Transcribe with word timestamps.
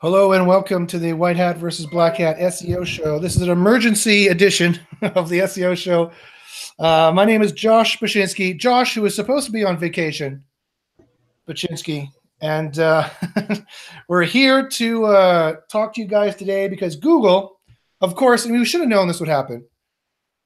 Hello 0.00 0.30
and 0.30 0.46
welcome 0.46 0.86
to 0.86 0.96
the 0.96 1.12
White 1.12 1.34
Hat 1.34 1.56
versus 1.56 1.84
Black 1.84 2.18
Hat 2.18 2.38
SEO 2.38 2.86
show. 2.86 3.18
This 3.18 3.34
is 3.34 3.42
an 3.42 3.50
emergency 3.50 4.28
edition 4.28 4.78
of 5.02 5.28
the 5.28 5.40
SEO 5.40 5.76
show. 5.76 6.12
Uh, 6.78 7.10
my 7.12 7.24
name 7.24 7.42
is 7.42 7.50
Josh 7.50 7.98
Bachynski. 7.98 8.56
Josh, 8.56 8.94
who 8.94 9.04
is 9.06 9.16
supposed 9.16 9.46
to 9.46 9.50
be 9.50 9.64
on 9.64 9.76
vacation, 9.76 10.44
Bachynski, 11.48 12.06
and 12.40 12.78
uh, 12.78 13.08
we're 14.08 14.22
here 14.22 14.68
to 14.68 15.06
uh, 15.06 15.56
talk 15.68 15.94
to 15.94 16.00
you 16.00 16.06
guys 16.06 16.36
today 16.36 16.68
because 16.68 16.94
Google, 16.94 17.58
of 18.00 18.14
course, 18.14 18.46
I 18.46 18.50
mean, 18.50 18.60
we 18.60 18.66
should 18.66 18.82
have 18.82 18.88
known 18.88 19.08
this 19.08 19.18
would 19.18 19.28
happen. 19.28 19.66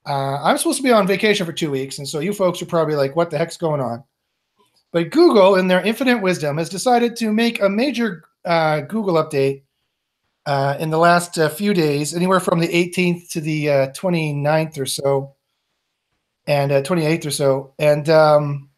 Uh, 0.09 0.43
I'm 0.43 0.57
supposed 0.57 0.79
to 0.79 0.83
be 0.83 0.93
on 0.93 1.07
vacation 1.07 1.45
for 1.45 1.53
two 1.53 1.71
weeks, 1.71 1.99
and 1.99 2.09
so 2.09 2.21
you 2.21 2.33
folks 2.33 2.63
are 2.63 2.67
probably 2.67 2.95
like, 2.95 3.17
"What 3.17 3.29
the 3.29 3.37
heck's 3.37 3.59
going 3.59 3.83
on?" 3.83 4.03
But 4.93 5.11
Google, 5.11 5.57
in 5.57 5.69
their 5.69 5.83
infinite 5.83 6.23
wisdom, 6.23 6.57
has 6.57 6.71
decided 6.71 7.17
to 7.17 7.31
make 7.35 7.61
a 7.61 7.69
major 7.69 8.25
uh, 8.45 8.81
Google 8.81 9.15
update 9.15 9.63
uh, 10.47 10.77
in 10.81 10.91
the 10.91 10.99
last 10.99 11.39
uh, 11.39 11.49
few 11.49 11.73
days, 11.75 12.15
anywhere 12.15 12.41
from 12.41 12.59
the 12.59 12.69
18th 12.69 13.31
to 13.31 13.41
the 13.41 13.67
29th 13.67 14.79
or 14.79 14.87
so, 14.87 15.35
and 16.47 16.71
28th 16.71 17.27
or 17.27 17.31
so, 17.31 17.75
and 17.79 18.09
um, 18.09 18.69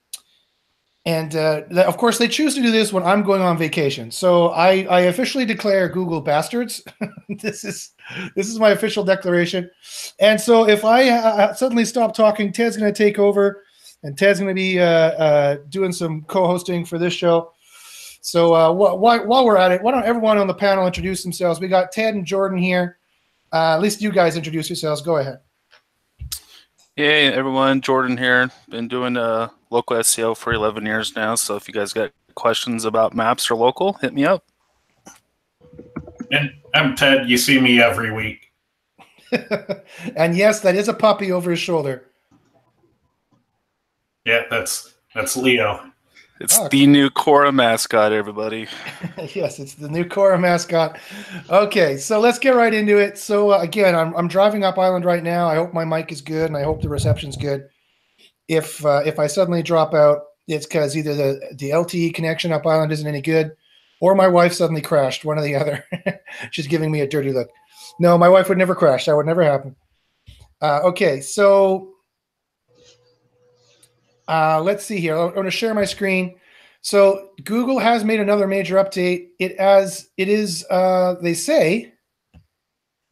and 1.06 1.36
uh, 1.36 1.62
of 1.86 1.98
course 1.98 2.16
they 2.19 2.28
choose 2.28 2.55
to 2.55 2.62
do 2.62 2.70
this 2.70 2.92
when 2.92 3.02
I'm 3.02 3.22
going 3.22 3.42
on 3.42 3.58
vacation. 3.58 4.10
So 4.10 4.48
I, 4.48 4.84
I 4.84 5.00
officially 5.02 5.45
declare 5.45 5.88
Google 5.88 6.20
bastards. 6.22 6.83
this 7.28 7.64
is 7.64 7.91
this 8.34 8.48
is 8.48 8.58
my 8.58 8.70
official 8.70 9.05
declaration. 9.05 9.70
And 10.19 10.41
so 10.41 10.66
if 10.66 10.84
I 10.84 11.10
uh, 11.10 11.55
suddenly 11.55 11.84
stop 11.84 12.14
talking, 12.14 12.52
Ted's 12.52 12.77
going 12.77 12.92
to 12.92 12.96
take 12.96 13.19
over, 13.19 13.64
and 14.02 14.16
Ted's 14.16 14.41
going 14.41 14.48
to 14.48 14.55
be 14.55 14.80
uh, 14.80 14.84
uh, 14.84 15.56
doing 15.69 15.92
some 15.92 16.22
co-hosting 16.22 16.86
for 16.86 16.98
this 16.98 17.12
show. 17.12 17.52
So 18.24 18.55
uh, 18.55 18.73
wh- 18.73 18.96
wh- 18.96 19.28
while 19.28 19.45
we're 19.45 19.59
at 19.59 19.70
it, 19.70 19.83
why 19.83 19.92
don't 19.92 20.06
everyone 20.06 20.38
on 20.38 20.46
the 20.46 20.55
panel 20.55 20.87
introduce 20.87 21.23
themselves? 21.23 21.60
We 21.60 21.69
got 21.69 21.92
Ted 21.92 22.14
and 22.14 22.25
Jordan 22.25 22.56
here. 22.56 22.97
Uh, 23.53 23.75
at 23.75 23.83
least 23.83 24.00
you 24.00 24.11
guys 24.11 24.34
introduce 24.34 24.70
yourselves. 24.70 25.03
Go 25.03 25.19
ahead. 25.19 25.41
Hey 26.97 27.27
everyone, 27.27 27.83
Jordan 27.83 28.17
here. 28.17 28.50
Been 28.70 28.89
doing 28.89 29.19
uh, 29.19 29.50
local 29.69 29.98
SEO 29.98 30.34
for 30.39 30.55
11 30.55 30.86
years 30.86 31.14
now. 31.14 31.34
So 31.34 31.55
if 31.56 31.69
you 31.69 31.75
guys 31.75 31.92
got 31.92 32.12
questions 32.34 32.86
about 32.86 33.14
maps 33.14 33.50
or 33.50 33.56
local, 33.56 33.92
hit 33.92 34.14
me 34.14 34.25
up. 34.25 34.42
And 36.33 36.50
I'm 36.75 36.97
Ted. 36.97 37.28
You 37.28 37.36
see 37.36 37.61
me 37.61 37.83
every 37.83 38.11
week. 38.11 38.52
and 40.17 40.34
yes, 40.34 40.61
that 40.61 40.77
is 40.77 40.89
a 40.89 40.95
puppy 40.95 41.30
over 41.30 41.50
his 41.50 41.61
shoulder. 41.61 42.06
Yeah, 44.25 44.45
that's 44.48 44.95
that's 45.14 45.36
Leo. 45.36 45.91
It's 46.40 46.58
oh, 46.58 46.68
the 46.68 46.86
new 46.86 47.10
Cora 47.10 47.52
mascot, 47.52 48.12
everybody. 48.12 48.66
yes, 49.34 49.60
it's 49.60 49.74
the 49.74 49.88
new 49.88 50.04
Cora 50.04 50.36
mascot. 50.36 50.98
Okay, 51.48 51.96
so 51.96 52.18
let's 52.18 52.40
get 52.40 52.56
right 52.56 52.74
into 52.74 52.98
it. 52.98 53.18
So 53.18 53.52
uh, 53.52 53.58
again, 53.58 53.94
I'm 53.94 54.14
I'm 54.16 54.27
driving 54.27 54.64
up 54.64 54.77
island 54.77 55.05
right 55.05 55.22
now. 55.22 55.46
I 55.46 55.55
hope 55.55 55.72
my 55.72 55.84
mic 55.84 56.10
is 56.10 56.20
good 56.20 56.46
and 56.46 56.56
I 56.56 56.64
hope 56.64 56.82
the 56.82 56.88
reception's 56.88 57.36
good. 57.36 57.68
If 58.48 58.84
uh, 58.84 59.02
if 59.06 59.20
I 59.20 59.28
suddenly 59.28 59.62
drop 59.62 59.94
out, 59.94 60.22
it's 60.48 60.66
because 60.66 60.96
either 60.96 61.14
the 61.14 61.55
the 61.56 61.70
LTE 61.70 62.14
connection 62.14 62.52
up 62.52 62.66
island 62.66 62.90
isn't 62.90 63.06
any 63.06 63.22
good, 63.22 63.52
or 64.00 64.16
my 64.16 64.27
wife 64.27 64.55
suddenly 64.55 64.82
crashed. 64.82 65.24
One 65.24 65.38
or 65.38 65.42
the 65.42 65.55
other. 65.55 65.84
She's 66.50 66.66
giving 66.66 66.90
me 66.90 67.00
a 67.00 67.08
dirty 67.08 67.32
look. 67.32 67.48
No, 68.00 68.18
my 68.18 68.28
wife 68.28 68.48
would 68.48 68.58
never 68.58 68.74
crash. 68.74 69.06
That 69.06 69.14
would 69.14 69.27
never 69.27 69.44
happen. 69.44 69.77
Uh, 70.60 70.80
okay, 70.82 71.20
so 71.20 71.94
uh, 74.28 74.61
let's 74.61 74.84
see 74.84 75.00
here. 75.00 75.17
I'm 75.17 75.34
going 75.34 75.44
to 75.44 75.50
share 75.50 75.75
my 75.75 75.84
screen. 75.84 76.36
So 76.80 77.30
Google 77.44 77.78
has 77.78 78.05
made 78.05 78.20
another 78.20 78.47
major 78.47 78.77
update. 78.77 79.28
It 79.39 79.53
as 79.53 80.08
it 80.17 80.28
is, 80.28 80.67
uh, 80.70 81.14
they 81.22 81.34
say, 81.34 81.94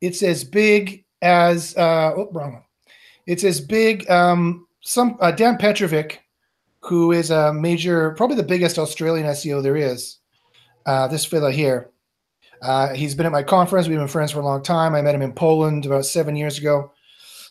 it's 0.00 0.22
as 0.22 0.44
big 0.44 1.04
as 1.22 1.76
uh, 1.76 2.12
oh, 2.16 2.28
wrong 2.32 2.54
one. 2.54 2.62
It's 3.26 3.44
as 3.44 3.60
big. 3.60 4.08
Um, 4.10 4.66
some 4.80 5.16
uh, 5.20 5.30
Dan 5.30 5.56
Petrovic, 5.56 6.18
who 6.80 7.12
is 7.12 7.30
a 7.30 7.52
major, 7.52 8.10
probably 8.12 8.36
the 8.36 8.42
biggest 8.42 8.78
Australian 8.78 9.26
SEO 9.28 9.62
there 9.62 9.76
is. 9.76 10.18
Uh, 10.84 11.06
this 11.06 11.24
fella 11.24 11.52
here. 11.52 11.90
Uh, 12.60 12.92
he's 12.92 13.14
been 13.14 13.26
at 13.26 13.32
my 13.32 13.42
conference. 13.42 13.86
We've 13.86 13.98
been 13.98 14.08
friends 14.08 14.32
for 14.32 14.40
a 14.40 14.44
long 14.44 14.62
time. 14.62 14.94
I 14.94 15.02
met 15.02 15.14
him 15.14 15.22
in 15.22 15.32
Poland 15.32 15.86
about 15.86 16.04
seven 16.04 16.34
years 16.34 16.58
ago 16.58 16.92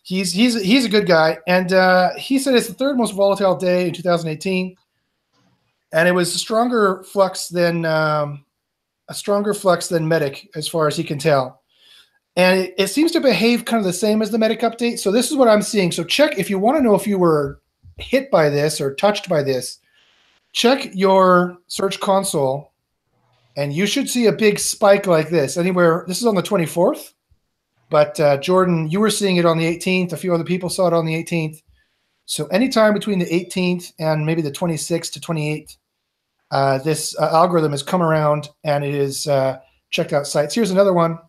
he's 0.03 0.31
he's 0.31 0.61
he's 0.61 0.85
a 0.85 0.89
good 0.89 1.07
guy, 1.07 1.37
and 1.47 1.73
uh, 1.73 2.15
he 2.17 2.39
said 2.39 2.55
it's 2.55 2.67
the 2.67 2.73
third 2.73 2.97
most 2.97 3.13
volatile 3.13 3.55
day 3.55 3.87
in 3.87 3.93
2018, 3.93 4.75
and 5.93 6.07
it 6.07 6.11
was 6.11 6.33
a 6.35 6.39
stronger 6.39 7.03
flux 7.03 7.49
than 7.49 7.85
um, 7.85 8.45
a 9.07 9.13
stronger 9.13 9.53
flux 9.53 9.87
than 9.87 10.07
Medic, 10.07 10.49
as 10.55 10.67
far 10.67 10.87
as 10.87 10.97
he 10.97 11.03
can 11.03 11.17
tell, 11.17 11.61
and 12.35 12.61
it, 12.61 12.75
it 12.77 12.87
seems 12.87 13.11
to 13.11 13.19
behave 13.19 13.65
kind 13.65 13.79
of 13.79 13.85
the 13.85 13.93
same 13.93 14.21
as 14.21 14.31
the 14.31 14.37
Medic 14.37 14.61
update. 14.61 14.99
So 14.99 15.11
this 15.11 15.31
is 15.31 15.37
what 15.37 15.47
I'm 15.47 15.61
seeing. 15.61 15.91
So 15.91 16.03
check 16.03 16.37
if 16.37 16.49
you 16.49 16.59
want 16.59 16.77
to 16.77 16.83
know 16.83 16.95
if 16.95 17.07
you 17.07 17.19
were 17.19 17.61
hit 17.97 18.31
by 18.31 18.49
this 18.49 18.81
or 18.81 18.95
touched 18.95 19.29
by 19.29 19.43
this. 19.43 19.79
Check 20.53 20.89
your 20.93 21.57
Search 21.67 21.99
Console, 22.01 22.73
and 23.55 23.71
you 23.71 23.85
should 23.85 24.09
see 24.09 24.25
a 24.25 24.33
big 24.33 24.59
spike 24.59 25.07
like 25.07 25.29
this 25.29 25.55
anywhere. 25.55 26.03
This 26.07 26.19
is 26.19 26.25
on 26.25 26.35
the 26.35 26.43
24th 26.43 27.13
but 27.91 28.17
uh, 28.21 28.37
Jordan, 28.37 28.89
you 28.89 29.01
were 29.01 29.11
seeing 29.11 29.35
it 29.35 29.45
on 29.45 29.57
the 29.57 29.65
18th. 29.65 30.13
A 30.13 30.17
few 30.17 30.33
other 30.33 30.45
people 30.45 30.69
saw 30.69 30.87
it 30.87 30.93
on 30.93 31.05
the 31.05 31.13
18th. 31.13 31.61
So 32.25 32.47
anytime 32.47 32.93
between 32.93 33.19
the 33.19 33.25
18th 33.25 33.91
and 33.99 34.25
maybe 34.25 34.41
the 34.41 34.51
26th 34.51 35.11
to 35.11 35.19
28th, 35.19 35.75
uh, 36.51 36.77
this 36.79 37.17
uh, 37.19 37.29
algorithm 37.33 37.71
has 37.71 37.83
come 37.83 38.01
around 38.01 38.49
and 38.63 38.85
it 38.85 38.95
is 38.95 39.27
uh, 39.27 39.59
checked 39.89 40.13
out 40.13 40.25
sites. 40.25 40.55
Here's 40.55 40.71
another 40.71 40.93
one 40.93 41.19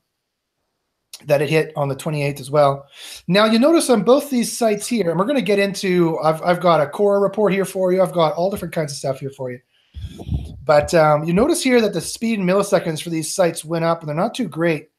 that 1.27 1.43
it 1.43 1.51
hit 1.51 1.73
on 1.77 1.89
the 1.89 1.97
28th 1.97 2.41
as 2.41 2.51
well. 2.51 2.87
Now 3.27 3.47
you 3.47 3.59
notice 3.59 3.91
on 3.91 4.05
both 4.05 4.31
these 4.31 4.57
sites 4.57 4.87
here, 4.87 5.11
and 5.11 5.19
we're 5.19 5.27
going 5.27 5.37
to 5.37 5.43
get 5.43 5.59
into. 5.59 6.19
I've 6.19 6.43
I've 6.43 6.61
got 6.61 6.81
a 6.81 6.89
Cora 6.89 7.21
report 7.21 7.53
here 7.53 7.65
for 7.65 7.93
you. 7.93 8.03
I've 8.03 8.13
got 8.13 8.35
all 8.35 8.51
different 8.51 8.75
kinds 8.75 8.93
of 8.93 8.99
stuff 8.99 9.21
here 9.21 9.31
for 9.31 9.53
you. 9.53 9.61
But 10.65 10.95
um, 10.95 11.25
you 11.25 11.33
notice 11.33 11.63
here 11.63 11.81
that 11.81 11.93
the 11.93 12.01
speed 12.01 12.41
in 12.41 12.47
milliseconds 12.47 13.03
for 13.03 13.11
these 13.11 13.33
sites 13.33 13.65
went 13.65 13.85
up, 13.85 14.01
and 14.01 14.09
they're 14.09 14.17
not 14.17 14.35
too 14.35 14.49
great 14.49 14.92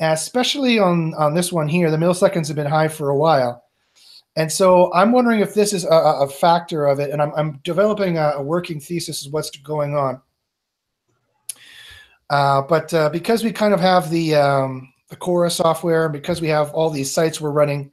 especially 0.00 0.78
on 0.78 1.14
on 1.14 1.34
this 1.34 1.52
one 1.52 1.68
here. 1.68 1.90
The 1.90 1.96
milliseconds 1.96 2.46
have 2.48 2.56
been 2.56 2.66
high 2.66 2.88
for 2.88 3.08
a 3.10 3.16
while, 3.16 3.64
and 4.36 4.52
so 4.52 4.92
I'm 4.92 5.12
wondering 5.12 5.40
if 5.40 5.54
this 5.54 5.72
is 5.72 5.84
a, 5.84 5.88
a 5.88 6.28
factor 6.28 6.86
of 6.86 7.00
it. 7.00 7.10
And 7.10 7.22
I'm, 7.22 7.32
I'm 7.34 7.60
developing 7.64 8.18
a, 8.18 8.32
a, 8.36 8.42
working 8.42 8.78
thesis 8.78 9.26
of 9.26 9.32
what's 9.32 9.50
going 9.50 9.96
on. 9.96 10.20
Uh, 12.28 12.60
but 12.62 12.92
uh, 12.92 13.08
because 13.08 13.42
we 13.42 13.52
kind 13.52 13.72
of 13.72 13.80
have 13.80 14.10
the 14.10 14.34
um, 14.34 14.92
the 15.08 15.16
Cora 15.16 15.50
software, 15.50 16.04
and 16.04 16.12
because 16.12 16.40
we 16.40 16.48
have 16.48 16.72
all 16.74 16.90
these 16.90 17.10
sites 17.10 17.40
we're 17.40 17.50
running, 17.50 17.90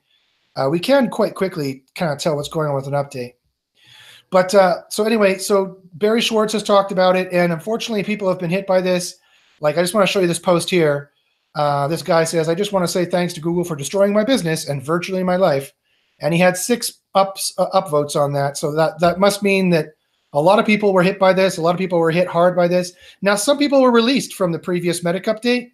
uh, 0.56 0.68
we 0.70 0.80
can 0.80 1.10
quite 1.10 1.36
quickly 1.36 1.84
kind 1.96 2.12
of 2.12 2.20
tell 2.20 2.36
what's 2.36 2.50
going 2.50 2.68
on 2.68 2.76
with 2.76 2.88
an 2.88 2.94
update. 2.94 3.34
But 4.30 4.54
uh, 4.56 4.82
so 4.90 5.04
anyway, 5.06 5.38
so 5.38 5.78
Barry 5.94 6.20
Schwartz 6.20 6.54
has 6.54 6.64
talked 6.64 6.92
about 6.92 7.16
it, 7.16 7.32
and 7.32 7.54
unfortunately, 7.54 8.04
people 8.04 8.28
have 8.28 8.40
been 8.40 8.50
hit 8.50 8.66
by 8.66 8.82
this. 8.82 9.16
Like 9.62 9.78
I 9.78 9.82
just 9.82 9.94
want 9.94 10.08
to 10.08 10.12
show 10.12 10.20
you 10.20 10.28
this 10.28 10.40
post 10.40 10.70
here. 10.70 11.12
Uh, 11.56 11.88
this 11.88 12.02
guy 12.02 12.24
says, 12.24 12.50
I 12.50 12.56
just 12.56 12.74
want 12.74 12.84
to 12.84 12.92
say 12.92 13.06
thanks 13.06 13.34
to 13.34 13.42
Google 13.42 13.64
for 13.64 13.76
destroying 13.76 14.14
my 14.14 14.24
business 14.24 14.68
and 14.68 14.84
virtually 14.84 15.24
my 15.24 15.36
life. 15.36 15.72
And 16.20 16.34
he 16.34 16.40
had 16.40 16.58
six 16.58 17.02
ups 17.16 17.54
uh, 17.58 17.70
upvotes 17.80 18.16
on 18.16 18.34
that. 18.34 18.58
So 18.58 18.74
that, 18.74 19.00
that 19.00 19.20
must 19.20 19.44
mean 19.44 19.70
that 19.70 19.90
a 20.34 20.42
lot 20.42 20.60
of 20.60 20.66
people 20.66 20.94
were 20.94 21.04
hit 21.04 21.20
by 21.20 21.32
this. 21.32 21.58
A 21.58 21.62
lot 21.62 21.76
of 21.76 21.78
people 21.78 22.00
were 22.00 22.12
hit 22.12 22.28
hard 22.28 22.56
by 22.56 22.68
this. 22.68 22.94
Now, 23.22 23.36
some 23.36 23.58
people 23.58 23.82
were 23.82 23.92
released 23.92 24.34
from 24.34 24.52
the 24.52 24.60
previous 24.60 25.04
Medic 25.04 25.26
update. 25.26 25.72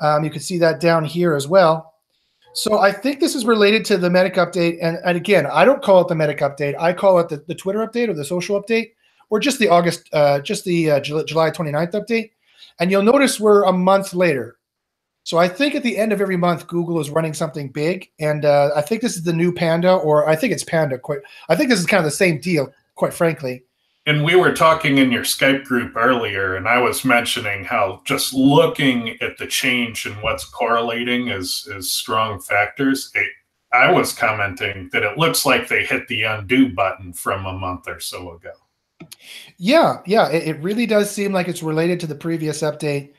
Um, 0.00 0.24
you 0.24 0.30
can 0.30 0.40
see 0.40 0.58
that 0.58 0.80
down 0.80 1.04
here 1.04 1.34
as 1.34 1.46
well. 1.46 1.94
So 2.52 2.78
I 2.78 2.90
think 2.90 3.20
this 3.20 3.34
is 3.34 3.44
related 3.44 3.84
to 3.86 3.98
the 3.98 4.10
Medic 4.10 4.34
update. 4.34 4.78
And, 4.80 4.98
and 5.04 5.16
again, 5.16 5.46
I 5.46 5.64
don't 5.64 5.82
call 5.82 6.00
it 6.00 6.08
the 6.08 6.14
Medic 6.14 6.38
update. 6.38 6.74
I 6.80 6.92
call 6.92 7.18
it 7.20 7.28
the, 7.28 7.44
the 7.46 7.54
Twitter 7.54 7.86
update 7.86 8.08
or 8.08 8.14
the 8.14 8.24
social 8.24 8.60
update 8.60 8.92
or 9.30 9.38
just 9.38 9.58
the 9.58 9.68
August, 9.68 10.08
uh, 10.12 10.40
just 10.40 10.64
the 10.64 10.92
uh, 10.92 11.00
July 11.00 11.50
29th 11.50 11.92
update. 11.92 12.30
And 12.80 12.90
you'll 12.90 13.02
notice 13.02 13.38
we're 13.38 13.64
a 13.64 13.72
month 13.72 14.14
later. 14.14 14.56
So 15.26 15.38
I 15.38 15.48
think 15.48 15.74
at 15.74 15.82
the 15.82 15.98
end 15.98 16.12
of 16.12 16.20
every 16.20 16.36
month, 16.36 16.68
Google 16.68 17.00
is 17.00 17.10
running 17.10 17.34
something 17.34 17.68
big, 17.68 18.08
and 18.20 18.44
uh, 18.44 18.70
I 18.76 18.80
think 18.80 19.02
this 19.02 19.16
is 19.16 19.24
the 19.24 19.32
new 19.32 19.52
Panda, 19.52 19.92
or 19.92 20.28
I 20.28 20.36
think 20.36 20.52
it's 20.52 20.62
Panda. 20.62 21.00
Quite, 21.00 21.18
I 21.48 21.56
think 21.56 21.68
this 21.68 21.80
is 21.80 21.86
kind 21.86 21.98
of 21.98 22.04
the 22.04 22.12
same 22.12 22.38
deal, 22.38 22.72
quite 22.94 23.12
frankly. 23.12 23.64
And 24.06 24.22
we 24.22 24.36
were 24.36 24.54
talking 24.54 24.98
in 24.98 25.10
your 25.10 25.24
Skype 25.24 25.64
group 25.64 25.96
earlier, 25.96 26.54
and 26.54 26.68
I 26.68 26.78
was 26.78 27.04
mentioning 27.04 27.64
how 27.64 28.02
just 28.04 28.34
looking 28.34 29.20
at 29.20 29.36
the 29.36 29.48
change 29.48 30.06
and 30.06 30.14
what's 30.22 30.44
correlating 30.44 31.26
is 31.26 31.68
is 31.74 31.92
strong 31.92 32.40
factors. 32.40 33.10
It, 33.16 33.26
I 33.72 33.90
was 33.90 34.12
commenting 34.12 34.90
that 34.92 35.02
it 35.02 35.18
looks 35.18 35.44
like 35.44 35.66
they 35.66 35.84
hit 35.84 36.06
the 36.06 36.22
undo 36.22 36.72
button 36.72 37.12
from 37.12 37.46
a 37.46 37.52
month 37.52 37.88
or 37.88 37.98
so 37.98 38.30
ago. 38.30 38.52
Yeah, 39.56 40.02
yeah, 40.06 40.28
it, 40.28 40.46
it 40.46 40.62
really 40.62 40.86
does 40.86 41.10
seem 41.10 41.32
like 41.32 41.48
it's 41.48 41.64
related 41.64 41.98
to 41.98 42.06
the 42.06 42.14
previous 42.14 42.62
update. 42.62 43.10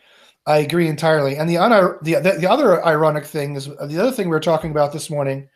I 0.48 0.60
agree 0.60 0.88
entirely. 0.88 1.36
And 1.36 1.50
the, 1.50 1.58
un- 1.58 1.98
the, 2.02 2.16
the 2.16 2.38
the 2.40 2.50
other 2.50 2.84
ironic 2.86 3.26
thing 3.26 3.56
is 3.56 3.66
the 3.66 4.00
other 4.00 4.12
thing 4.12 4.28
we 4.28 4.34
were 4.34 4.40
talking 4.40 4.72
about 4.72 4.94
this 4.94 5.10
morning, 5.10 5.50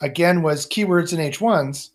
again, 0.00 0.42
was 0.42 0.66
keywords 0.66 1.12
in 1.12 1.18
H1s, 1.18 1.90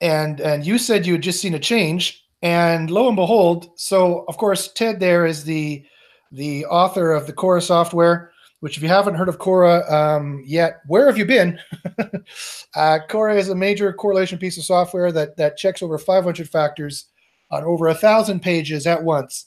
and 0.00 0.40
and 0.40 0.64
you 0.64 0.78
said 0.78 1.04
you 1.04 1.14
had 1.14 1.22
just 1.22 1.40
seen 1.40 1.54
a 1.54 1.58
change, 1.58 2.24
and 2.40 2.88
lo 2.88 3.08
and 3.08 3.16
behold, 3.16 3.70
so 3.76 4.24
of 4.28 4.36
course 4.36 4.72
Ted 4.72 5.00
there 5.00 5.26
is 5.26 5.42
the 5.42 5.84
the 6.30 6.64
author 6.66 7.12
of 7.12 7.26
the 7.26 7.32
Cora 7.32 7.60
software, 7.60 8.30
which 8.60 8.76
if 8.76 8.82
you 8.82 8.88
haven't 8.88 9.16
heard 9.16 9.28
of 9.28 9.38
Cora 9.38 9.84
um, 9.92 10.40
yet, 10.46 10.82
where 10.86 11.06
have 11.06 11.18
you 11.18 11.24
been? 11.24 11.58
uh, 12.76 12.98
Cora 13.08 13.36
is 13.36 13.48
a 13.48 13.54
major 13.54 13.92
correlation 13.92 14.38
piece 14.38 14.56
of 14.56 14.64
software 14.64 15.12
that, 15.12 15.36
that 15.36 15.56
checks 15.56 15.82
over 15.82 15.98
500 15.98 16.48
factors 16.48 17.06
on 17.50 17.62
over 17.62 17.88
a 17.88 17.94
thousand 17.94 18.40
pages 18.40 18.86
at 18.86 19.02
once. 19.02 19.46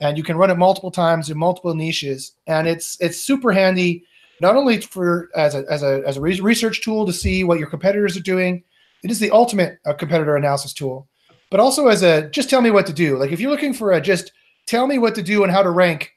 And 0.00 0.16
you 0.16 0.22
can 0.22 0.36
run 0.36 0.50
it 0.50 0.56
multiple 0.56 0.90
times 0.90 1.30
in 1.30 1.38
multiple 1.38 1.74
niches. 1.74 2.32
And 2.46 2.66
it's 2.66 2.96
it's 3.00 3.20
super 3.20 3.52
handy, 3.52 4.04
not 4.40 4.56
only 4.56 4.80
for 4.80 5.28
as 5.34 5.54
a, 5.54 5.64
as 5.70 5.82
a, 5.82 6.02
as 6.06 6.16
a 6.16 6.20
research 6.20 6.82
tool 6.82 7.06
to 7.06 7.12
see 7.12 7.44
what 7.44 7.58
your 7.58 7.68
competitors 7.68 8.16
are 8.16 8.22
doing, 8.22 8.62
it 9.02 9.10
is 9.10 9.20
the 9.20 9.30
ultimate 9.30 9.78
uh, 9.86 9.92
competitor 9.92 10.36
analysis 10.36 10.72
tool, 10.72 11.08
but 11.50 11.60
also 11.60 11.88
as 11.88 12.02
a 12.02 12.28
just 12.30 12.50
tell 12.50 12.62
me 12.62 12.70
what 12.70 12.86
to 12.86 12.92
do. 12.92 13.18
Like 13.18 13.32
if 13.32 13.40
you're 13.40 13.50
looking 13.50 13.74
for 13.74 13.92
a 13.92 14.00
just 14.00 14.32
tell 14.66 14.86
me 14.86 14.98
what 14.98 15.14
to 15.16 15.22
do 15.22 15.42
and 15.42 15.52
how 15.52 15.62
to 15.62 15.70
rank 15.70 16.12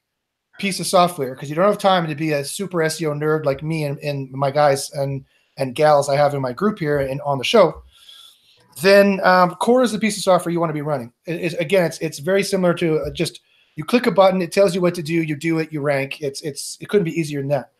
piece 0.60 0.80
of 0.80 0.88
software 0.88 1.34
because 1.34 1.50
you 1.50 1.56
don't 1.56 1.66
have 1.66 1.78
time 1.78 2.08
to 2.08 2.16
be 2.16 2.32
a 2.32 2.46
super 2.46 2.78
SEO 2.78 3.18
nerd 3.18 3.46
like 3.46 3.64
me 3.64 3.86
and, 3.86 3.98
and 4.00 4.32
my 4.32 4.52
guys 4.52 4.92
and 4.92 5.26
and 5.58 5.76
gals 5.76 6.10
I 6.10 6.16
have 6.16 6.34
in 6.34 6.42
my 6.42 6.54
group 6.54 6.80
here 6.80 7.00
and 7.00 7.22
on 7.22 7.38
the 7.38 7.44
show, 7.44 7.84
then 8.82 9.20
um, 9.24 9.52
Cora 9.56 9.84
is 9.84 9.92
the 9.92 10.00
piece 10.00 10.18
of 10.18 10.24
software 10.24 10.52
you 10.52 10.60
want 10.60 10.72
to 10.72 10.74
be 10.74 10.82
running. 10.82 11.12
It, 11.26 11.54
again, 11.60 11.86
it's 11.86 12.00
it's 12.00 12.20
very 12.20 12.44
similar 12.44 12.74
to 12.76 13.00
uh, 13.00 13.12
just 13.12 13.42
you 13.76 13.84
click 13.84 14.06
a 14.06 14.12
button, 14.12 14.42
it 14.42 14.52
tells 14.52 14.76
you 14.76 14.82
what 14.82 14.96
to 14.96 15.04
do, 15.04 15.14
you 15.14 15.36
do 15.36 15.60
it, 15.60 15.72
you 15.72 15.82
rank. 15.82 16.22
It's 16.22 16.42
it's 16.42 16.78
it 16.80 16.90
couldn't 16.90 17.06
be 17.06 17.20
easier 17.20 17.42
than 17.42 17.50
that. 17.50 17.72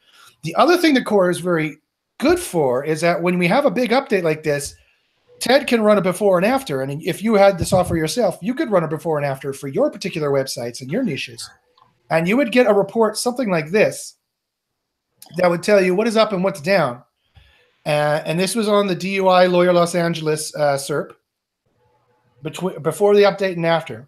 The 0.44 0.56
other 0.56 0.78
thing 0.78 0.94
that 0.96 1.06
Cora 1.06 1.32
is 1.32 1.40
very 1.40 1.78
good 2.20 2.40
for 2.40 2.84
is 2.84 3.02
that 3.02 3.22
when 3.22 3.38
we 3.38 3.48
have 3.48 3.66
a 3.66 3.72
big 3.72 3.92
update 3.92 4.24
like 4.24 4.44
this, 4.44 4.76
Ted 5.40 5.68
can 5.68 5.82
run 5.82 5.98
a 5.98 6.02
before 6.02 6.38
and 6.38 6.46
after. 6.46 6.82
And 6.82 7.02
if 7.04 7.24
you 7.24 7.36
had 7.36 7.58
the 7.58 7.66
software 7.66 7.98
yourself, 7.98 8.38
you 8.42 8.54
could 8.54 8.72
run 8.72 8.84
a 8.84 8.88
before 8.88 9.18
and 9.18 9.26
after 9.26 9.54
for 9.54 9.68
your 9.68 9.90
particular 9.90 10.30
websites 10.30 10.82
and 10.82 10.92
your 10.92 11.04
niches 11.04 11.50
and 12.14 12.28
you 12.28 12.38
would 12.38 12.52
get 12.52 12.68
a 12.68 12.74
report 12.74 13.18
something 13.18 13.50
like 13.50 13.72
this 13.72 14.16
that 15.38 15.50
would 15.50 15.64
tell 15.64 15.82
you 15.82 15.96
what 15.96 16.08
is 16.08 16.18
up 16.18 16.34
and 16.34 16.44
what's 16.44 16.62
down. 16.62 17.02
Uh, 17.86 18.22
and 18.26 18.40
this 18.40 18.56
was 18.56 18.68
on 18.68 18.88
the 18.88 18.96
DUI 18.96 19.52
Lawyer 19.52 19.74
Los 19.74 19.96
Angeles 19.96 20.54
uh, 20.56 20.78
SERP 20.78 21.14
between 22.42 22.82
before 22.82 23.16
the 23.16 23.24
update 23.24 23.54
and 23.54 23.66
after. 23.66 24.08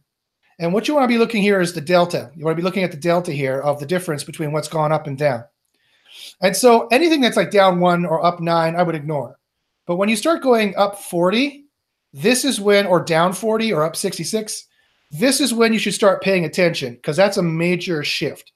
And 0.60 0.74
what 0.74 0.88
you 0.88 0.94
want 0.94 1.04
to 1.04 1.14
be 1.14 1.18
looking 1.18 1.42
here 1.42 1.60
is 1.60 1.74
the 1.74 1.82
delta. 1.82 2.32
You 2.36 2.46
want 2.46 2.56
to 2.56 2.62
be 2.62 2.66
looking 2.66 2.84
at 2.84 2.92
the 2.92 2.98
delta 2.98 3.32
here 3.32 3.60
of 3.62 3.80
the 3.80 3.86
difference 3.86 4.24
between 4.24 4.52
what's 4.52 4.68
gone 4.68 4.92
up 4.92 5.08
and 5.08 5.18
down. 5.18 5.44
And 6.42 6.56
so 6.56 6.88
anything 6.88 7.22
that's 7.22 7.38
like 7.38 7.52
down 7.52 7.80
one 7.80 8.06
or 8.06 8.26
up 8.26 8.40
nine, 8.40 8.76
I 8.76 8.84
would 8.84 8.96
ignore. 8.96 9.38
But 9.86 9.98
when 9.98 10.10
you 10.10 10.16
start 10.16 10.42
going 10.42 10.76
up 10.78 11.00
40, 11.00 11.66
this 12.14 12.46
is 12.46 12.62
when, 12.62 12.86
or 12.86 13.04
down 13.04 13.34
40 13.34 13.74
or 13.74 13.84
up 13.84 13.96
66, 13.96 14.68
this 15.12 15.42
is 15.42 15.54
when 15.54 15.74
you 15.74 15.80
should 15.80 15.94
start 15.94 16.24
paying 16.24 16.46
attention 16.46 16.96
because 16.96 17.18
that's 17.18 17.38
a 17.38 17.44
major 17.44 18.04
shift. 18.04 18.52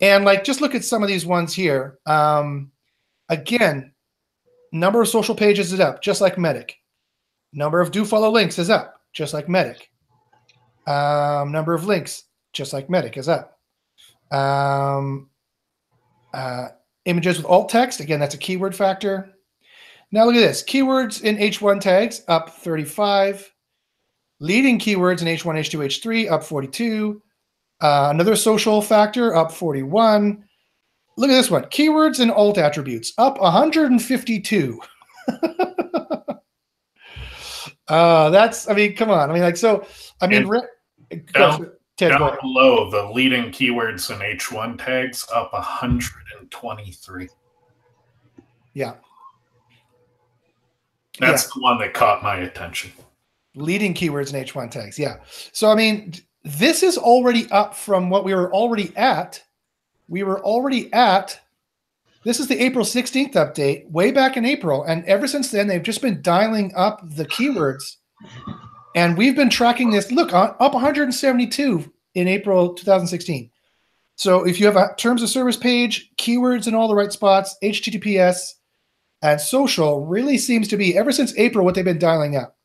And 0.00 0.24
like, 0.24 0.44
just 0.44 0.60
look 0.60 0.74
at 0.74 0.84
some 0.84 1.02
of 1.02 1.08
these 1.08 1.26
ones 1.26 1.54
here. 1.54 1.98
Um, 2.06 2.72
again, 3.28 3.92
number 4.72 5.00
of 5.00 5.08
social 5.08 5.34
pages 5.34 5.72
is 5.72 5.80
up, 5.80 6.02
just 6.02 6.20
like 6.20 6.38
Medic. 6.38 6.76
Number 7.52 7.80
of 7.80 7.90
do 7.90 8.04
follow 8.04 8.30
links 8.30 8.58
is 8.58 8.70
up, 8.70 9.00
just 9.12 9.34
like 9.34 9.48
Medic. 9.48 9.89
Um, 10.86 11.52
number 11.52 11.74
of 11.74 11.84
links, 11.84 12.24
just 12.52 12.72
like 12.72 12.90
Medic, 12.90 13.16
is 13.16 13.28
up. 13.28 13.58
Um, 14.30 15.28
uh, 16.32 16.68
images 17.04 17.36
with 17.36 17.46
alt 17.46 17.68
text, 17.68 18.00
again, 18.00 18.20
that's 18.20 18.34
a 18.34 18.38
keyword 18.38 18.74
factor. 18.74 19.30
Now 20.12 20.24
look 20.24 20.34
at 20.34 20.40
this 20.40 20.62
keywords 20.62 21.22
in 21.22 21.36
H1 21.36 21.80
tags 21.80 22.22
up 22.28 22.50
35. 22.50 23.52
Leading 24.40 24.78
keywords 24.78 25.20
in 25.20 25.28
H1, 25.28 25.54
H2, 25.58 25.86
H3 25.86 26.30
up 26.30 26.42
42. 26.42 27.22
Uh, 27.80 28.08
another 28.10 28.34
social 28.34 28.80
factor 28.82 29.36
up 29.36 29.52
41. 29.52 30.44
Look 31.16 31.30
at 31.30 31.34
this 31.34 31.50
one 31.50 31.64
keywords 31.64 32.20
and 32.20 32.30
alt 32.30 32.56
attributes 32.56 33.12
up 33.18 33.40
152. 33.40 34.80
uh, 37.90 38.30
that's, 38.30 38.68
I 38.68 38.74
mean, 38.74 38.94
come 38.94 39.10
on. 39.10 39.30
I 39.30 39.32
mean, 39.32 39.42
like, 39.42 39.56
so, 39.56 39.86
I 40.20 40.26
mean, 40.26 40.46
re- 40.46 40.62
down, 41.34 41.70
down 41.96 42.38
below 42.40 42.90
the 42.90 43.10
leading 43.10 43.52
keywords 43.52 44.10
in 44.10 44.18
H1 44.20 44.82
tags 44.84 45.26
up 45.34 45.52
123. 45.52 47.28
Yeah. 48.72 48.94
That's 51.18 51.44
yeah. 51.44 51.50
the 51.54 51.60
one 51.60 51.78
that 51.78 51.92
caught 51.92 52.22
my 52.22 52.36
attention 52.36 52.92
leading 53.54 53.94
keywords 53.94 54.32
in 54.32 54.44
H1 54.44 54.70
tags. 54.70 54.98
Yeah. 54.98 55.16
So, 55.52 55.70
I 55.70 55.74
mean, 55.74 56.14
this 56.44 56.82
is 56.82 56.96
already 56.96 57.50
up 57.50 57.74
from 57.74 58.10
what 58.10 58.24
we 58.24 58.34
were 58.34 58.52
already 58.52 58.92
at. 58.96 59.42
We 60.08 60.22
were 60.22 60.40
already 60.40 60.92
at, 60.92 61.38
this 62.24 62.40
is 62.40 62.48
the 62.48 62.62
April 62.62 62.84
16th 62.84 63.32
update, 63.32 63.90
way 63.90 64.10
back 64.10 64.36
in 64.36 64.44
April. 64.44 64.84
And 64.84 65.04
ever 65.04 65.26
since 65.26 65.50
then, 65.50 65.66
they've 65.66 65.82
just 65.82 66.02
been 66.02 66.20
dialing 66.22 66.72
up 66.76 67.00
the 67.02 67.24
keywords. 67.24 67.96
And 68.94 69.16
we've 69.16 69.36
been 69.36 69.50
tracking 69.50 69.90
this, 69.90 70.12
look, 70.12 70.32
up 70.32 70.60
172 70.60 71.92
in 72.14 72.28
April 72.28 72.74
2016. 72.74 73.50
So 74.16 74.46
if 74.46 74.60
you 74.60 74.66
have 74.66 74.76
a 74.76 74.94
terms 74.98 75.22
of 75.22 75.30
service 75.30 75.56
page, 75.56 76.10
keywords 76.18 76.66
in 76.66 76.74
all 76.74 76.88
the 76.88 76.94
right 76.94 77.12
spots, 77.12 77.56
HTTPS, 77.62 78.52
and 79.22 79.40
social 79.40 80.04
really 80.04 80.36
seems 80.36 80.68
to 80.68 80.76
be, 80.76 80.96
ever 80.96 81.12
since 81.12 81.36
April, 81.38 81.64
what 81.64 81.74
they've 81.74 81.84
been 81.84 81.98
dialing 81.98 82.36
up. 82.36 82.56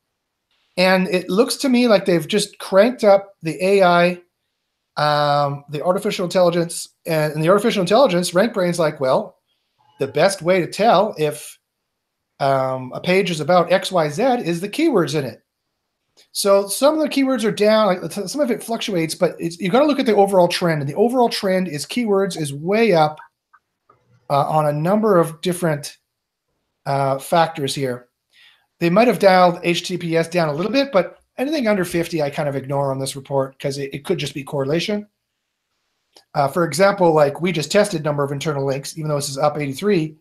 And 0.78 1.08
it 1.08 1.30
looks 1.30 1.56
to 1.58 1.70
me 1.70 1.88
like 1.88 2.06
they've 2.06 2.28
just 2.28 2.60
cranked 2.60 3.06
up 3.06 3.36
the 3.42 3.64
AI, 3.64 4.22
um, 4.98 5.64
the 5.70 5.82
artificial 5.82 6.26
intelligence, 6.26 6.90
and, 7.06 7.34
and 7.34 7.44
the 7.44 7.50
artificial 7.50 7.82
intelligence. 7.82 8.32
RankBrain's 8.32 8.80
like, 8.80 9.00
well, 9.00 9.35
the 10.00 10.08
best 10.08 10.42
way 10.42 10.62
to 10.62 10.68
tell 10.68 11.16
if 11.18 11.58
um, 12.40 12.92
a 12.94 13.00
page 13.00 13.32
is 13.32 13.40
about 13.40 13.72
X, 13.72 13.92
Y, 13.92 14.10
Z 14.10 14.24
is 14.24 14.62
the 14.62 14.70
keywords 14.70 15.18
in 15.18 15.26
it. 15.26 15.42
So 16.32 16.68
some 16.68 16.96
of 16.96 17.02
the 17.02 17.10
keywords 17.10 17.44
are 17.44 17.52
down, 17.52 17.88
like 17.88 18.12
some 18.12 18.42
of 18.42 18.52
it 18.52 18.64
fluctuates, 18.64 19.16
but 19.16 19.36
you've 19.40 19.72
got 19.72 19.80
to 19.80 19.86
look 19.86 20.00
at 20.00 20.06
the 20.06 20.16
overall 20.16 20.48
trend. 20.48 20.82
And 20.82 20.90
the 20.90 20.96
overall 20.96 21.30
trend 21.30 21.68
is 21.68 21.86
keywords 21.86 22.40
is 22.40 22.54
way 22.54 22.94
up 22.94 23.20
uh, 24.30 24.48
on 24.50 24.68
a 24.68 24.74
number 24.74 25.18
of 25.18 25.42
different 25.42 25.98
uh, 26.86 27.20
factors 27.20 27.76
here. 27.76 28.08
They 28.80 28.90
might 28.90 29.08
have 29.08 29.20
dialed 29.20 29.62
HTTPS 29.64 30.32
down 30.32 30.50
a 30.50 30.54
little 30.54 30.72
bit, 30.72 30.92
but 30.92 31.20
anything 31.38 31.68
under 31.68 31.86
50, 31.86 32.22
I 32.22 32.30
kind 32.30 32.50
of 32.50 32.56
ignore 32.56 32.92
on 32.92 33.00
this 33.00 33.16
report 33.16 33.58
because 33.58 33.78
it, 33.78 33.94
it, 33.94 34.06
could 34.06 34.18
just 34.18 34.34
be 34.34 34.44
correlation. 34.44 35.08
Uh, 36.34 36.48
for 36.48 36.66
example, 36.66 37.14
like 37.14 37.42
we 37.42 37.52
just 37.52 37.72
tested 37.72 38.04
number 38.04 38.24
of 38.24 38.32
internal 38.32 38.66
links, 38.66 38.98
even 38.98 39.10
though 39.10 39.16
this 39.16 39.30
is 39.30 39.38
up 39.38 39.58
83, 39.58 40.16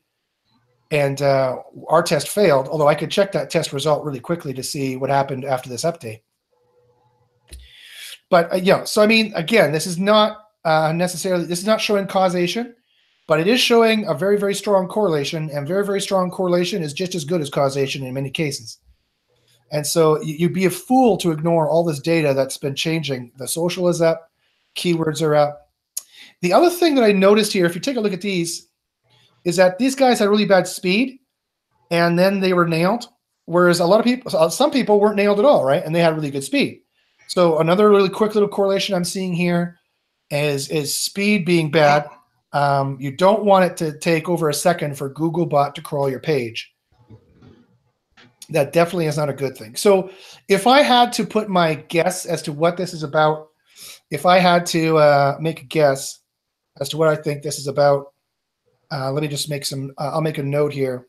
and 0.90 1.20
uh, 1.22 1.56
our 1.88 2.02
test 2.02 2.28
failed. 2.28 2.68
Although 2.68 2.88
I 2.88 2.94
could 2.94 3.10
check 3.10 3.32
that 3.32 3.50
test 3.50 3.72
result 3.72 4.04
really 4.04 4.20
quickly 4.20 4.54
to 4.54 4.62
see 4.62 4.96
what 4.96 5.10
happened 5.10 5.44
after 5.44 5.68
this 5.68 5.84
update. 5.84 6.20
But 8.30 8.52
uh, 8.52 8.56
yeah, 8.56 8.84
so 8.84 9.02
I 9.02 9.06
mean, 9.06 9.32
again, 9.34 9.72
this 9.72 9.86
is 9.86 9.98
not 9.98 10.38
uh, 10.64 10.92
necessarily 10.92 11.44
this 11.44 11.58
is 11.58 11.66
not 11.66 11.80
showing 11.80 12.06
causation 12.06 12.74
but 13.26 13.40
it 13.40 13.46
is 13.46 13.60
showing 13.60 14.06
a 14.06 14.14
very, 14.14 14.38
very 14.38 14.54
strong 14.54 14.86
correlation, 14.86 15.50
and 15.50 15.66
very, 15.66 15.84
very 15.84 16.00
strong 16.00 16.30
correlation 16.30 16.82
is 16.82 16.92
just 16.92 17.14
as 17.14 17.24
good 17.24 17.40
as 17.40 17.48
causation 17.48 18.04
in 18.04 18.12
many 18.12 18.30
cases. 18.30 18.78
And 19.72 19.86
so 19.86 20.20
you'd 20.22 20.52
be 20.52 20.66
a 20.66 20.70
fool 20.70 21.16
to 21.18 21.30
ignore 21.30 21.68
all 21.68 21.84
this 21.84 22.00
data 22.00 22.34
that's 22.34 22.58
been 22.58 22.74
changing. 22.74 23.32
The 23.38 23.48
social 23.48 23.88
is 23.88 24.02
up, 24.02 24.30
keywords 24.76 25.22
are 25.22 25.34
up. 25.34 25.63
The 26.44 26.52
other 26.52 26.68
thing 26.68 26.94
that 26.96 27.04
I 27.04 27.12
noticed 27.12 27.54
here, 27.54 27.64
if 27.64 27.74
you 27.74 27.80
take 27.80 27.96
a 27.96 28.00
look 28.00 28.12
at 28.12 28.20
these, 28.20 28.68
is 29.46 29.56
that 29.56 29.78
these 29.78 29.94
guys 29.94 30.18
had 30.18 30.28
really 30.28 30.44
bad 30.44 30.68
speed 30.68 31.18
and 31.90 32.18
then 32.18 32.40
they 32.40 32.52
were 32.52 32.68
nailed. 32.68 33.08
Whereas 33.46 33.80
a 33.80 33.86
lot 33.86 33.98
of 33.98 34.04
people, 34.04 34.30
some 34.50 34.70
people 34.70 35.00
weren't 35.00 35.16
nailed 35.16 35.38
at 35.38 35.46
all, 35.46 35.64
right? 35.64 35.82
And 35.82 35.94
they 35.94 36.00
had 36.00 36.14
really 36.14 36.30
good 36.30 36.44
speed. 36.44 36.82
So 37.28 37.60
another 37.60 37.88
really 37.88 38.10
quick 38.10 38.34
little 38.34 38.48
correlation 38.48 38.94
I'm 38.94 39.04
seeing 39.04 39.32
here 39.32 39.78
is 40.30 40.68
is 40.68 40.94
speed 40.96 41.46
being 41.46 41.70
bad 41.70 42.08
um, 42.54 42.96
you 43.00 43.10
don't 43.10 43.44
want 43.44 43.64
it 43.64 43.76
to 43.78 43.98
take 43.98 44.28
over 44.28 44.48
a 44.48 44.54
second 44.54 44.96
for 44.96 45.12
Googlebot 45.12 45.74
to 45.74 45.82
crawl 45.82 46.08
your 46.08 46.20
page. 46.20 46.72
That 48.50 48.72
definitely 48.72 49.06
is 49.06 49.16
not 49.16 49.28
a 49.28 49.34
good 49.34 49.56
thing. 49.56 49.74
So, 49.74 50.10
if 50.48 50.66
I 50.66 50.82
had 50.82 51.12
to 51.14 51.26
put 51.26 51.48
my 51.48 51.74
guess 51.74 52.26
as 52.26 52.42
to 52.42 52.52
what 52.52 52.76
this 52.76 52.94
is 52.94 53.02
about, 53.02 53.48
if 54.10 54.24
I 54.24 54.38
had 54.38 54.66
to 54.66 54.98
uh, 54.98 55.36
make 55.40 55.62
a 55.62 55.64
guess 55.64 56.20
as 56.80 56.88
to 56.90 56.96
what 56.96 57.08
I 57.08 57.16
think 57.16 57.42
this 57.42 57.58
is 57.58 57.66
about, 57.66 58.12
uh, 58.90 59.10
let 59.12 59.22
me 59.22 59.28
just 59.28 59.48
make 59.48 59.64
some. 59.64 59.92
Uh, 59.98 60.10
I'll 60.12 60.20
make 60.20 60.38
a 60.38 60.42
note 60.42 60.72
here. 60.72 61.06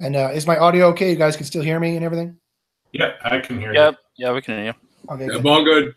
And 0.00 0.16
uh, 0.16 0.30
is 0.32 0.46
my 0.46 0.56
audio 0.56 0.86
okay? 0.88 1.10
You 1.10 1.16
guys 1.16 1.36
can 1.36 1.44
still 1.44 1.62
hear 1.62 1.78
me 1.78 1.96
and 1.96 2.04
everything. 2.04 2.36
Yeah, 2.92 3.12
I 3.22 3.38
can 3.40 3.60
hear 3.60 3.72
yep. 3.72 3.98
you. 4.16 4.26
Yeah, 4.26 4.32
we 4.32 4.40
can 4.40 4.56
hear 4.56 4.64
you. 4.66 4.74
Okay, 5.10 5.26
yeah, 5.26 5.50
all 5.50 5.64
good. 5.64 5.94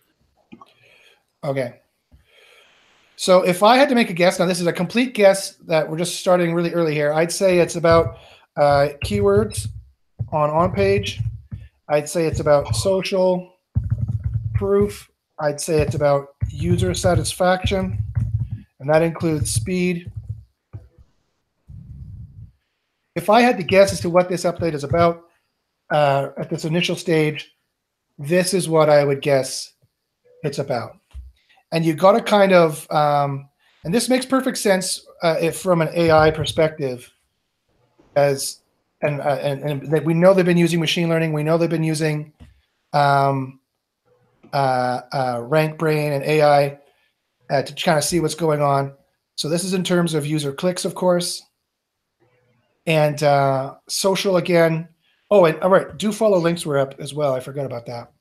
Okay. 1.44 1.80
So 3.16 3.42
if 3.42 3.64
I 3.64 3.78
had 3.78 3.90
to 3.90 3.96
make 3.96 4.10
a 4.10 4.14
guess, 4.14 4.40
now 4.40 4.46
this 4.46 4.60
is 4.60 4.68
a 4.68 4.74
complete 4.74 5.14
guess 5.14 5.56
that 5.68 5.90
we're 5.90 5.98
just 5.98 6.20
starting 6.20 6.54
really 6.54 6.74
early 6.74 6.94
here. 6.94 7.14
I'd 7.14 7.32
say 7.32 7.60
it's 7.60 7.76
about 7.76 8.18
uh, 8.58 8.90
keywords 9.04 9.68
on 10.32 10.50
on 10.50 10.74
page. 10.74 11.22
I'd 11.88 12.10
say 12.10 12.26
it's 12.26 12.40
about 12.40 12.76
social 12.76 13.54
proof 14.56 15.10
I'd 15.40 15.60
say 15.60 15.82
it's 15.82 15.96
about 15.96 16.36
user 16.50 16.94
satisfaction, 16.94 18.04
and 18.80 18.90
that 18.90 19.02
includes 19.02 19.52
speed. 19.52 20.12
If 23.16 23.30
I 23.30 23.42
had 23.42 23.58
to 23.58 23.64
guess 23.64 23.92
as 23.92 24.00
to 24.02 24.10
what 24.10 24.30
this 24.30 24.44
update 24.44 24.74
is 24.74 24.84
about 24.84 25.24
uh, 25.92 26.30
at 26.38 26.50
this 26.50 26.66
initial 26.66 26.96
stage, 26.96 27.54
this 28.18 28.54
is 28.54 28.70
what 28.70 28.90
I 28.90 29.04
would 29.04 29.22
guess 29.22 29.74
it's 30.44 30.60
about. 30.60 30.98
And 31.72 31.84
you 31.84 31.94
got 31.94 32.14
to 32.14 32.22
kind 32.22 32.54
of, 32.54 32.90
um, 32.92 33.50
and 33.84 33.94
this 33.94 34.10
makes 34.10 34.26
perfect 34.26 34.58
sense 34.58 35.06
uh, 35.24 35.38
if 35.42 35.58
from 35.58 35.82
an 35.82 35.90
AI 35.94 36.32
perspective, 36.32 37.12
as 38.16 38.60
and, 39.02 39.20
uh, 39.20 39.40
and 39.42 39.64
and 39.64 40.06
we 40.06 40.14
know 40.14 40.34
they've 40.34 40.46
been 40.46 40.58
using 40.58 40.80
machine 40.80 41.10
learning. 41.10 41.34
We 41.34 41.44
know 41.44 41.58
they've 41.58 41.70
been 41.70 41.84
using 41.84 42.32
um, 42.94 43.60
uh, 44.54 45.02
uh, 45.12 45.36
RankBrain 45.38 46.16
and 46.16 46.24
AI 46.24 46.80
uh, 47.50 47.62
to 47.64 47.74
kind 47.74 47.98
of 47.98 48.04
see 48.04 48.20
what's 48.20 48.36
going 48.36 48.62
on. 48.62 48.94
So 49.36 49.50
this 49.50 49.64
is 49.64 49.74
in 49.74 49.84
terms 49.84 50.14
of 50.14 50.26
user 50.26 50.54
clicks, 50.54 50.86
of 50.86 50.96
course, 50.96 51.42
and 52.86 53.22
uh, 53.24 53.76
social 53.90 54.38
again. 54.38 54.88
Oh, 55.32 55.46
and 55.46 55.60
all 55.62 55.70
right, 55.70 55.98
do 55.98 56.12
follow 56.12 56.38
links 56.38 56.66
were 56.66 56.78
up 56.78 56.96
as 57.00 57.14
well. 57.14 57.34
I 57.34 57.40
forgot 57.40 57.66
about 57.66 57.88
that. 57.88 58.12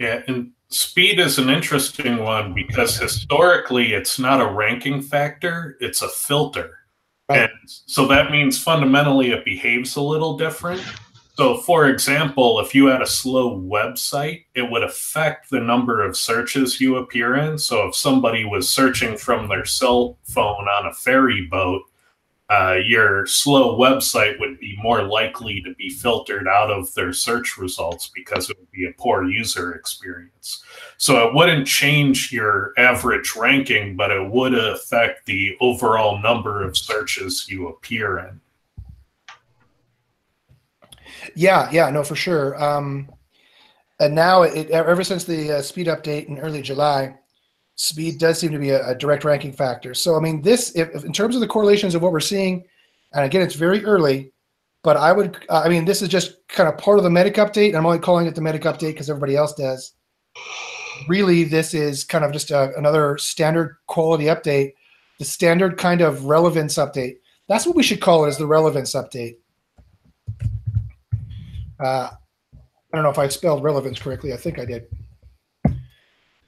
Yeah, 0.00 0.22
and 0.26 0.52
speed 0.68 1.20
is 1.20 1.38
an 1.38 1.50
interesting 1.50 2.18
one 2.18 2.54
because 2.54 2.96
historically 2.96 3.92
it's 3.92 4.18
not 4.18 4.40
a 4.40 4.50
ranking 4.50 5.02
factor; 5.02 5.76
it's 5.80 6.00
a 6.00 6.08
filter. 6.08 6.70
Right. 7.28 7.40
And 7.40 7.50
so 7.64 8.06
that 8.06 8.30
means 8.30 8.62
fundamentally 8.62 9.32
it 9.32 9.44
behaves 9.44 9.96
a 9.96 10.00
little 10.00 10.38
different. 10.38 10.82
So, 11.36 11.58
for 11.58 11.88
example, 11.88 12.60
if 12.60 12.74
you 12.74 12.86
had 12.86 13.02
a 13.02 13.06
slow 13.06 13.60
website, 13.60 14.46
it 14.54 14.70
would 14.70 14.82
affect 14.82 15.50
the 15.50 15.60
number 15.60 16.02
of 16.02 16.16
searches 16.16 16.80
you 16.80 16.96
appear 16.96 17.36
in. 17.36 17.58
So, 17.58 17.88
if 17.88 17.94
somebody 17.94 18.46
was 18.46 18.68
searching 18.68 19.18
from 19.18 19.46
their 19.46 19.66
cell 19.66 20.16
phone 20.24 20.66
on 20.66 20.86
a 20.86 20.94
ferry 20.94 21.46
boat, 21.50 21.82
uh, 22.48 22.78
your 22.86 23.26
slow 23.26 23.76
website 23.78 24.38
would 24.40 24.58
be 24.60 24.78
more 24.80 25.02
likely 25.02 25.60
to 25.60 25.74
be 25.74 25.90
filtered 25.90 26.48
out 26.48 26.70
of 26.70 26.94
their 26.94 27.12
search 27.12 27.58
results 27.58 28.10
because 28.14 28.48
it 28.48 28.56
would 28.58 28.70
be 28.70 28.86
a 28.86 28.92
poor 28.98 29.24
user 29.24 29.74
experience. 29.74 30.62
So 30.96 31.26
it 31.28 31.34
wouldn't 31.34 31.66
change 31.66 32.32
your 32.32 32.72
average 32.78 33.34
ranking, 33.36 33.96
but 33.96 34.10
it 34.10 34.30
would 34.30 34.54
affect 34.54 35.26
the 35.26 35.56
overall 35.60 36.18
number 36.18 36.62
of 36.62 36.78
searches 36.78 37.46
you 37.48 37.68
appear 37.68 38.20
in. 38.20 38.40
Yeah, 41.36 41.68
yeah, 41.70 41.90
no, 41.90 42.02
for 42.02 42.16
sure. 42.16 42.60
Um, 42.62 43.10
and 44.00 44.14
now, 44.14 44.42
it, 44.42 44.70
ever 44.70 45.04
since 45.04 45.24
the 45.24 45.58
uh, 45.58 45.62
speed 45.62 45.86
update 45.86 46.26
in 46.26 46.38
early 46.38 46.62
July, 46.62 47.14
speed 47.76 48.18
does 48.18 48.38
seem 48.38 48.52
to 48.52 48.58
be 48.58 48.70
a, 48.70 48.88
a 48.88 48.94
direct 48.94 49.22
ranking 49.22 49.52
factor. 49.52 49.92
So, 49.92 50.16
I 50.16 50.20
mean, 50.20 50.40
this, 50.40 50.74
if, 50.74 50.88
if 50.94 51.04
in 51.04 51.12
terms 51.12 51.34
of 51.34 51.42
the 51.42 51.46
correlations 51.46 51.94
of 51.94 52.02
what 52.02 52.12
we're 52.12 52.20
seeing, 52.20 52.64
and 53.12 53.24
again, 53.24 53.42
it's 53.42 53.54
very 53.54 53.84
early, 53.84 54.32
but 54.82 54.96
I 54.96 55.12
would, 55.12 55.36
uh, 55.50 55.62
I 55.64 55.68
mean, 55.68 55.84
this 55.84 56.00
is 56.00 56.08
just 56.08 56.46
kind 56.48 56.68
of 56.68 56.78
part 56.78 56.98
of 56.98 57.04
the 57.04 57.10
Medic 57.10 57.34
update. 57.34 57.74
I'm 57.74 57.86
only 57.86 57.98
calling 57.98 58.26
it 58.26 58.34
the 58.34 58.40
Medic 58.40 58.62
update 58.62 58.92
because 58.92 59.10
everybody 59.10 59.36
else 59.36 59.54
does. 59.54 59.92
Really, 61.06 61.44
this 61.44 61.74
is 61.74 62.02
kind 62.02 62.24
of 62.24 62.32
just 62.32 62.50
a, 62.50 62.74
another 62.78 63.18
standard 63.18 63.76
quality 63.86 64.24
update, 64.24 64.72
the 65.18 65.24
standard 65.26 65.76
kind 65.76 66.00
of 66.00 66.24
relevance 66.24 66.76
update. 66.76 67.16
That's 67.46 67.66
what 67.66 67.76
we 67.76 67.82
should 67.82 68.00
call 68.00 68.24
it, 68.24 68.30
is 68.30 68.38
the 68.38 68.46
relevance 68.46 68.94
update. 68.94 69.36
Uh, 71.78 72.10
I 72.52 72.96
don't 72.96 73.02
know 73.02 73.10
if 73.10 73.18
I 73.18 73.28
spelled 73.28 73.62
relevance 73.62 73.98
correctly. 73.98 74.32
I 74.32 74.36
think 74.36 74.58
I 74.58 74.64
did. 74.64 74.86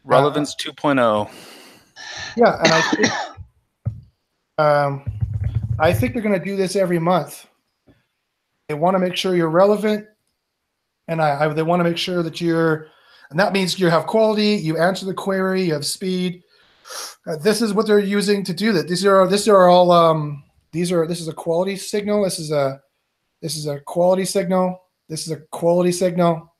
Relevance 0.04 0.54
uh, 0.66 0.72
2.0. 0.72 1.30
Yeah, 2.36 2.58
and 2.62 2.72
I 2.72 2.80
think, 2.80 3.12
um, 4.58 5.04
I 5.78 5.92
think 5.92 6.12
they're 6.12 6.22
going 6.22 6.38
to 6.38 6.44
do 6.44 6.56
this 6.56 6.76
every 6.76 6.98
month. 6.98 7.46
They 8.68 8.74
want 8.74 8.94
to 8.94 8.98
make 8.98 9.16
sure 9.16 9.34
you're 9.34 9.48
relevant, 9.48 10.06
and 11.08 11.20
I, 11.20 11.44
I 11.44 11.48
they 11.48 11.62
want 11.62 11.80
to 11.80 11.84
make 11.84 11.96
sure 11.96 12.22
that 12.22 12.40
you're, 12.40 12.88
and 13.30 13.40
that 13.40 13.52
means 13.52 13.78
you 13.78 13.88
have 13.88 14.06
quality, 14.06 14.56
you 14.56 14.76
answer 14.78 15.06
the 15.06 15.14
query, 15.14 15.64
you 15.64 15.72
have 15.72 15.86
speed. 15.86 16.42
Uh, 17.26 17.36
this 17.36 17.60
is 17.60 17.72
what 17.74 17.86
they're 17.86 17.98
using 17.98 18.44
to 18.44 18.54
do 18.54 18.72
that. 18.72 18.88
These 18.88 19.04
are 19.04 19.26
this 19.26 19.48
are 19.48 19.68
all 19.68 19.90
um, 19.90 20.44
these 20.72 20.92
are 20.92 21.06
this 21.06 21.20
is 21.20 21.28
a 21.28 21.32
quality 21.32 21.76
signal. 21.76 22.24
This 22.24 22.38
is 22.38 22.50
a 22.50 22.80
this 23.42 23.56
is 23.56 23.66
a 23.66 23.80
quality 23.80 24.24
signal. 24.24 24.80
This 25.08 25.26
is 25.26 25.32
a 25.32 25.36
quality 25.36 25.92
signal. 25.92 26.54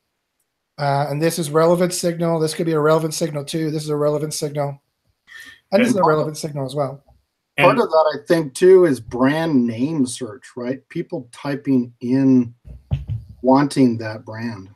Uh, 0.78 1.06
and 1.10 1.20
this 1.20 1.38
is 1.38 1.50
relevant 1.50 1.92
signal. 1.92 2.38
This 2.38 2.54
could 2.54 2.66
be 2.66 2.72
a 2.72 2.80
relevant 2.80 3.14
signal 3.14 3.44
too. 3.44 3.70
This 3.70 3.82
is 3.82 3.90
a 3.90 3.96
relevant 3.96 4.32
signal. 4.32 4.80
And, 5.70 5.80
and 5.80 5.82
this 5.82 5.90
is 5.90 5.96
a 5.96 6.04
relevant 6.04 6.36
signal 6.36 6.64
as 6.64 6.74
well. 6.74 7.02
Part 7.58 7.78
of 7.78 7.88
that, 7.88 8.14
I 8.14 8.24
think, 8.26 8.54
too, 8.54 8.84
is 8.84 9.00
brand 9.00 9.66
name 9.66 10.06
search, 10.06 10.52
right? 10.56 10.88
People 10.90 11.28
typing 11.32 11.92
in 12.00 12.54
wanting 13.42 13.98
that 13.98 14.24
brand, 14.24 14.70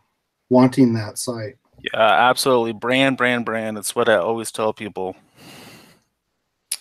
wanting 0.50 0.92
that 0.94 1.16
site. 1.16 1.56
Yeah, 1.80 2.00
absolutely. 2.00 2.72
Brand, 2.72 3.16
brand, 3.16 3.44
brand. 3.44 3.76
That's 3.76 3.94
what 3.94 4.08
I 4.08 4.16
always 4.16 4.50
tell 4.50 4.72
people. 4.72 5.14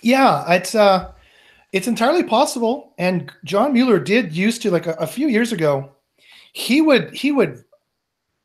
Yeah, 0.01 0.51
it's 0.51 0.73
uh 0.73 1.11
it's 1.71 1.87
entirely 1.87 2.23
possible. 2.23 2.93
And 2.97 3.31
John 3.45 3.73
Mueller 3.73 3.99
did 3.99 4.35
used 4.35 4.63
to 4.63 4.71
like 4.71 4.87
a, 4.87 4.93
a 4.93 5.05
few 5.05 5.27
years 5.27 5.51
ago, 5.51 5.91
he 6.53 6.81
would 6.81 7.13
he 7.13 7.31
would 7.31 7.63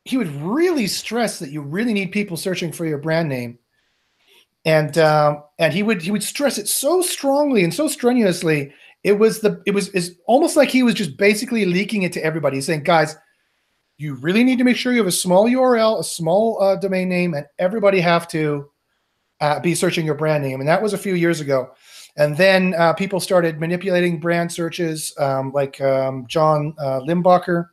he 0.05 0.17
would 0.17 0.29
really 0.41 0.87
stress 0.87 1.39
that 1.39 1.51
you 1.51 1.61
really 1.61 1.93
need 1.93 2.11
people 2.11 2.37
searching 2.37 2.71
for 2.71 2.85
your 2.85 2.97
brand 2.97 3.29
name, 3.29 3.59
and 4.65 4.97
um, 4.97 5.43
and 5.59 5.73
he 5.73 5.83
would 5.83 6.01
he 6.01 6.11
would 6.11 6.23
stress 6.23 6.57
it 6.57 6.67
so 6.67 7.01
strongly 7.01 7.63
and 7.63 7.73
so 7.73 7.87
strenuously. 7.87 8.73
It 9.03 9.13
was 9.13 9.41
the 9.41 9.61
it 9.65 9.71
was 9.71 9.89
is 9.89 10.17
almost 10.25 10.55
like 10.55 10.69
he 10.69 10.83
was 10.83 10.95
just 10.95 11.17
basically 11.17 11.65
leaking 11.65 12.03
it 12.03 12.13
to 12.13 12.23
everybody, 12.23 12.61
saying, 12.61 12.83
guys, 12.83 13.15
you 13.97 14.15
really 14.15 14.43
need 14.43 14.57
to 14.57 14.63
make 14.63 14.77
sure 14.77 14.91
you 14.91 14.99
have 14.99 15.07
a 15.07 15.11
small 15.11 15.45
URL, 15.45 15.99
a 15.99 16.03
small 16.03 16.61
uh, 16.61 16.75
domain 16.77 17.09
name, 17.09 17.33
and 17.33 17.45
everybody 17.59 17.99
have 17.99 18.27
to 18.29 18.69
uh, 19.41 19.59
be 19.59 19.75
searching 19.75 20.05
your 20.05 20.15
brand 20.15 20.43
name. 20.43 20.59
And 20.59 20.69
that 20.69 20.81
was 20.81 20.93
a 20.93 20.97
few 20.97 21.13
years 21.13 21.41
ago. 21.41 21.71
And 22.15 22.35
then 22.35 22.73
uh, 22.75 22.93
people 22.93 23.19
started 23.19 23.59
manipulating 23.59 24.19
brand 24.19 24.51
searches, 24.51 25.13
um, 25.19 25.51
like 25.51 25.79
um, 25.81 26.25
John 26.27 26.73
uh, 26.79 27.01
Limbacher 27.01 27.67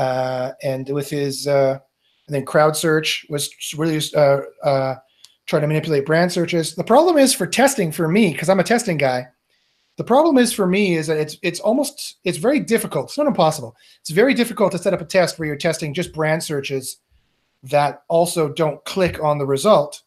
uh, 0.00 0.52
and 0.62 0.88
with 0.88 1.10
his 1.10 1.46
uh, 1.46 1.78
and 2.26 2.34
then 2.34 2.46
crowd 2.46 2.74
search 2.74 3.26
was 3.28 3.50
really 3.76 4.00
uh, 4.16 4.40
uh, 4.64 4.94
trying 5.46 5.60
to 5.60 5.68
manipulate 5.68 6.06
brand 6.06 6.32
searches. 6.32 6.74
The 6.74 6.84
problem 6.84 7.18
is 7.18 7.34
for 7.34 7.46
testing 7.46 7.92
for 7.92 8.08
me 8.08 8.32
because 8.32 8.48
I'm 8.48 8.60
a 8.60 8.64
testing 8.64 8.96
guy. 8.96 9.28
The 9.98 10.04
problem 10.04 10.38
is 10.38 10.54
for 10.54 10.66
me 10.66 10.94
is 10.94 11.06
that 11.08 11.18
it's 11.18 11.36
it's 11.42 11.60
almost 11.60 12.16
it's 12.24 12.38
very 12.38 12.60
difficult. 12.60 13.10
It's 13.10 13.18
not 13.18 13.26
impossible. 13.26 13.76
It's 14.00 14.10
very 14.10 14.32
difficult 14.32 14.72
to 14.72 14.78
set 14.78 14.94
up 14.94 15.02
a 15.02 15.04
test 15.04 15.38
where 15.38 15.46
you're 15.46 15.56
testing 15.56 15.92
just 15.92 16.14
brand 16.14 16.42
searches 16.42 16.96
that 17.64 18.02
also 18.08 18.48
don't 18.48 18.82
click 18.86 19.22
on 19.22 19.36
the 19.36 19.46
result 19.46 20.02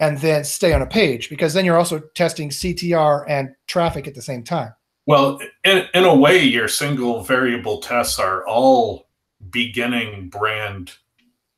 and 0.00 0.16
then 0.18 0.44
stay 0.44 0.72
on 0.72 0.80
a 0.80 0.86
page 0.86 1.28
because 1.28 1.52
then 1.52 1.66
you're 1.66 1.76
also 1.76 1.98
testing 2.14 2.48
CTR 2.48 3.26
and 3.28 3.50
traffic 3.66 4.06
at 4.06 4.14
the 4.14 4.22
same 4.22 4.42
time. 4.42 4.72
Well, 5.04 5.40
in, 5.64 5.84
in 5.94 6.04
a 6.04 6.14
way, 6.14 6.42
your 6.42 6.68
single 6.68 7.22
variable 7.22 7.78
tests 7.78 8.18
are 8.18 8.46
all 8.46 9.05
beginning 9.50 10.28
brand 10.28 10.92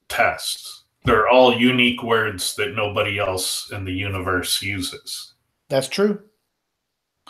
tests. 0.08 0.84
They're 1.04 1.28
all 1.28 1.54
unique 1.54 2.02
words 2.02 2.54
that 2.56 2.74
nobody 2.74 3.18
else 3.18 3.70
in 3.72 3.84
the 3.84 3.92
universe 3.92 4.60
uses. 4.62 5.34
That's 5.68 5.88
true. 5.88 6.22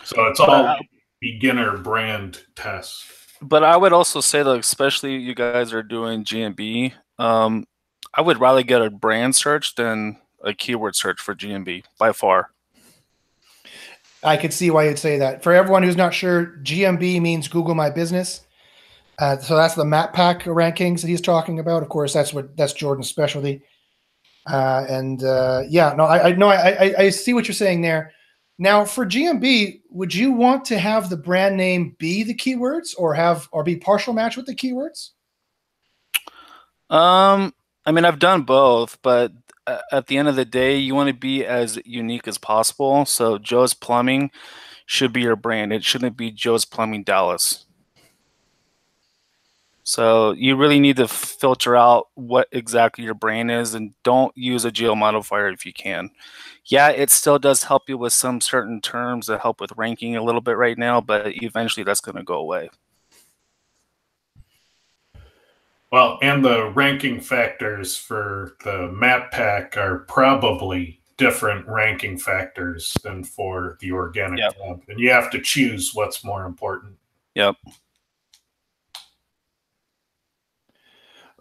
So 0.05 0.27
it's 0.27 0.41
all 0.41 0.77
beginner 1.21 1.77
brand 1.77 2.45
tests. 2.55 3.05
But 3.41 3.63
I 3.63 3.77
would 3.77 3.93
also 3.93 4.21
say 4.21 4.43
that, 4.43 4.59
especially 4.59 5.17
you 5.17 5.35
guys 5.35 5.73
are 5.73 5.83
doing 5.83 6.25
GMB, 6.25 6.93
um, 7.19 7.67
I 8.15 8.21
would 8.21 8.41
rather 8.41 8.63
get 8.63 8.83
a 8.83 8.91
brand 8.91 9.37
search 9.37 9.75
than 9.75 10.19
a 10.43 10.55
keyword 10.55 10.97
search 10.97 11.21
for 11.21 11.35
GMB 11.35 11.85
by 11.99 12.13
far. 12.13 12.51
I 14.23 14.37
could 14.37 14.53
see 14.53 14.71
why 14.71 14.89
you'd 14.89 14.99
say 14.99 15.19
that. 15.19 15.43
For 15.43 15.53
everyone 15.53 15.85
who's 15.85 15.97
not 15.97 16.13
sure, 16.13 16.59
GMB 16.63 17.21
means 17.21 17.47
Google 17.47 17.75
My 17.75 17.91
Business. 17.91 18.41
Uh, 19.19 19.37
so 19.39 19.57
that's 19.57 19.75
the 19.75 19.85
map 19.85 20.13
pack 20.13 20.45
rankings 20.45 21.01
that 21.01 21.09
he's 21.09 21.21
talking 21.21 21.59
about. 21.59 21.83
Of 21.83 21.89
course, 21.89 22.13
that's 22.13 22.33
what 22.33 22.57
that's 22.57 22.73
Jordan's 22.73 23.09
specialty. 23.09 23.63
Uh, 24.47 24.87
and 24.89 25.23
uh, 25.25 25.63
yeah, 25.69 25.93
no, 25.97 26.05
I, 26.05 26.29
I 26.29 26.33
no, 26.33 26.49
I, 26.49 26.95
I, 26.99 27.11
see 27.11 27.35
what 27.35 27.47
you're 27.47 27.55
saying 27.55 27.83
there. 27.83 28.13
Now, 28.59 28.85
for 28.85 29.05
GMB, 29.05 29.83
would 29.91 30.15
you 30.15 30.33
want 30.33 30.65
to 30.67 30.79
have 30.79 31.11
the 31.11 31.19
brand 31.19 31.57
name 31.57 31.97
be 31.99 32.23
the 32.23 32.35
keywords, 32.35 32.95
or 32.97 33.13
have 33.15 33.49
or 33.53 33.63
be 33.63 33.77
partial 33.77 34.15
match 34.15 34.37
with 34.37 34.47
the 34.47 34.55
keywords? 34.55 35.11
Um, 36.89 37.53
I 37.85 37.93
mean, 37.93 38.05
I've 38.05 38.19
done 38.19 38.43
both, 38.43 38.99
but 39.03 39.33
uh, 39.67 39.81
at 39.93 40.07
the 40.07 40.17
end 40.17 40.29
of 40.29 40.37
the 40.37 40.47
day, 40.47 40.79
you 40.79 40.95
want 40.95 41.09
to 41.09 41.15
be 41.15 41.45
as 41.45 41.79
unique 41.85 42.27
as 42.27 42.39
possible. 42.39 43.05
So, 43.05 43.37
Joe's 43.37 43.75
Plumbing 43.75 44.31
should 44.87 45.13
be 45.13 45.21
your 45.21 45.37
brand. 45.37 45.73
It 45.73 45.85
shouldn't 45.85 46.17
be 46.17 46.31
Joe's 46.31 46.65
Plumbing 46.65 47.05
Dallas. 47.05 47.67
So 49.89 50.33
you 50.33 50.55
really 50.55 50.81
need 50.81 50.97
to 50.97 51.09
filter 51.09 51.75
out 51.75 52.09
what 52.13 52.47
exactly 52.53 53.05
your 53.05 53.15
brain 53.15 53.49
is 53.49 53.73
and 53.73 53.95
don't 54.03 54.37
use 54.37 54.67
a 54.67 54.71
geo 54.71 54.95
modifier 54.95 55.49
if 55.49 55.65
you 55.65 55.73
can. 55.73 56.11
Yeah, 56.67 56.91
it 56.91 57.09
still 57.09 57.39
does 57.39 57.63
help 57.63 57.89
you 57.89 57.97
with 57.97 58.13
some 58.13 58.43
certain 58.43 58.83
terms 58.83 59.29
that 59.29 59.41
help 59.41 59.63
with 59.63 59.73
ranking 59.79 60.15
a 60.15 60.23
little 60.23 60.43
bit 60.43 60.59
right 60.59 60.77
now, 60.77 61.01
but 61.01 61.43
eventually 61.43 61.85
that's 61.85 62.03
going 62.03 62.19
to 62.19 62.23
go 62.23 62.35
away. 62.35 62.69
Well, 65.91 66.19
and 66.21 66.45
the 66.45 66.69
ranking 66.69 67.19
factors 67.19 67.97
for 67.97 68.57
the 68.65 68.89
map 68.93 69.31
pack 69.31 69.79
are 69.79 70.01
probably 70.01 71.01
different 71.17 71.67
ranking 71.67 72.19
factors 72.19 72.95
than 73.03 73.25
for 73.25 73.79
the 73.81 73.93
organic 73.93 74.39
Yep. 74.41 74.55
tab. 74.59 74.83
And 74.89 75.01
you 75.01 75.09
have 75.09 75.31
to 75.31 75.41
choose 75.41 75.93
what's 75.95 76.23
more 76.23 76.45
important. 76.45 76.99
Yep. 77.37 77.57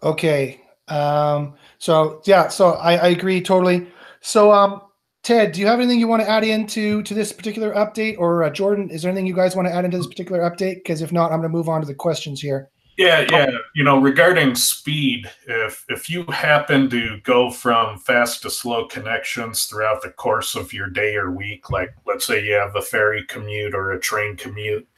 Okay. 0.02 0.60
Um, 0.88 1.54
so 1.78 2.22
yeah, 2.24 2.48
so 2.48 2.72
I, 2.72 2.94
I 2.94 3.08
agree 3.08 3.40
totally. 3.40 3.86
So 4.20 4.52
um, 4.52 4.82
Ted, 5.22 5.52
do 5.52 5.60
you 5.60 5.66
have 5.66 5.78
anything 5.80 6.00
you 6.00 6.08
want 6.08 6.22
to 6.22 6.28
add 6.28 6.44
into 6.44 7.02
to 7.02 7.14
this 7.14 7.32
particular 7.32 7.74
update, 7.74 8.16
or 8.18 8.44
uh, 8.44 8.50
Jordan, 8.50 8.90
is 8.90 9.02
there 9.02 9.10
anything 9.10 9.26
you 9.26 9.34
guys 9.34 9.54
want 9.54 9.68
to 9.68 9.74
add 9.74 9.84
into 9.84 9.98
this 9.98 10.06
particular 10.06 10.40
update? 10.48 10.76
Because 10.76 11.02
if 11.02 11.12
not, 11.12 11.32
I'm 11.32 11.40
going 11.40 11.50
to 11.50 11.56
move 11.56 11.68
on 11.68 11.80
to 11.80 11.86
the 11.86 11.94
questions 11.94 12.40
here. 12.40 12.70
Yeah, 12.96 13.26
yeah. 13.30 13.50
You 13.76 13.84
know, 13.84 14.00
regarding 14.00 14.56
speed, 14.56 15.30
if 15.46 15.84
if 15.88 16.10
you 16.10 16.24
happen 16.24 16.90
to 16.90 17.20
go 17.20 17.48
from 17.48 17.98
fast 17.98 18.42
to 18.42 18.50
slow 18.50 18.86
connections 18.86 19.66
throughout 19.66 20.02
the 20.02 20.10
course 20.10 20.56
of 20.56 20.72
your 20.72 20.88
day 20.88 21.14
or 21.14 21.30
week, 21.30 21.70
like 21.70 21.94
let's 22.06 22.26
say 22.26 22.44
you 22.44 22.54
have 22.54 22.74
a 22.74 22.82
ferry 22.82 23.24
commute 23.28 23.72
or 23.72 23.92
a 23.92 24.00
train 24.00 24.34
commute, 24.36 24.88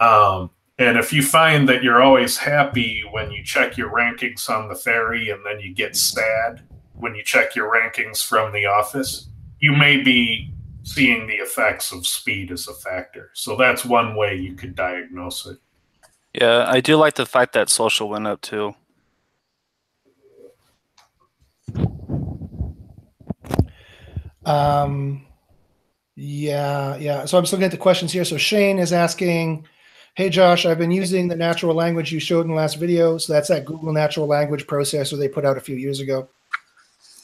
um, 0.00 0.50
and 0.78 0.98
if 0.98 1.12
you 1.12 1.22
find 1.22 1.68
that 1.68 1.82
you're 1.82 2.02
always 2.02 2.36
happy 2.36 3.02
when 3.10 3.30
you 3.30 3.44
check 3.44 3.76
your 3.76 3.90
rankings 3.90 4.48
on 4.48 4.68
the 4.68 4.74
ferry 4.74 5.30
and 5.30 5.44
then 5.46 5.60
you 5.60 5.74
get 5.74 5.96
sad 5.96 6.62
when 6.94 7.14
you 7.14 7.22
check 7.22 7.54
your 7.54 7.72
rankings 7.72 8.24
from 8.24 8.52
the 8.52 8.66
office, 8.66 9.28
you 9.60 9.72
may 9.72 9.98
be 9.98 10.52
seeing 10.82 11.26
the 11.26 11.34
effects 11.34 11.92
of 11.92 12.06
speed 12.06 12.50
as 12.52 12.68
a 12.68 12.74
factor. 12.74 13.30
So 13.34 13.56
that's 13.56 13.84
one 13.84 14.14
way 14.16 14.34
you 14.36 14.54
could 14.54 14.74
diagnose 14.74 15.46
it. 15.46 15.58
Yeah, 16.34 16.64
I 16.68 16.80
do 16.80 16.96
like 16.96 17.14
the 17.14 17.26
fact 17.26 17.52
that 17.54 17.68
social 17.68 18.08
went 18.08 18.26
up 18.26 18.40
too. 18.40 18.74
Um, 24.44 25.26
yeah, 26.16 26.96
yeah. 26.96 27.24
So 27.24 27.38
I'm 27.38 27.46
still 27.46 27.58
getting 27.58 27.70
the 27.70 27.82
questions 27.82 28.12
here. 28.12 28.24
So 28.24 28.36
Shane 28.36 28.78
is 28.78 28.92
asking, 28.92 29.66
"Hey 30.14 30.30
Josh, 30.30 30.64
I've 30.64 30.78
been 30.78 30.90
using 30.90 31.28
the 31.28 31.36
natural 31.36 31.74
language 31.74 32.12
you 32.12 32.20
showed 32.20 32.42
in 32.42 32.48
the 32.48 32.54
last 32.54 32.78
video. 32.78 33.18
So 33.18 33.32
that's 33.32 33.48
that 33.48 33.64
Google 33.64 33.92
Natural 33.92 34.26
Language 34.26 34.66
processor 34.66 35.18
they 35.18 35.28
put 35.28 35.44
out 35.44 35.56
a 35.56 35.60
few 35.60 35.76
years 35.76 36.00
ago. 36.00 36.28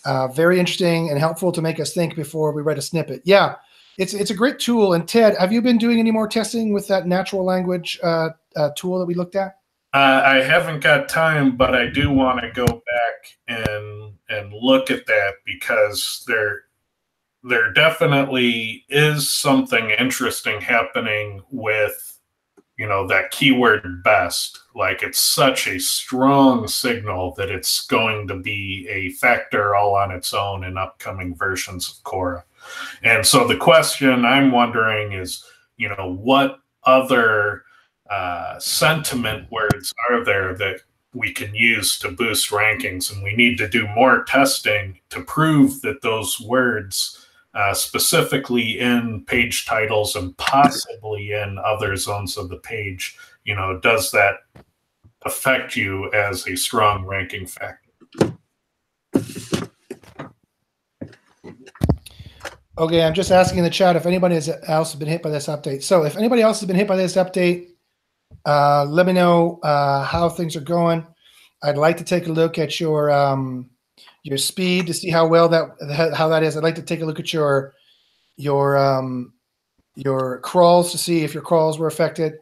Uh, 0.04 0.28
very 0.28 0.58
interesting 0.58 1.10
and 1.10 1.18
helpful 1.18 1.52
to 1.52 1.62
make 1.62 1.78
us 1.78 1.92
think 1.92 2.16
before 2.16 2.52
we 2.52 2.62
write 2.62 2.78
a 2.78 2.82
snippet. 2.82 3.22
Yeah, 3.24 3.56
it's 3.98 4.14
it's 4.14 4.30
a 4.30 4.34
great 4.34 4.58
tool. 4.58 4.94
And 4.94 5.06
Ted, 5.06 5.36
have 5.36 5.52
you 5.52 5.62
been 5.62 5.78
doing 5.78 5.98
any 5.98 6.10
more 6.10 6.26
testing 6.26 6.72
with 6.72 6.88
that 6.88 7.06
natural 7.06 7.44
language 7.44 7.98
uh, 8.02 8.30
uh, 8.56 8.70
tool 8.76 8.98
that 8.98 9.06
we 9.06 9.14
looked 9.14 9.36
at? 9.36 9.58
Uh, 9.92 10.22
I 10.24 10.36
haven't 10.36 10.80
got 10.80 11.08
time, 11.08 11.56
but 11.56 11.74
I 11.74 11.86
do 11.86 12.10
want 12.10 12.40
to 12.40 12.50
go 12.52 12.66
back 12.66 13.38
and 13.48 14.14
and 14.28 14.52
look 14.52 14.90
at 14.90 15.06
that 15.06 15.34
because 15.44 16.24
there 16.26 16.62
there 17.42 17.72
definitely 17.72 18.84
is 18.88 19.30
something 19.30 19.90
interesting 19.90 20.60
happening 20.60 21.42
with 21.50 22.09
you 22.80 22.86
know 22.86 23.06
that 23.06 23.30
keyword 23.30 24.02
best. 24.02 24.58
Like 24.74 25.02
it's 25.02 25.20
such 25.20 25.66
a 25.66 25.78
strong 25.78 26.66
signal 26.66 27.34
that 27.36 27.50
it's 27.50 27.86
going 27.86 28.26
to 28.28 28.36
be 28.36 28.88
a 28.88 29.10
factor 29.10 29.76
all 29.76 29.94
on 29.94 30.10
its 30.10 30.32
own 30.32 30.64
in 30.64 30.78
upcoming 30.78 31.34
versions 31.34 31.90
of 31.90 32.02
Cora. 32.04 32.42
And 33.02 33.26
so 33.26 33.46
the 33.46 33.58
question 33.58 34.24
I'm 34.24 34.50
wondering 34.50 35.12
is, 35.12 35.44
you 35.76 35.90
know, 35.90 36.14
what 36.14 36.60
other 36.84 37.64
uh, 38.08 38.58
sentiment 38.58 39.52
words 39.52 39.92
are 40.08 40.24
there 40.24 40.54
that 40.54 40.80
we 41.12 41.34
can 41.34 41.54
use 41.54 41.98
to 41.98 42.10
boost 42.10 42.48
rankings? 42.48 43.12
And 43.12 43.22
we 43.22 43.36
need 43.36 43.58
to 43.58 43.68
do 43.68 43.86
more 43.88 44.24
testing 44.24 44.98
to 45.10 45.22
prove 45.22 45.82
that 45.82 46.00
those 46.00 46.40
words, 46.40 47.19
uh, 47.54 47.74
specifically 47.74 48.78
in 48.78 49.24
page 49.26 49.66
titles 49.66 50.16
and 50.16 50.36
possibly 50.36 51.32
in 51.32 51.58
other 51.64 51.96
zones 51.96 52.36
of 52.36 52.48
the 52.48 52.58
page, 52.58 53.16
you 53.44 53.54
know, 53.54 53.78
does 53.80 54.10
that 54.12 54.36
affect 55.22 55.76
you 55.76 56.10
as 56.12 56.46
a 56.46 56.56
strong 56.56 57.04
ranking 57.04 57.46
factor? 57.46 57.90
Okay, 62.78 63.02
I'm 63.02 63.12
just 63.12 63.30
asking 63.30 63.58
in 63.58 63.64
the 63.64 63.70
chat 63.70 63.96
if 63.96 64.06
anybody 64.06 64.36
else 64.36 64.92
has 64.92 64.94
been 64.94 65.08
hit 65.08 65.22
by 65.22 65.28
this 65.28 65.48
update. 65.48 65.82
So 65.82 66.04
if 66.04 66.16
anybody 66.16 66.40
else 66.40 66.60
has 66.60 66.66
been 66.66 66.76
hit 66.76 66.88
by 66.88 66.96
this 66.96 67.16
update, 67.16 67.66
uh, 68.46 68.84
let 68.86 69.06
me 69.06 69.12
know 69.12 69.58
uh, 69.62 70.02
how 70.04 70.30
things 70.30 70.56
are 70.56 70.62
going. 70.62 71.06
I'd 71.62 71.76
like 71.76 71.98
to 71.98 72.04
take 72.04 72.26
a 72.26 72.32
look 72.32 72.58
at 72.58 72.80
your 72.80 73.10
um, 73.10 73.68
your 74.22 74.38
speed 74.38 74.86
to 74.86 74.94
see 74.94 75.10
how 75.10 75.26
well 75.26 75.48
that 75.48 76.12
how 76.14 76.28
that 76.28 76.42
is. 76.42 76.56
I'd 76.56 76.62
like 76.62 76.74
to 76.76 76.82
take 76.82 77.00
a 77.00 77.06
look 77.06 77.20
at 77.20 77.32
your 77.32 77.74
your 78.36 78.76
um, 78.76 79.32
your 79.94 80.40
crawls 80.40 80.92
to 80.92 80.98
see 80.98 81.22
if 81.22 81.34
your 81.34 81.42
crawls 81.42 81.78
were 81.78 81.86
affected. 81.86 82.34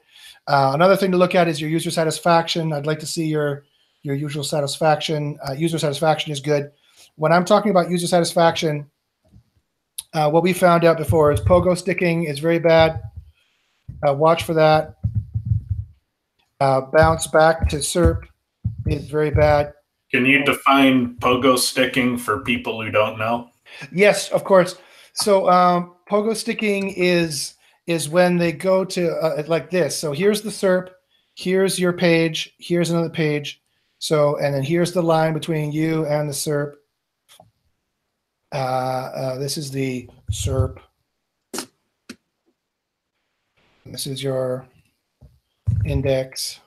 Uh, 0.46 0.72
another 0.74 0.96
thing 0.96 1.10
to 1.10 1.18
look 1.18 1.34
at 1.34 1.48
is 1.48 1.60
your 1.60 1.70
user 1.70 1.90
satisfaction. 1.90 2.72
I'd 2.72 2.86
like 2.86 3.00
to 3.00 3.06
see 3.06 3.26
your 3.26 3.64
your 4.02 4.14
usual 4.14 4.44
satisfaction. 4.44 5.38
Uh, 5.46 5.52
user 5.52 5.78
satisfaction 5.78 6.32
is 6.32 6.40
good. 6.40 6.70
When 7.16 7.32
I'm 7.32 7.44
talking 7.44 7.70
about 7.70 7.90
user 7.90 8.06
satisfaction, 8.06 8.88
uh, 10.14 10.30
what 10.30 10.42
we 10.42 10.52
found 10.52 10.84
out 10.84 10.96
before 10.96 11.32
is 11.32 11.40
pogo 11.40 11.76
sticking 11.76 12.24
is 12.24 12.38
very 12.38 12.58
bad. 12.58 13.02
Uh, 14.06 14.14
watch 14.14 14.44
for 14.44 14.54
that. 14.54 14.94
Uh, 16.60 16.82
bounce 16.92 17.26
back 17.26 17.68
to 17.68 17.76
SERP 17.76 18.24
is 18.86 19.08
very 19.08 19.30
bad. 19.30 19.72
Can 20.10 20.24
you 20.24 20.44
define 20.44 21.16
pogo 21.16 21.58
sticking 21.58 22.16
for 22.16 22.40
people 22.40 22.82
who 22.82 22.90
don't 22.90 23.18
know? 23.18 23.50
Yes, 23.92 24.30
of 24.30 24.44
course. 24.44 24.76
So 25.12 25.48
um, 25.50 25.94
pogo 26.08 26.34
sticking 26.34 26.90
is 26.90 27.54
is 27.86 28.08
when 28.08 28.36
they 28.36 28.52
go 28.52 28.84
to 28.84 29.10
uh, 29.16 29.42
like 29.46 29.70
this. 29.70 29.98
So 29.98 30.12
here's 30.12 30.42
the 30.42 30.50
SERP, 30.50 30.90
here's 31.34 31.78
your 31.78 31.92
page, 31.92 32.54
here's 32.58 32.90
another 32.90 33.10
page. 33.10 33.62
So 33.98 34.38
and 34.38 34.54
then 34.54 34.62
here's 34.62 34.92
the 34.92 35.02
line 35.02 35.34
between 35.34 35.72
you 35.72 36.06
and 36.06 36.28
the 36.28 36.34
SERP. 36.34 36.74
Uh, 38.52 38.54
uh, 38.54 39.38
this 39.38 39.58
is 39.58 39.70
the 39.70 40.08
SERP. 40.30 40.78
This 43.84 44.06
is 44.06 44.22
your 44.22 44.66
index. 45.84 46.60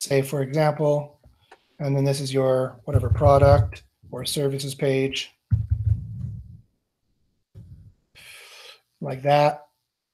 Say, 0.00 0.22
for 0.22 0.42
example, 0.42 1.19
and 1.80 1.96
then 1.96 2.04
this 2.04 2.20
is 2.20 2.32
your 2.32 2.78
whatever 2.84 3.08
product 3.08 3.82
or 4.10 4.24
services 4.24 4.74
page. 4.74 5.32
Like 9.00 9.22
that. 9.22 9.66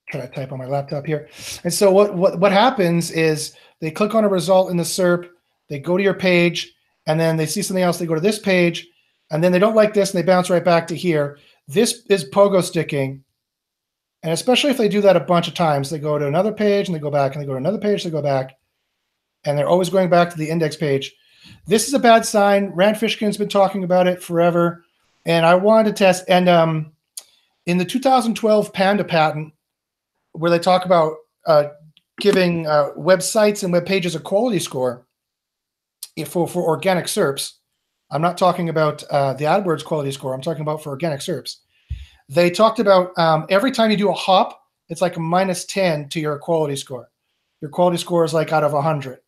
Try 0.09 0.21
to 0.21 0.29
type 0.29 0.53
on 0.53 0.59
my 0.59 0.67
laptop 0.67 1.05
here. 1.05 1.29
And 1.65 1.75
so 1.75 1.91
what, 1.91 2.15
what, 2.15 2.39
what 2.39 2.53
happens 2.53 3.11
is 3.11 3.57
they 3.81 3.91
click 3.91 4.15
on 4.15 4.25
a 4.25 4.29
result 4.29 4.71
in 4.71 4.77
the 4.77 4.85
SERP, 4.85 5.29
they 5.69 5.81
go 5.81 5.97
to 5.97 6.03
your 6.03 6.15
page, 6.15 6.73
and 7.07 7.19
then 7.19 7.37
they 7.37 7.47
see 7.47 7.63
something 7.63 7.83
else, 7.83 7.99
they 7.99 8.07
go 8.07 8.15
to 8.15 8.21
this 8.21 8.39
page, 8.39 8.87
and 9.31 9.43
then 9.43 9.51
they 9.51 9.59
don't 9.59 9.75
like 9.75 9.93
this 9.93 10.15
and 10.15 10.23
they 10.23 10.27
bounce 10.27 10.49
right 10.49 10.65
back 10.65 10.87
to 10.87 10.97
here. 10.97 11.39
This 11.67 12.05
is 12.09 12.31
pogo 12.31 12.63
sticking. 12.63 13.25
And 14.23 14.33
especially 14.33 14.71
if 14.71 14.79
they 14.79 14.89
do 14.89 15.01
that 15.01 15.17
a 15.17 15.21
bunch 15.21 15.49
of 15.49 15.55
times, 15.55 15.91
they 15.91 15.99
go 15.99 16.17
to 16.17 16.29
another 16.29 16.53
page 16.53 16.87
and 16.87 16.95
they 16.95 17.01
go 17.01 17.11
back 17.11 17.35
and 17.35 17.43
they 17.43 17.47
go 17.47 17.53
to 17.53 17.59
another 17.59 17.79
page, 17.79 18.05
they 18.05 18.11
go 18.11 18.23
back, 18.23 18.57
and 19.45 19.59
they're 19.59 19.69
always 19.69 19.91
going 19.91 20.09
back 20.09 20.31
to 20.31 20.39
the 20.39 20.49
index 20.49 20.77
page. 20.77 21.13
This 21.67 21.89
is 21.89 21.95
a 21.95 21.99
bad 21.99 22.25
sign. 22.25 22.67
Rand 22.75 22.97
Fishkin's 22.97 23.37
been 23.37 23.49
talking 23.49 23.85
about 23.85 24.07
it 24.07 24.23
forever. 24.23 24.85
And 25.25 25.45
I 25.45 25.55
wanted 25.55 25.91
to 25.91 26.05
test. 26.05 26.25
And 26.29 26.49
um, 26.49 26.93
in 27.67 27.79
the 27.79 27.85
2012 27.85 28.73
Panda 28.73 29.05
patent, 29.05 29.53
where 30.33 30.51
they 30.51 30.59
talk 30.59 30.85
about 30.85 31.15
uh, 31.47 31.69
giving 32.21 32.67
uh, 32.67 32.91
websites 32.97 33.65
and 33.65 33.73
web 33.73 33.87
pages 33.87 34.15
a 34.15 34.21
quality 34.21 34.59
score 34.59 35.07
for, 36.27 36.47
for 36.47 36.63
organic 36.63 37.07
SERPs, 37.07 37.55
I'm 38.11 38.23
not 38.23 38.39
talking 38.39 38.69
about 38.69 39.03
uh, 39.05 39.33
the 39.35 39.45
AdWords 39.45 39.85
quality 39.85 40.13
score. 40.13 40.33
I'm 40.33 40.41
talking 40.41 40.63
about 40.63 40.83
for 40.83 40.91
organic 40.91 41.21
SERPs. 41.21 41.57
They 42.29 42.51
talked 42.51 42.79
about 42.79 43.17
um, 43.19 43.47
every 43.49 43.73
time 43.73 43.91
you 43.91 43.97
do 43.97 44.11
a 44.11 44.15
hop, 44.15 44.61
it's 44.89 45.01
like 45.01 45.17
a 45.17 45.21
minus 45.21 45.65
10 45.65 46.09
to 46.11 46.21
your 46.21 46.39
quality 46.39 46.77
score. 46.77 47.11
Your 47.61 47.71
quality 47.71 47.99
score 47.99 48.25
is 48.25 48.35
like 48.35 48.53
out 48.53 48.63
of 48.63 48.73
100, 48.73 49.19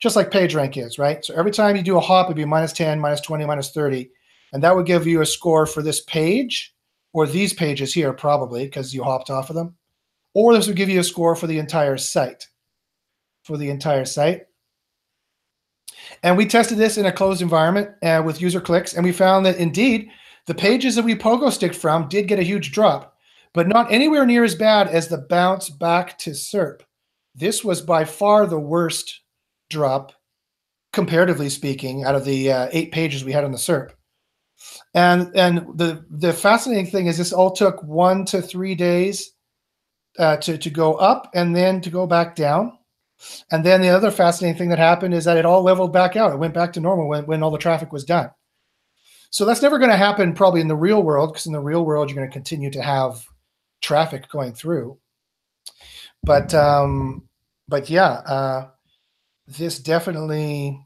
just 0.00 0.16
like 0.16 0.30
PageRank 0.30 0.76
is, 0.76 0.98
right? 0.98 1.24
So 1.24 1.34
every 1.34 1.50
time 1.50 1.76
you 1.76 1.82
do 1.82 1.96
a 1.96 2.00
hop, 2.00 2.26
it'd 2.26 2.36
be 2.36 2.44
minus 2.44 2.72
10, 2.72 3.00
minus 3.00 3.20
20, 3.20 3.44
minus 3.46 3.70
30. 3.70 4.10
And 4.52 4.62
that 4.62 4.74
would 4.74 4.86
give 4.86 5.06
you 5.06 5.20
a 5.20 5.26
score 5.26 5.66
for 5.66 5.82
this 5.82 6.00
page 6.02 6.74
or 7.12 7.26
these 7.26 7.52
pages 7.52 7.92
here, 7.92 8.12
probably 8.12 8.64
because 8.64 8.94
you 8.94 9.02
hopped 9.02 9.30
off 9.30 9.50
of 9.50 9.56
them. 9.56 9.76
Or 10.34 10.54
this 10.54 10.66
would 10.66 10.76
give 10.76 10.88
you 10.88 11.00
a 11.00 11.04
score 11.04 11.34
for 11.34 11.46
the 11.46 11.58
entire 11.58 11.96
site. 11.96 12.46
For 13.42 13.56
the 13.56 13.70
entire 13.70 14.04
site. 14.04 14.42
And 16.22 16.36
we 16.36 16.46
tested 16.46 16.78
this 16.78 16.98
in 16.98 17.06
a 17.06 17.12
closed 17.12 17.42
environment 17.42 17.90
uh, 18.02 18.22
with 18.24 18.40
user 18.40 18.60
clicks, 18.60 18.94
and 18.94 19.04
we 19.04 19.12
found 19.12 19.44
that 19.46 19.56
indeed 19.56 20.10
the 20.46 20.54
pages 20.54 20.94
that 20.94 21.04
we 21.04 21.14
pogo 21.14 21.50
sticked 21.52 21.74
from 21.74 22.08
did 22.08 22.28
get 22.28 22.38
a 22.38 22.44
huge 22.44 22.72
drop, 22.72 23.16
but 23.52 23.68
not 23.68 23.92
anywhere 23.92 24.24
near 24.24 24.44
as 24.44 24.54
bad 24.54 24.88
as 24.88 25.08
the 25.08 25.18
bounce 25.18 25.68
back 25.68 26.18
to 26.18 26.30
SERP. 26.30 26.80
This 27.34 27.62
was 27.62 27.80
by 27.80 28.04
far 28.04 28.46
the 28.46 28.58
worst 28.58 29.20
drop, 29.70 30.12
comparatively 30.92 31.48
speaking, 31.48 32.04
out 32.04 32.14
of 32.14 32.24
the 32.24 32.52
uh, 32.52 32.68
eight 32.72 32.92
pages 32.92 33.24
we 33.24 33.32
had 33.32 33.44
on 33.44 33.52
the 33.52 33.58
SERP. 33.58 33.90
And 34.94 35.34
and 35.36 35.58
the 35.78 36.04
the 36.10 36.32
fascinating 36.32 36.90
thing 36.90 37.06
is 37.06 37.18
this 37.18 37.32
all 37.32 37.52
took 37.52 37.82
one 37.82 38.24
to 38.26 38.42
three 38.42 38.74
days 38.74 39.32
uh, 40.18 40.36
to 40.38 40.58
to 40.58 40.70
go 40.70 40.94
up 40.94 41.30
and 41.34 41.54
then 41.54 41.80
to 41.82 41.90
go 41.90 42.06
back 42.06 42.34
down. 42.34 42.76
And 43.50 43.64
then 43.64 43.80
the 43.82 43.88
other 43.88 44.10
fascinating 44.10 44.58
thing 44.58 44.68
that 44.68 44.78
happened 44.78 45.14
is 45.14 45.24
that 45.24 45.36
it 45.36 45.46
all 45.46 45.62
leveled 45.62 45.92
back 45.92 46.16
out. 46.16 46.32
It 46.32 46.38
went 46.38 46.54
back 46.54 46.72
to 46.74 46.80
normal 46.80 47.08
when, 47.08 47.26
when 47.26 47.42
all 47.42 47.50
the 47.50 47.58
traffic 47.58 47.92
was 47.92 48.04
done. 48.04 48.30
So 49.30 49.44
that's 49.44 49.62
never 49.62 49.78
going 49.78 49.90
to 49.90 49.96
happen 49.96 50.34
probably 50.34 50.60
in 50.60 50.68
the 50.68 50.76
real 50.76 51.02
world 51.02 51.32
because 51.32 51.46
in 51.46 51.52
the 51.52 51.60
real 51.60 51.84
world 51.84 52.08
you're 52.08 52.16
going 52.16 52.28
to 52.28 52.32
continue 52.32 52.70
to 52.70 52.82
have 52.82 53.24
traffic 53.82 54.28
going 54.28 54.54
through. 54.54 54.98
But 56.22 56.54
um, 56.54 57.28
but 57.68 57.90
yeah, 57.90 58.10
uh, 58.10 58.68
this 59.56 59.78
definitely. 59.78 60.84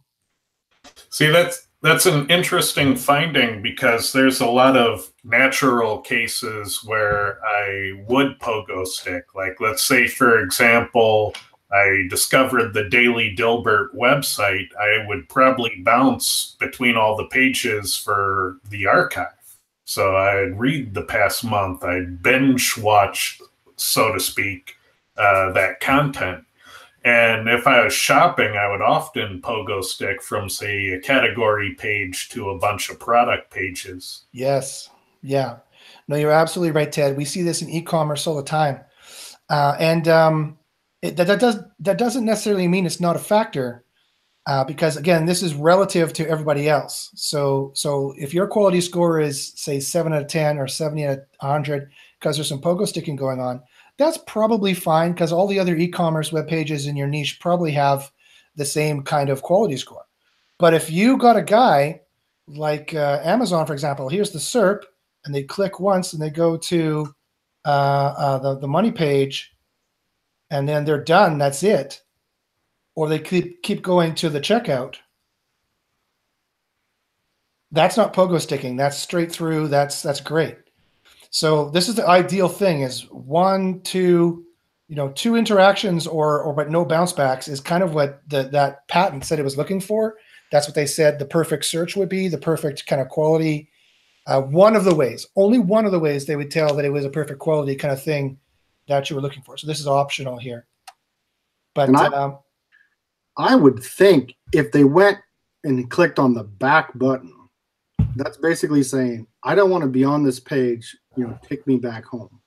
See, 1.10 1.28
that's 1.28 1.68
that's 1.82 2.06
an 2.06 2.28
interesting 2.28 2.94
finding 2.94 3.60
because 3.60 4.12
there's 4.12 4.40
a 4.40 4.46
lot 4.46 4.76
of 4.76 5.10
natural 5.24 5.98
cases 5.98 6.82
where 6.84 7.44
I 7.44 8.04
would 8.08 8.38
pogo 8.38 8.86
stick. 8.86 9.34
Like, 9.34 9.60
let's 9.60 9.82
say, 9.82 10.06
for 10.06 10.38
example, 10.40 11.34
I 11.72 12.06
discovered 12.08 12.72
the 12.72 12.88
Daily 12.88 13.34
Dilbert 13.36 13.94
website, 13.96 14.68
I 14.78 15.06
would 15.08 15.28
probably 15.28 15.82
bounce 15.82 16.54
between 16.60 16.96
all 16.96 17.16
the 17.16 17.26
pages 17.26 17.96
for 17.96 18.58
the 18.68 18.86
archive. 18.86 19.28
So 19.84 20.16
I'd 20.16 20.58
read 20.58 20.94
the 20.94 21.02
past 21.02 21.42
month, 21.44 21.82
I'd 21.82 22.22
binge 22.22 22.76
watch, 22.76 23.40
so 23.76 24.12
to 24.12 24.20
speak, 24.20 24.76
uh, 25.16 25.52
that 25.52 25.80
content. 25.80 26.44
And 27.04 27.48
if 27.48 27.66
I 27.66 27.84
was 27.84 27.92
shopping, 27.92 28.56
I 28.56 28.70
would 28.70 28.80
often 28.80 29.40
pogo 29.42 29.82
stick 29.82 30.22
from, 30.22 30.48
say, 30.48 30.90
a 30.90 31.00
category 31.00 31.74
page 31.74 32.28
to 32.30 32.50
a 32.50 32.58
bunch 32.58 32.90
of 32.90 33.00
product 33.00 33.50
pages. 33.50 34.24
Yes. 34.32 34.88
Yeah. 35.22 35.58
No, 36.06 36.16
you're 36.16 36.30
absolutely 36.30 36.72
right, 36.72 36.90
Ted. 36.90 37.16
We 37.16 37.24
see 37.24 37.42
this 37.42 37.62
in 37.62 37.70
e 37.70 37.82
commerce 37.82 38.26
all 38.26 38.36
the 38.36 38.42
time. 38.42 38.80
Uh, 39.48 39.76
and, 39.78 40.06
um, 40.06 40.58
it, 41.02 41.16
that, 41.16 41.26
that 41.26 41.40
does 41.40 41.58
that 41.80 41.98
doesn't 41.98 42.24
necessarily 42.24 42.68
mean 42.68 42.86
it's 42.86 43.00
not 43.00 43.16
a 43.16 43.18
factor 43.20 43.84
uh, 44.46 44.64
because 44.64 44.96
again 44.96 45.26
this 45.26 45.42
is 45.42 45.54
relative 45.54 46.12
to 46.12 46.28
everybody 46.28 46.68
else 46.68 47.10
so 47.14 47.72
so 47.74 48.14
if 48.16 48.32
your 48.32 48.46
quality 48.46 48.80
score 48.80 49.20
is 49.20 49.52
say 49.56 49.80
7 49.80 50.12
out 50.12 50.22
of 50.22 50.28
10 50.28 50.58
or 50.58 50.68
70 50.68 51.04
out 51.04 51.18
of 51.18 51.24
100 51.40 51.90
because 52.22 52.36
there's 52.36 52.48
some 52.48 52.60
pogo 52.60 52.86
sticking 52.86 53.16
going 53.16 53.40
on 53.40 53.60
that's 53.98 54.18
probably 54.26 54.72
fine 54.72 55.12
because 55.12 55.32
all 55.32 55.46
the 55.46 55.58
other 55.58 55.76
e-commerce 55.76 56.32
web 56.32 56.46
pages 56.46 56.86
in 56.86 56.96
your 56.96 57.08
niche 57.08 57.40
probably 57.40 57.72
have 57.72 58.10
the 58.56 58.64
same 58.64 59.02
kind 59.02 59.28
of 59.28 59.42
quality 59.42 59.76
score 59.76 60.06
but 60.58 60.72
if 60.72 60.90
you 60.90 61.18
got 61.18 61.36
a 61.36 61.42
guy 61.42 62.00
like 62.46 62.94
uh, 62.94 63.20
amazon 63.24 63.66
for 63.66 63.72
example 63.72 64.08
here's 64.08 64.30
the 64.30 64.38
serp 64.38 64.82
and 65.24 65.34
they 65.34 65.42
click 65.42 65.80
once 65.80 66.12
and 66.12 66.22
they 66.22 66.30
go 66.30 66.56
to 66.56 67.12
uh, 67.64 68.14
uh 68.16 68.38
the, 68.38 68.58
the 68.60 68.68
money 68.68 68.90
page 68.90 69.52
and 70.52 70.68
then 70.68 70.84
they're 70.84 71.02
done. 71.02 71.38
That's 71.38 71.62
it. 71.62 72.02
Or 72.94 73.08
they 73.08 73.18
keep 73.18 73.62
keep 73.62 73.82
going 73.82 74.14
to 74.16 74.28
the 74.28 74.40
checkout. 74.40 74.96
That's 77.72 77.96
not 77.96 78.12
pogo 78.12 78.38
sticking. 78.38 78.76
That's 78.76 78.98
straight 78.98 79.32
through. 79.32 79.68
That's 79.68 80.02
that's 80.02 80.20
great. 80.20 80.58
So 81.32 81.70
this 81.70 81.88
is 81.88 81.94
the 81.94 82.06
ideal 82.06 82.48
thing: 82.48 82.82
is 82.82 83.10
one, 83.10 83.80
two, 83.80 84.44
you 84.88 84.94
know, 84.96 85.08
two 85.08 85.34
interactions 85.34 86.06
or 86.06 86.42
or 86.42 86.52
but 86.52 86.70
no 86.70 86.84
bounce 86.84 87.12
backs 87.12 87.48
is 87.48 87.60
kind 87.60 87.82
of 87.82 87.94
what 87.94 88.22
the, 88.28 88.44
that 88.44 88.86
patent 88.86 89.24
said 89.24 89.40
it 89.40 89.44
was 89.44 89.56
looking 89.56 89.80
for. 89.80 90.16
That's 90.52 90.68
what 90.68 90.74
they 90.74 90.86
said 90.86 91.18
the 91.18 91.24
perfect 91.24 91.64
search 91.64 91.96
would 91.96 92.10
be, 92.10 92.28
the 92.28 92.38
perfect 92.38 92.86
kind 92.86 93.00
of 93.00 93.08
quality. 93.08 93.70
Uh, 94.26 94.42
one 94.42 94.76
of 94.76 94.84
the 94.84 94.94
ways, 94.94 95.26
only 95.34 95.58
one 95.58 95.86
of 95.86 95.90
the 95.90 95.98
ways 95.98 96.26
they 96.26 96.36
would 96.36 96.50
tell 96.50 96.76
that 96.76 96.84
it 96.84 96.92
was 96.92 97.06
a 97.06 97.10
perfect 97.10 97.40
quality 97.40 97.74
kind 97.74 97.92
of 97.92 98.00
thing 98.00 98.38
that 98.86 99.08
you 99.08 99.16
were 99.16 99.22
looking 99.22 99.42
for. 99.42 99.56
So 99.56 99.66
this 99.66 99.80
is 99.80 99.88
optional 99.88 100.38
here. 100.38 100.66
But 101.74 101.96
I, 101.96 102.06
um, 102.08 102.38
I 103.38 103.56
would 103.56 103.82
think 103.82 104.34
if 104.52 104.70
they 104.70 104.84
went 104.84 105.18
and 105.64 105.90
clicked 105.90 106.18
on 106.18 106.34
the 106.34 106.44
back 106.44 106.96
button, 106.96 107.34
that's 108.16 108.36
basically 108.36 108.82
saying, 108.82 109.26
I 109.42 109.54
don't 109.54 109.70
want 109.70 109.82
to 109.82 109.88
be 109.88 110.04
on 110.04 110.22
this 110.22 110.38
page, 110.38 110.94
you 111.16 111.26
know, 111.26 111.38
take 111.42 111.66
me 111.66 111.76
back 111.76 112.04
home. 112.04 112.40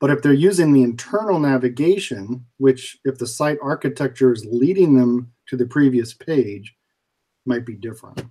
But 0.00 0.10
if 0.10 0.22
they're 0.22 0.32
using 0.32 0.72
the 0.72 0.82
internal 0.82 1.38
navigation, 1.38 2.44
which 2.58 2.98
if 3.04 3.18
the 3.18 3.26
site 3.26 3.58
architecture 3.62 4.32
is 4.32 4.44
leading 4.44 4.96
them 4.96 5.32
to 5.48 5.56
the 5.56 5.66
previous 5.66 6.12
page, 6.12 6.74
might 7.46 7.64
be 7.64 7.74
different. 7.74 8.24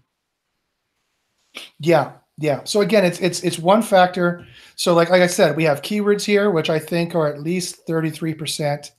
Yeah, 1.79 2.13
yeah. 2.37 2.63
So 2.65 2.81
again, 2.81 3.05
it's 3.05 3.19
it's 3.19 3.41
it's 3.43 3.57
one 3.57 3.81
factor. 3.81 4.45
So 4.75 4.93
like 4.93 5.09
like 5.09 5.21
I 5.21 5.27
said, 5.27 5.55
we 5.55 5.63
have 5.63 5.81
keywords 5.81 6.23
here, 6.23 6.51
which 6.51 6.69
I 6.69 6.79
think 6.79 7.15
are 7.15 7.27
at 7.27 7.41
least 7.41 7.87
33% 7.87 8.91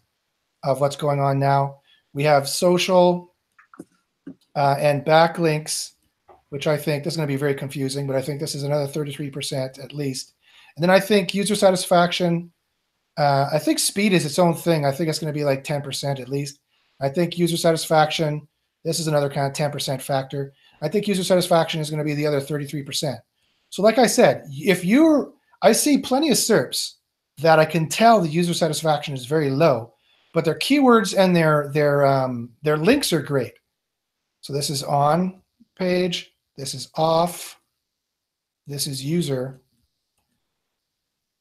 of 0.65 0.81
what's 0.81 0.97
going 0.97 1.21
on 1.21 1.39
now. 1.39 1.81
We 2.15 2.25
have 2.25 2.49
social 2.49 3.35
uh, 4.55 4.77
and 4.79 5.05
backlinks, 5.05 5.93
which 6.49 6.67
I 6.67 6.77
think 6.77 7.05
this 7.05 7.13
is 7.13 7.17
going 7.17 7.29
to 7.29 7.33
be 7.33 7.39
very 7.39 7.55
confusing, 7.55 8.07
but 8.07 8.17
I 8.17 8.23
think 8.23 8.41
this 8.41 8.55
is 8.55 8.63
another 8.63 8.91
33% 8.91 9.83
at 9.85 9.93
least. 9.93 10.33
And 10.77 10.83
then 10.83 10.91
I 10.91 11.01
think 11.01 11.35
user 11.35 11.55
satisfaction. 11.55 12.53
Uh, 13.17 13.49
I 13.53 13.59
think 13.59 13.79
speed 13.79 14.13
is 14.13 14.27
its 14.27 14.39
own 14.39 14.55
thing. 14.55 14.85
I 14.85 14.93
think 14.93 15.09
it's 15.09 15.19
going 15.19 15.33
to 15.33 15.39
be 15.39 15.45
like 15.45 15.65
10% 15.65 16.21
at 16.21 16.29
least. 16.29 16.61
I 17.01 17.09
think 17.09 17.39
user 17.39 17.57
satisfaction. 17.57 18.47
This 18.85 19.01
is 19.01 19.07
another 19.07 19.31
kind 19.31 19.47
of 19.47 19.73
10% 19.73 20.01
factor. 20.01 20.53
I 20.83 20.89
think 20.89 21.09
user 21.09 21.25
satisfaction 21.25 21.81
is 21.81 21.91
going 21.91 21.99
to 21.99 22.05
be 22.05 22.15
the 22.15 22.27
other 22.27 22.41
33%. 22.41 23.19
So, 23.71 23.83
like 23.83 23.99
I 23.99 24.07
said, 24.07 24.45
if 24.51 24.85
you're, 24.85 25.33
I 25.63 25.73
see 25.73 25.99
plenty 25.99 26.31
of 26.31 26.37
SERPs 26.37 26.93
that 27.39 27.59
I 27.59 27.65
can 27.65 27.89
tell 27.89 28.21
the 28.21 28.29
user 28.29 28.55
satisfaction 28.55 29.15
is 29.15 29.27
very 29.27 29.51
low, 29.51 29.93
but 30.33 30.45
their 30.45 30.59
keywords 30.59 31.17
and 31.17 31.35
their 31.35 31.71
their 31.73 32.07
um, 32.07 32.51
their 32.63 32.77
links 32.77 33.13
are 33.13 33.23
great. 33.23 33.55
So 34.41 34.53
this 34.53 34.71
is 34.71 34.83
on 34.83 35.43
page, 35.79 36.33
this 36.57 36.75
is 36.75 36.91
off, 36.95 37.59
this 38.67 38.87
is 38.87 39.05
user. 39.05 39.61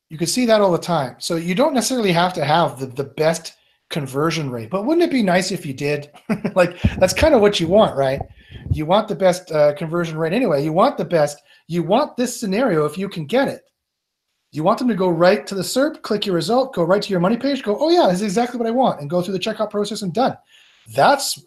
You 0.09 0.17
can 0.17 0.27
see 0.27 0.45
that 0.45 0.61
all 0.61 0.71
the 0.71 0.77
time. 0.77 1.15
So 1.19 1.35
you 1.35 1.55
don't 1.55 1.73
necessarily 1.73 2.11
have 2.11 2.33
to 2.33 2.45
have 2.45 2.79
the, 2.79 2.85
the 2.85 3.03
best 3.03 3.55
conversion 3.89 4.49
rate, 4.49 4.69
but 4.69 4.85
wouldn't 4.85 5.05
it 5.07 5.11
be 5.11 5.23
nice 5.23 5.51
if 5.51 5.65
you 5.65 5.73
did? 5.73 6.11
like 6.55 6.81
that's 6.97 7.13
kind 7.13 7.33
of 7.33 7.41
what 7.41 7.59
you 7.59 7.67
want, 7.67 7.95
right? 7.95 8.21
You 8.71 8.85
want 8.85 9.07
the 9.07 9.15
best 9.15 9.51
uh, 9.51 9.73
conversion 9.75 10.17
rate 10.17 10.33
anyway. 10.33 10.63
You 10.63 10.73
want 10.73 10.97
the 10.97 11.05
best. 11.05 11.41
You 11.67 11.83
want 11.83 12.17
this 12.17 12.39
scenario 12.39 12.85
if 12.85 12.97
you 12.97 13.09
can 13.09 13.25
get 13.25 13.47
it. 13.47 13.61
You 14.51 14.63
want 14.63 14.79
them 14.79 14.87
to 14.87 14.95
go 14.95 15.09
right 15.09 15.45
to 15.47 15.55
the 15.55 15.61
SERP, 15.61 16.01
click 16.01 16.25
your 16.25 16.35
result, 16.35 16.73
go 16.73 16.83
right 16.83 17.01
to 17.01 17.09
your 17.09 17.19
money 17.19 17.35
page, 17.35 17.61
go, 17.61 17.77
oh 17.77 17.89
yeah, 17.89 18.07
this 18.07 18.17
is 18.17 18.21
exactly 18.21 18.57
what 18.57 18.67
I 18.67 18.71
want, 18.71 19.01
and 19.01 19.09
go 19.09 19.21
through 19.21 19.33
the 19.33 19.39
checkout 19.39 19.69
process 19.69 20.01
and 20.01 20.13
done. 20.13 20.37
That's 20.93 21.43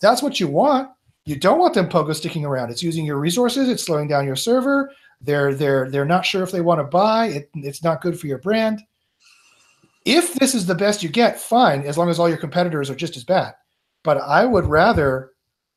that's 0.00 0.22
what 0.22 0.38
you 0.38 0.48
want. 0.48 0.90
You 1.24 1.36
don't 1.36 1.58
want 1.58 1.74
them 1.74 1.88
pogo 1.88 2.14
sticking 2.14 2.44
around. 2.44 2.70
It's 2.70 2.82
using 2.82 3.04
your 3.06 3.18
resources. 3.18 3.68
It's 3.68 3.84
slowing 3.84 4.08
down 4.08 4.26
your 4.26 4.36
server. 4.36 4.90
They're 5.22 5.54
they're 5.54 5.90
they're 5.90 6.04
not 6.04 6.26
sure 6.26 6.42
if 6.42 6.50
they 6.50 6.60
want 6.60 6.80
to 6.80 6.84
buy. 6.84 7.26
It, 7.28 7.50
it's 7.54 7.82
not 7.82 8.02
good 8.02 8.18
for 8.18 8.26
your 8.26 8.38
brand. 8.38 8.82
If 10.04 10.34
this 10.34 10.54
is 10.54 10.66
the 10.66 10.74
best 10.74 11.02
you 11.02 11.08
get, 11.08 11.40
fine, 11.40 11.82
as 11.82 11.96
long 11.96 12.10
as 12.10 12.18
all 12.18 12.28
your 12.28 12.38
competitors 12.38 12.90
are 12.90 12.96
just 12.96 13.16
as 13.16 13.24
bad. 13.24 13.54
But 14.02 14.18
I 14.18 14.44
would 14.44 14.66
rather 14.66 15.30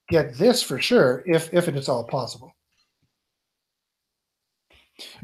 get 0.09 0.35
this 0.35 0.63
for 0.63 0.79
sure 0.79 1.23
if 1.25 1.53
if 1.53 1.67
it 1.67 1.75
is 1.75 1.89
all 1.89 2.03
possible. 2.03 2.51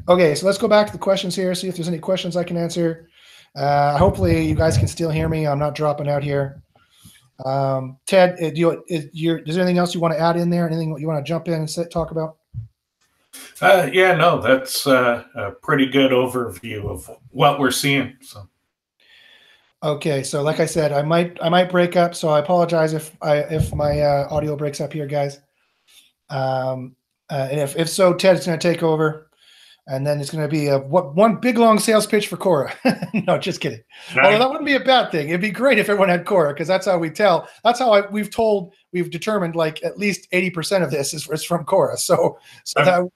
Okay, 0.08 0.34
so 0.34 0.46
let's 0.46 0.58
go 0.58 0.68
back 0.68 0.86
to 0.86 0.92
the 0.92 0.98
questions 0.98 1.34
here. 1.34 1.54
See 1.54 1.68
if 1.68 1.76
there's 1.76 1.88
any 1.88 1.98
questions 1.98 2.36
I 2.36 2.44
can 2.44 2.56
answer. 2.56 3.08
Uh, 3.56 3.96
hopefully, 3.98 4.46
you 4.46 4.54
guys 4.54 4.78
can 4.78 4.88
still 4.88 5.10
hear 5.10 5.28
me. 5.28 5.46
I'm 5.46 5.58
not 5.58 5.74
dropping 5.74 6.08
out 6.08 6.22
here. 6.22 6.62
Um, 7.44 7.98
Ted, 8.06 8.36
uh, 8.42 8.50
do 8.50 8.60
you, 8.60 8.84
is, 8.88 9.06
is 9.14 9.54
there 9.54 9.64
anything 9.64 9.78
else 9.78 9.94
you 9.94 10.00
want 10.00 10.14
to 10.14 10.20
add 10.20 10.36
in 10.36 10.50
there? 10.50 10.66
Anything 10.66 10.96
you 10.98 11.08
want 11.08 11.24
to 11.24 11.28
jump 11.28 11.48
in 11.48 11.54
and 11.54 11.68
sit, 11.68 11.90
talk 11.90 12.10
about? 12.10 12.36
Uh, 13.60 13.88
yeah, 13.92 14.14
no, 14.14 14.40
that's 14.40 14.86
uh, 14.86 15.24
a 15.34 15.50
pretty 15.52 15.86
good 15.86 16.10
overview 16.10 16.84
of 16.88 17.10
what 17.30 17.58
we're 17.58 17.70
seeing. 17.70 18.16
So. 18.20 18.48
Okay, 19.82 20.22
so 20.22 20.42
like 20.42 20.60
I 20.60 20.66
said, 20.66 20.92
I 20.92 21.02
might 21.02 21.38
I 21.42 21.48
might 21.48 21.70
break 21.70 21.96
up, 21.96 22.14
so 22.14 22.28
I 22.28 22.38
apologize 22.38 22.92
if 22.92 23.16
I 23.20 23.38
if 23.38 23.74
my 23.74 24.00
uh, 24.00 24.28
audio 24.30 24.54
breaks 24.56 24.80
up 24.80 24.92
here, 24.92 25.06
guys. 25.06 25.40
Um, 26.30 26.94
uh, 27.30 27.48
and 27.50 27.60
if 27.60 27.76
if 27.76 27.88
so, 27.88 28.14
Ted's 28.14 28.46
going 28.46 28.58
to 28.58 28.68
take 28.72 28.82
over. 28.82 29.30
and 29.88 30.06
then 30.06 30.20
it's 30.20 30.30
going 30.30 30.42
to 30.42 30.48
be 30.48 30.68
a 30.68 30.78
what 30.78 31.14
one 31.16 31.36
big 31.36 31.58
long 31.58 31.78
sales 31.78 32.06
pitch 32.06 32.28
for 32.28 32.36
Cora. 32.36 32.72
no, 33.26 33.36
just 33.38 33.60
kidding. 33.60 33.82
Although 34.22 34.38
that 34.38 34.48
wouldn't 34.48 34.66
be 34.66 34.74
a 34.74 34.80
bad 34.80 35.10
thing. 35.10 35.28
It'd 35.28 35.40
be 35.40 35.50
great 35.50 35.78
if 35.78 35.88
everyone 35.88 36.08
had 36.08 36.24
Cora 36.24 36.52
because 36.52 36.68
that's 36.68 36.86
how 36.86 36.98
we 36.98 37.10
tell. 37.10 37.48
That's 37.64 37.78
how 37.78 37.92
I, 37.92 38.08
we've 38.08 38.30
told. 38.30 38.74
We've 38.92 39.10
determined 39.10 39.56
like 39.56 39.82
at 39.82 39.98
least 39.98 40.28
eighty 40.32 40.50
percent 40.50 40.84
of 40.84 40.90
this 40.90 41.12
is, 41.14 41.28
is 41.28 41.44
from 41.44 41.64
Cora. 41.64 41.96
So 41.96 42.38
so 42.64 42.84
that 42.84 43.08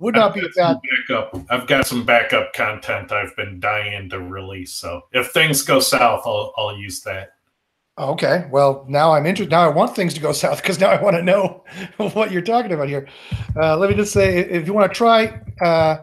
would 0.00 0.14
not 0.14 0.30
I've 0.30 0.34
be 0.34 0.40
a 0.40 0.48
bad. 0.56 0.78
backup. 1.08 1.44
I've 1.50 1.66
got 1.66 1.86
some 1.86 2.04
backup 2.04 2.52
content 2.54 3.12
I've 3.12 3.36
been 3.36 3.60
dying 3.60 4.08
to 4.10 4.18
release. 4.20 4.72
So 4.72 5.02
if 5.12 5.30
things 5.30 5.62
go 5.62 5.78
south, 5.78 6.22
I'll 6.26 6.52
I'll 6.56 6.76
use 6.76 7.02
that. 7.02 7.34
Okay, 7.98 8.46
well 8.50 8.86
now 8.88 9.12
I'm 9.12 9.26
interested. 9.26 9.50
Now 9.50 9.62
I 9.62 9.68
want 9.68 9.94
things 9.94 10.14
to 10.14 10.20
go 10.20 10.32
south 10.44 10.62
because 10.62 10.80
now 10.80 10.88
I 10.88 11.00
want 11.00 11.16
to 11.16 11.22
know 11.22 11.64
what 12.14 12.32
you're 12.32 12.42
talking 12.42 12.72
about 12.72 12.88
here. 12.88 13.06
Uh, 13.56 13.76
let 13.76 13.90
me 13.90 13.96
just 13.96 14.12
say, 14.12 14.38
if 14.38 14.66
you 14.66 14.72
want 14.72 14.90
to 14.90 14.96
try, 14.96 15.40
uh, 15.60 15.98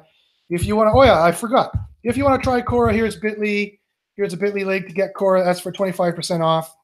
if 0.50 0.64
you 0.64 0.76
want 0.76 0.88
to, 0.88 0.98
oh 0.98 1.04
yeah, 1.04 1.22
I 1.22 1.32
forgot. 1.32 1.76
If 2.04 2.16
you 2.16 2.24
want 2.24 2.42
to 2.42 2.44
try 2.44 2.62
Cora, 2.62 2.94
here's 2.94 3.20
Bitly. 3.20 3.80
Here's 4.16 4.34
a 4.34 4.38
Bitly 4.38 4.66
link 4.66 4.88
to 4.88 4.94
get 4.94 5.14
Cora. 5.14 5.44
That's 5.44 5.60
for 5.60 5.72
25% 5.72 6.42
off. 6.42 6.76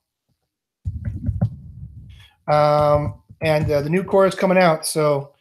Um, 2.48 3.22
and 3.42 3.70
uh, 3.72 3.82
the 3.82 3.90
new 3.90 4.04
Cora 4.04 4.28
is 4.28 4.36
coming 4.36 4.58
out, 4.58 4.86
so 4.86 5.33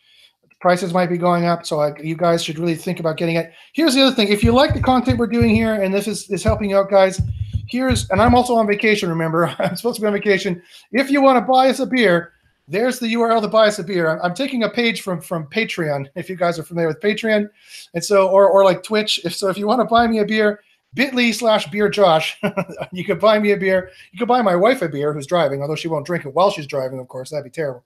prices 0.63 0.95
might 0.95 1.11
be 1.11 1.19
going 1.19 1.45
up. 1.45 1.67
So 1.67 1.95
you 1.99 2.17
guys 2.17 2.43
should 2.43 2.59
really 2.59 2.77
think 2.77 3.01
about 3.01 3.19
getting 3.19 3.37
it. 3.37 3.53
Here's 3.75 3.95
the 3.95 4.01
other 4.01 4.17
thing: 4.17 4.29
if 4.29 4.43
you 4.43 4.53
like 4.53 4.73
the 4.73 4.81
content 4.81 5.19
we're 5.19 5.27
doing 5.27 5.55
here, 5.55 5.75
and 5.75 5.93
this 5.93 6.09
is 6.09 6.31
is 6.31 6.43
helping 6.43 6.73
out, 6.73 6.89
guys, 6.89 7.21
here's 7.69 8.09
and 8.09 8.23
I'm 8.23 8.35
also 8.35 8.55
on 8.55 8.67
vacation. 8.67 9.11
Remember, 9.11 9.47
I'm 9.59 9.77
supposed 9.77 9.97
to 9.97 10.03
be 10.03 10.07
on 10.07 10.15
vacation. 10.15 10.63
If 10.93 11.11
you 11.11 11.21
want 11.21 11.37
to 11.37 11.53
buy 11.53 11.69
us 11.69 11.81
a 11.81 11.87
beer, 11.87 12.33
there's 12.69 12.99
the 12.99 13.13
URL 13.13 13.43
to 13.43 13.49
buy 13.49 13.67
us 13.67 13.81
a 13.81 13.85
beer. 13.85 14.19
I'm 14.23 14.35
taking 14.35 14.63
a 14.63 14.71
page 14.71 15.03
from 15.03 15.21
from 15.21 15.47
Patreon. 15.49 16.09
If 16.15 16.31
you 16.31 16.37
guys 16.37 16.59
are 16.59 16.63
familiar 16.63 16.89
with 16.89 17.01
Patreon, 17.01 17.51
and 17.93 18.05
so 18.05 18.29
or 18.29 18.49
or 18.49 18.65
like 18.65 18.83
Twitch. 18.83 19.21
If 19.25 19.35
so, 19.35 19.49
if 19.49 19.59
you 19.59 19.67
want 19.67 19.81
to 19.81 19.85
buy 19.85 20.07
me 20.07 20.21
a 20.21 20.25
beer, 20.25 20.61
Bitly 20.97 21.35
slash 21.35 21.67
Beer 21.71 21.89
Josh. 21.89 22.41
you 22.93 23.05
could 23.05 23.19
buy 23.19 23.41
me 23.41 23.51
a 23.51 23.57
beer. 23.57 23.91
You 24.13 24.19
could 24.21 24.29
buy 24.29 24.43
my 24.43 24.55
wife 24.55 24.81
a 24.81 24.89
beer 24.89 25.13
who's 25.13 25.27
driving, 25.27 25.61
although 25.61 25.75
she 25.75 25.89
won't 25.89 26.07
drink 26.07 26.25
it 26.25 26.35
while 26.35 26.53
she's 26.53 26.69
driving. 26.69 27.01
Of 27.01 27.09
course, 27.09 27.31
that'd 27.31 27.45
be 27.45 27.51
terrible. 27.51 27.83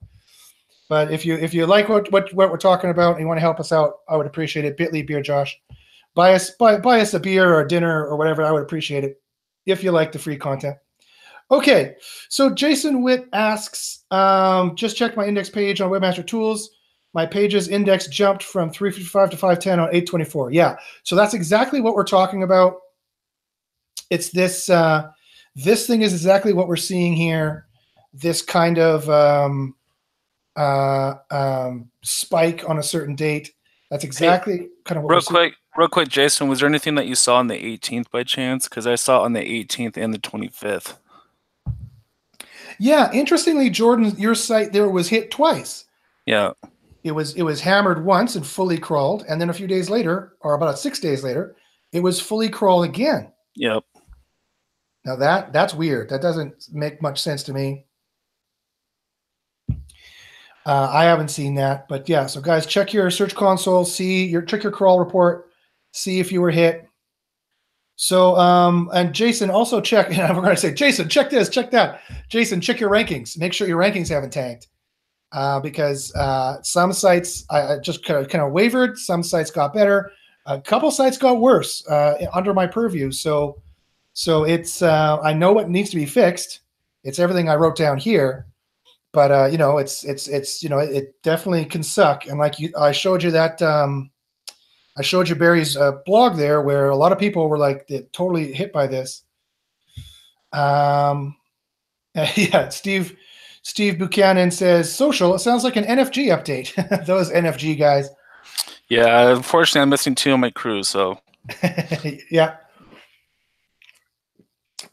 But 0.89 1.11
if 1.11 1.27
you 1.27 1.35
if 1.37 1.53
you 1.53 1.67
like 1.67 1.89
what 1.89 2.11
what, 2.13 2.33
what 2.35 2.51
we're 2.51 2.59
talking 2.59 2.91
about 2.91 3.13
and 3.13 3.21
you 3.21 3.27
want 3.27 3.39
to 3.39 3.43
help 3.43 3.61
us 3.61 3.73
out, 3.73 4.01
I 4.09 4.17
would 4.17 4.27
appreciate 4.27 4.65
it. 4.65 4.77
Bitly 4.77 5.07
Beer 5.07 5.23
Josh. 5.23 5.59
Buy 6.15 6.33
us 6.33 6.51
buy, 6.51 6.79
buy 6.79 7.01
us 7.01 7.15
a 7.15 7.21
beer 7.21 7.53
or 7.53 7.61
a 7.61 7.69
dinner 7.69 8.07
or 8.07 8.17
whatever. 8.17 8.43
I 8.43 8.53
would 8.53 8.63
appreciate 8.63 9.05
it 9.05 9.21
if 9.67 9.83
you 9.83 9.91
like 9.91 10.13
the 10.13 10.19
free 10.19 10.37
content. 10.37 10.77
Okay, 11.51 11.95
so 12.29 12.51
Jason 12.51 13.03
Witt 13.03 13.29
asks, 13.33 14.05
um, 14.11 14.75
just 14.75 14.97
check 14.97 15.17
my 15.17 15.27
index 15.27 15.49
page 15.49 15.81
on 15.81 15.91
Webmaster 15.91 16.27
Tools. 16.27 16.71
My 17.15 17.25
page's 17.25 17.69
index 17.69 18.09
jumped 18.09 18.43
from 18.43 18.71
355 18.71 19.31
to 19.31 19.37
510 19.37 19.79
on 19.79 19.89
824. 19.89 20.51
Yeah, 20.51 20.77
so 21.05 21.15
that's 21.15 21.35
exactly 21.35 21.81
what 21.81 21.95
we're 21.95 22.05
talking 22.05 22.43
about. 22.43 22.77
It's 24.11 24.31
this. 24.31 24.71
Uh, 24.71 25.11
this 25.55 25.87
thing 25.87 26.03
is 26.03 26.13
exactly 26.13 26.53
what 26.53 26.69
we're 26.69 26.77
seeing 26.77 27.15
here. 27.15 27.67
This 28.13 28.43
kind 28.43 28.79
of 28.79 29.09
um, 29.09 29.75
uh, 30.57 31.15
um, 31.31 31.91
spike 32.03 32.69
on 32.69 32.79
a 32.79 32.83
certain 32.83 33.15
date. 33.15 33.53
That's 33.91 34.05
exactly 34.05 34.69
kind 34.85 34.99
of 34.99 35.05
what 35.05 35.11
Real 35.11 35.23
quick, 35.23 35.55
real 35.77 35.89
quick, 35.89 36.09
Jason, 36.09 36.49
was 36.49 36.61
there 36.61 36.69
anything 36.69 36.97
that 36.97 37.07
you 37.07 37.15
saw 37.15 37.37
on 37.37 37.47
the 37.47 37.55
18th 37.55 38.11
by 38.11 38.25
chance? 38.25 38.69
Because 38.69 38.87
I 38.87 38.97
saw 38.97 39.23
on 39.23 39.33
the 39.33 39.41
18th 39.41 39.97
and 39.97 40.13
the 40.13 40.19
25th. 40.19 40.97
Yeah, 42.79 43.11
interestingly, 43.13 43.71
Jordan, 43.71 44.15
your 44.19 44.35
site 44.35 44.73
there 44.73 44.89
was 44.89 45.09
hit 45.09 45.31
twice. 45.31 45.85
Yeah. 46.27 46.53
It 47.05 47.13
was 47.13 47.35
it 47.35 47.43
was 47.43 47.61
hammered 47.61 48.05
once 48.05 48.35
and 48.35 48.45
fully 48.45 48.79
crawled, 48.79 49.25
and 49.29 49.41
then 49.41 49.49
a 49.49 49.55
few 49.55 49.69
days 49.69 49.89
later, 49.89 50.35
or 50.41 50.55
about 50.55 50.79
six 50.79 50.99
days 50.99 51.23
later, 51.23 51.55
it 51.93 52.01
was 52.01 52.21
fully 52.21 52.49
crawled 52.49 52.85
again. 52.85 53.31
Yep. 53.55 53.85
Now 55.05 55.15
that 55.17 55.53
that's 55.53 55.73
weird. 55.73 56.11
That 56.11 56.21
doesn't 56.21 56.67
make 56.73 57.01
much 57.01 57.23
sense 57.23 57.45
to 57.45 57.53
me. 57.53 57.85
Uh, 60.67 60.91
I 60.93 61.05
haven't 61.05 61.29
seen 61.29 61.55
that, 61.55 61.87
but 61.87 62.09
yeah. 62.09 62.27
So 62.27 62.41
guys, 62.41 62.67
check 62.67 62.93
your 62.93 63.09
search 63.09 63.37
console, 63.37 63.85
see 63.85 64.27
your 64.27 64.43
check 64.43 64.65
your 64.65 64.73
crawl 64.73 64.99
report, 64.99 65.49
see 65.93 66.19
if 66.19 66.33
you 66.33 66.41
were 66.41 66.51
hit. 66.51 66.89
So 67.95 68.37
um, 68.37 68.91
and 68.93 69.15
Jason 69.15 69.49
also 69.49 69.81
check. 69.81 70.09
And 70.11 70.37
we're 70.37 70.43
going 70.43 70.57
to 70.57 70.61
say, 70.61 70.75
Jason, 70.75 71.09
check 71.09 71.31
this, 71.31 71.49
check 71.49 71.71
that. 71.71 72.01
Jason, 72.29 72.61
check 72.61 72.81
your 72.81 72.91
rankings. 72.91 73.39
Make 73.39 73.53
sure 73.53 73.69
your 73.69 73.81
rankings 73.81 74.09
haven't 74.09 74.33
tanked, 74.33 74.67
uh, 75.31 75.61
because 75.61 76.13
uh, 76.17 76.61
some 76.63 76.93
sites 76.93 77.45
I, 77.49 77.79
just 77.79 78.05
kind 78.05 78.19
of 78.19 78.29
kind 78.29 78.43
of 78.43 78.51
wavered. 78.51 78.99
Some 78.99 79.23
sites 79.23 79.53
got 79.53 79.73
better. 79.73 80.11
A 80.47 80.61
couple 80.61 80.91
sites 80.91 81.17
got 81.17 81.41
worse 81.41 81.87
uh, 81.87 82.27
under 82.35 82.53
my 82.53 82.67
purview. 82.67 83.13
So 83.13 83.63
so 84.15 84.43
it's 84.43 84.83
uh, 84.83 85.21
I 85.23 85.33
know 85.33 85.53
what 85.53 85.71
needs 85.71 85.91
to 85.91 85.97
be 85.97 86.07
fixed. 86.07 86.61
It's 87.05 87.21
everything 87.21 87.49
I 87.49 87.55
wrote 87.55 87.77
down 87.77 87.99
here, 87.99 88.49
but 89.17 89.33
uh, 89.33 89.47
you 89.47 89.57
know 89.57 89.79
it's 89.79 90.05
it's 90.05 90.29
it's 90.29 90.63
you 90.63 90.69
know 90.69 90.79
it, 90.79 90.91
it 90.91 91.23
definitely 91.23 91.65
can 91.65 91.83
suck. 91.83 92.27
And 92.27 92.39
like 92.39 92.59
you, 92.59 92.71
I 92.79 92.93
showed 92.93 93.23
you 93.23 93.31
that 93.31 93.63
um, 93.63 94.11
I 94.99 95.03
showed 95.03 95.27
you 95.27 95.35
Barry's 95.35 95.75
uh, 95.75 95.93
blog 96.05 96.37
there, 96.37 96.61
where 96.61 96.91
a 96.91 96.97
lot 96.97 97.13
of 97.13 97.19
people 97.19 97.49
were 97.49 97.57
like 97.57 97.91
totally 98.13 98.53
hit 98.53 98.75
by 98.75 98.87
this. 98.87 99.23
Um, 100.53 101.35
yeah, 102.15 102.69
Steve 102.69 103.17
Steve 103.63 103.99
Buchanan 103.99 104.51
says 104.51 104.95
social. 104.95 105.35
It 105.35 105.39
sounds 105.39 105.65
like 105.65 105.77
an 105.77 105.85
NFG 105.85 106.27
update. 106.27 107.07
Those 107.07 107.31
NFG 107.31 107.79
guys. 107.79 108.11
Yeah. 108.91 109.31
Unfortunately, 109.31 109.81
I'm 109.81 109.89
missing 109.89 110.15
two 110.15 110.33
on 110.33 110.41
my 110.41 110.51
crew. 110.51 110.83
So 110.83 111.19
yeah. 112.31 112.57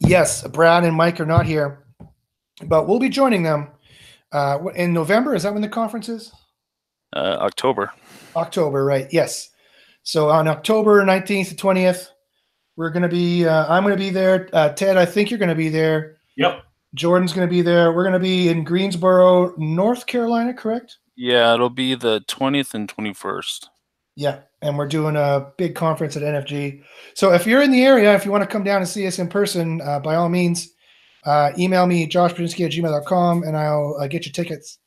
Yes, 0.00 0.46
Brad 0.48 0.84
and 0.84 0.96
Mike 0.96 1.20
are 1.20 1.26
not 1.26 1.44
here, 1.44 1.84
but 2.66 2.88
we'll 2.88 2.98
be 2.98 3.10
joining 3.10 3.42
them 3.42 3.68
uh, 4.34 4.58
in 4.74 4.92
November. 4.92 5.34
Is 5.34 5.44
that 5.44 5.52
when 5.54 5.62
the 5.62 5.68
conference 5.68 6.10
is? 6.10 6.32
uh, 7.14 7.38
October. 7.40 7.92
October, 8.36 8.84
right? 8.84 9.08
Yes. 9.10 9.50
So 10.02 10.28
on 10.30 10.48
October 10.48 11.02
19th 11.04 11.50
to 11.50 11.54
20th, 11.54 12.08
we're 12.76 12.90
going 12.90 13.04
to 13.04 13.08
be, 13.08 13.46
uh, 13.46 13.66
I'm 13.72 13.84
going 13.84 13.96
to 13.96 14.02
be 14.02 14.10
there. 14.10 14.48
Uh, 14.52 14.70
Ted, 14.70 14.96
I 14.96 15.06
think 15.06 15.30
you're 15.30 15.38
going 15.38 15.48
to 15.48 15.54
be 15.54 15.68
there. 15.68 16.16
Yep. 16.36 16.62
Jordan's 16.94 17.32
going 17.32 17.46
to 17.46 17.50
be 17.50 17.62
there. 17.62 17.92
We're 17.92 18.02
going 18.02 18.14
to 18.14 18.18
be 18.18 18.48
in 18.48 18.64
Greensboro, 18.64 19.54
North 19.56 20.06
Carolina, 20.06 20.52
correct? 20.52 20.98
Yeah, 21.16 21.54
it'll 21.54 21.70
be 21.70 21.94
the 21.94 22.20
20th 22.22 22.74
and 22.74 22.88
21st. 22.88 23.66
Yeah, 24.16 24.40
and 24.62 24.76
we're 24.76 24.88
doing 24.88 25.16
a 25.16 25.52
big 25.56 25.74
conference 25.74 26.16
at 26.16 26.22
NFG. 26.22 26.82
So 27.14 27.32
if 27.32 27.46
you're 27.46 27.62
in 27.62 27.70
the 27.72 27.84
area, 27.84 28.14
if 28.14 28.24
you 28.24 28.30
want 28.30 28.42
to 28.42 28.50
come 28.50 28.64
down 28.64 28.78
and 28.78 28.88
see 28.88 29.06
us 29.06 29.18
in 29.18 29.28
person, 29.28 29.80
uh, 29.80 30.00
by 30.00 30.16
all 30.16 30.28
means, 30.28 30.73
uh, 31.24 31.52
email 31.58 31.86
me 31.86 32.06
joshbachynski 32.08 32.64
at 32.66 32.72
gmail.com 32.72 33.42
and 33.44 33.56
I'll 33.56 33.96
uh, 34.00 34.06
get 34.06 34.26
you 34.26 34.32
tickets. 34.32 34.78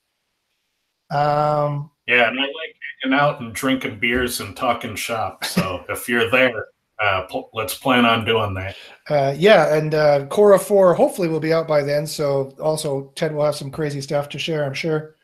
Um, 1.09 1.89
Yeah, 2.07 2.27
and 2.29 2.39
I 2.39 2.43
like 2.43 2.75
hanging 3.03 3.17
out 3.19 3.39
and 3.41 3.53
drinking 3.53 3.99
beers 3.99 4.39
and 4.39 4.55
talking 4.55 4.95
shop. 4.95 5.45
So 5.45 5.83
if 5.89 6.07
you're 6.09 6.29
there, 6.29 6.67
uh, 6.99 7.23
pl- 7.29 7.49
let's 7.53 7.75
plan 7.75 8.05
on 8.05 8.25
doing 8.25 8.53
that. 8.55 8.75
uh, 9.09 9.33
yeah, 9.37 9.75
and 9.75 9.93
uh, 9.93 10.25
Cora 10.27 10.57
4 10.59 10.93
hopefully 10.95 11.27
will 11.27 11.39
be 11.39 11.53
out 11.53 11.67
by 11.67 11.83
then. 11.83 12.07
So 12.07 12.55
also, 12.59 13.11
Ted 13.15 13.33
will 13.33 13.45
have 13.45 13.55
some 13.55 13.71
crazy 13.71 14.01
stuff 14.01 14.29
to 14.29 14.39
share, 14.39 14.65
I'm 14.65 14.73
sure. 14.73 15.15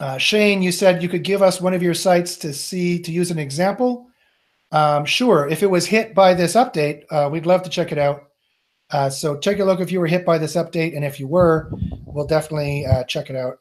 Uh, 0.00 0.18
Shane, 0.18 0.62
you 0.62 0.72
said 0.72 1.02
you 1.02 1.08
could 1.08 1.22
give 1.22 1.42
us 1.42 1.60
one 1.60 1.74
of 1.74 1.82
your 1.82 1.94
sites 1.94 2.36
to 2.38 2.52
see 2.52 2.98
to 3.00 3.12
use 3.12 3.30
an 3.30 3.38
example. 3.38 4.08
Um, 4.72 5.04
sure, 5.04 5.48
if 5.48 5.62
it 5.62 5.70
was 5.70 5.86
hit 5.86 6.14
by 6.14 6.34
this 6.34 6.54
update, 6.54 7.04
uh, 7.10 7.28
we'd 7.30 7.46
love 7.46 7.62
to 7.64 7.70
check 7.70 7.92
it 7.92 7.98
out. 7.98 8.30
Uh, 8.92 9.08
so 9.08 9.36
take 9.36 9.58
a 9.58 9.64
look 9.64 9.80
if 9.80 9.90
you 9.90 10.00
were 10.00 10.06
hit 10.06 10.24
by 10.24 10.38
this 10.38 10.54
update, 10.54 10.94
and 10.94 11.04
if 11.04 11.18
you 11.18 11.26
were, 11.26 11.70
we'll 12.04 12.26
definitely 12.26 12.84
uh, 12.86 13.04
check 13.04 13.30
it 13.30 13.36
out. 13.36 13.58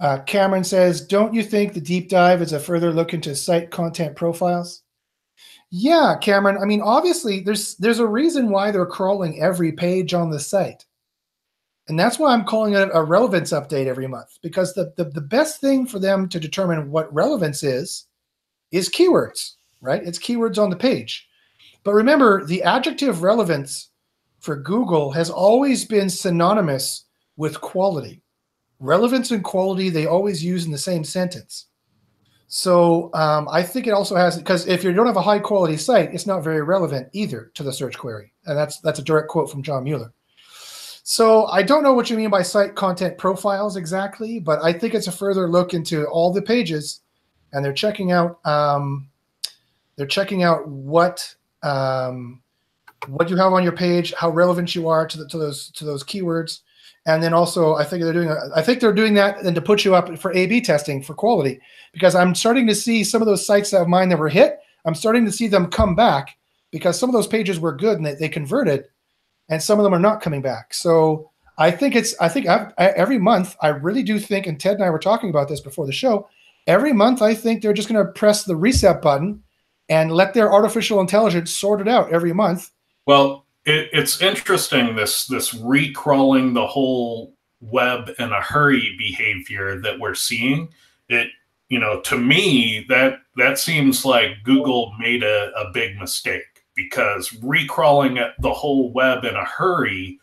Uh, 0.00 0.18
Cameron 0.22 0.64
says, 0.64 1.00
"Don't 1.00 1.34
you 1.34 1.42
think 1.42 1.74
the 1.74 1.80
deep 1.80 2.08
dive 2.08 2.40
is 2.40 2.52
a 2.52 2.60
further 2.60 2.92
look 2.92 3.12
into 3.12 3.34
site 3.36 3.70
content 3.70 4.16
profiles?" 4.16 4.82
Yeah, 5.70 6.16
Cameron. 6.20 6.58
I 6.62 6.64
mean, 6.64 6.80
obviously, 6.80 7.40
there's 7.40 7.76
there's 7.76 7.98
a 7.98 8.06
reason 8.06 8.50
why 8.50 8.70
they're 8.70 8.86
crawling 8.86 9.40
every 9.42 9.72
page 9.72 10.14
on 10.14 10.30
the 10.30 10.40
site. 10.40 10.86
And 11.88 11.98
that's 11.98 12.18
why 12.18 12.32
I'm 12.32 12.44
calling 12.44 12.74
it 12.74 12.90
a 12.92 13.02
relevance 13.02 13.50
update 13.50 13.86
every 13.86 14.06
month 14.06 14.38
because 14.42 14.74
the, 14.74 14.92
the, 14.96 15.04
the 15.04 15.22
best 15.22 15.58
thing 15.60 15.86
for 15.86 15.98
them 15.98 16.28
to 16.28 16.38
determine 16.38 16.90
what 16.90 17.12
relevance 17.12 17.62
is 17.62 18.04
is 18.70 18.90
keywords, 18.90 19.54
right? 19.80 20.02
It's 20.04 20.18
keywords 20.18 20.62
on 20.62 20.68
the 20.68 20.76
page. 20.76 21.27
But 21.84 21.94
remember, 21.94 22.44
the 22.44 22.62
adjective 22.62 23.22
relevance 23.22 23.90
for 24.40 24.56
Google 24.56 25.10
has 25.12 25.30
always 25.30 25.84
been 25.84 26.10
synonymous 26.10 27.04
with 27.36 27.60
quality. 27.60 28.22
Relevance 28.80 29.30
and 29.30 29.42
quality, 29.42 29.90
they 29.90 30.06
always 30.06 30.44
use 30.44 30.64
in 30.64 30.72
the 30.72 30.78
same 30.78 31.04
sentence. 31.04 31.66
So 32.48 33.12
um, 33.14 33.46
I 33.50 33.62
think 33.62 33.86
it 33.86 33.92
also 33.92 34.16
has 34.16 34.38
because 34.38 34.66
if 34.66 34.82
you 34.82 34.92
don't 34.92 35.06
have 35.06 35.16
a 35.16 35.22
high 35.22 35.38
quality 35.38 35.76
site, 35.76 36.14
it's 36.14 36.26
not 36.26 36.42
very 36.42 36.62
relevant 36.62 37.08
either 37.12 37.50
to 37.54 37.62
the 37.62 37.72
search 37.72 37.98
query, 37.98 38.32
and 38.46 38.56
that's 38.56 38.80
that's 38.80 38.98
a 38.98 39.04
direct 39.04 39.28
quote 39.28 39.50
from 39.50 39.62
John 39.62 39.84
Mueller. 39.84 40.12
So 41.02 41.46
I 41.46 41.62
don't 41.62 41.82
know 41.82 41.92
what 41.92 42.10
you 42.10 42.16
mean 42.16 42.30
by 42.30 42.42
site 42.42 42.74
content 42.74 43.18
profiles 43.18 43.76
exactly, 43.76 44.40
but 44.40 44.62
I 44.62 44.72
think 44.72 44.94
it's 44.94 45.06
a 45.06 45.12
further 45.12 45.48
look 45.48 45.74
into 45.74 46.06
all 46.06 46.32
the 46.32 46.42
pages 46.42 47.00
and 47.52 47.64
they're 47.64 47.72
checking 47.72 48.12
out 48.12 48.44
um, 48.46 49.08
they're 49.96 50.06
checking 50.06 50.42
out 50.42 50.68
what 50.68 51.34
um, 51.62 52.42
what 53.06 53.30
you 53.30 53.36
have 53.36 53.52
on 53.52 53.62
your 53.62 53.72
page, 53.72 54.12
how 54.14 54.30
relevant 54.30 54.74
you 54.74 54.88
are 54.88 55.06
to, 55.06 55.18
the, 55.18 55.28
to 55.28 55.38
those 55.38 55.70
to 55.72 55.84
those 55.84 56.02
keywords, 56.02 56.60
and 57.06 57.22
then 57.22 57.32
also 57.32 57.74
I 57.74 57.84
think 57.84 58.02
they're 58.02 58.12
doing 58.12 58.30
I 58.54 58.62
think 58.62 58.80
they're 58.80 58.92
doing 58.92 59.14
that 59.14 59.42
and 59.42 59.54
to 59.54 59.62
put 59.62 59.84
you 59.84 59.94
up 59.94 60.18
for 60.18 60.32
A/B 60.32 60.60
testing 60.62 61.02
for 61.02 61.14
quality 61.14 61.60
because 61.92 62.14
I'm 62.14 62.34
starting 62.34 62.66
to 62.66 62.74
see 62.74 63.04
some 63.04 63.22
of 63.22 63.26
those 63.26 63.46
sites 63.46 63.72
of 63.72 63.88
mine 63.88 64.08
that 64.08 64.18
were 64.18 64.28
hit. 64.28 64.58
I'm 64.84 64.94
starting 64.94 65.24
to 65.24 65.32
see 65.32 65.48
them 65.48 65.70
come 65.70 65.94
back 65.94 66.36
because 66.70 66.98
some 66.98 67.08
of 67.08 67.14
those 67.14 67.26
pages 67.26 67.60
were 67.60 67.74
good 67.74 67.96
and 67.96 68.06
they, 68.06 68.14
they 68.14 68.28
converted, 68.28 68.84
and 69.48 69.62
some 69.62 69.78
of 69.78 69.84
them 69.84 69.94
are 69.94 70.00
not 70.00 70.20
coming 70.20 70.42
back. 70.42 70.74
So 70.74 71.30
I 71.56 71.70
think 71.70 71.96
it's 71.96 72.14
I 72.20 72.28
think 72.28 72.46
I, 72.46 72.72
every 72.78 73.18
month 73.18 73.56
I 73.60 73.68
really 73.68 74.02
do 74.02 74.18
think, 74.18 74.46
and 74.46 74.58
Ted 74.58 74.74
and 74.74 74.84
I 74.84 74.90
were 74.90 74.98
talking 74.98 75.30
about 75.30 75.48
this 75.48 75.60
before 75.60 75.86
the 75.86 75.92
show. 75.92 76.28
Every 76.66 76.92
month 76.92 77.22
I 77.22 77.34
think 77.34 77.62
they're 77.62 77.72
just 77.72 77.88
going 77.88 78.04
to 78.04 78.12
press 78.12 78.44
the 78.44 78.56
reset 78.56 79.00
button 79.00 79.42
and 79.88 80.12
let 80.12 80.34
their 80.34 80.52
artificial 80.52 81.00
intelligence 81.00 81.50
sort 81.50 81.80
it 81.80 81.88
out 81.88 82.10
every 82.12 82.32
month. 82.32 82.70
Well, 83.06 83.46
it, 83.64 83.88
it's 83.92 84.20
interesting 84.20 84.94
this 84.96 85.26
this 85.26 85.54
recrawling 85.54 86.54
the 86.54 86.66
whole 86.66 87.34
web 87.60 88.10
in 88.18 88.30
a 88.30 88.40
hurry 88.40 88.94
behavior 88.98 89.80
that 89.80 89.98
we're 89.98 90.14
seeing. 90.14 90.68
It 91.08 91.28
you 91.68 91.78
know 91.78 92.00
to 92.02 92.16
me 92.16 92.86
that 92.88 93.20
that 93.36 93.58
seems 93.58 94.04
like 94.04 94.42
Google 94.44 94.92
made 94.98 95.22
a, 95.22 95.52
a 95.56 95.70
big 95.72 95.98
mistake 95.98 96.42
because 96.74 97.30
recrawling 97.30 98.30
the 98.40 98.52
whole 98.52 98.92
web 98.92 99.24
in 99.24 99.34
a 99.34 99.44
hurry 99.44 100.18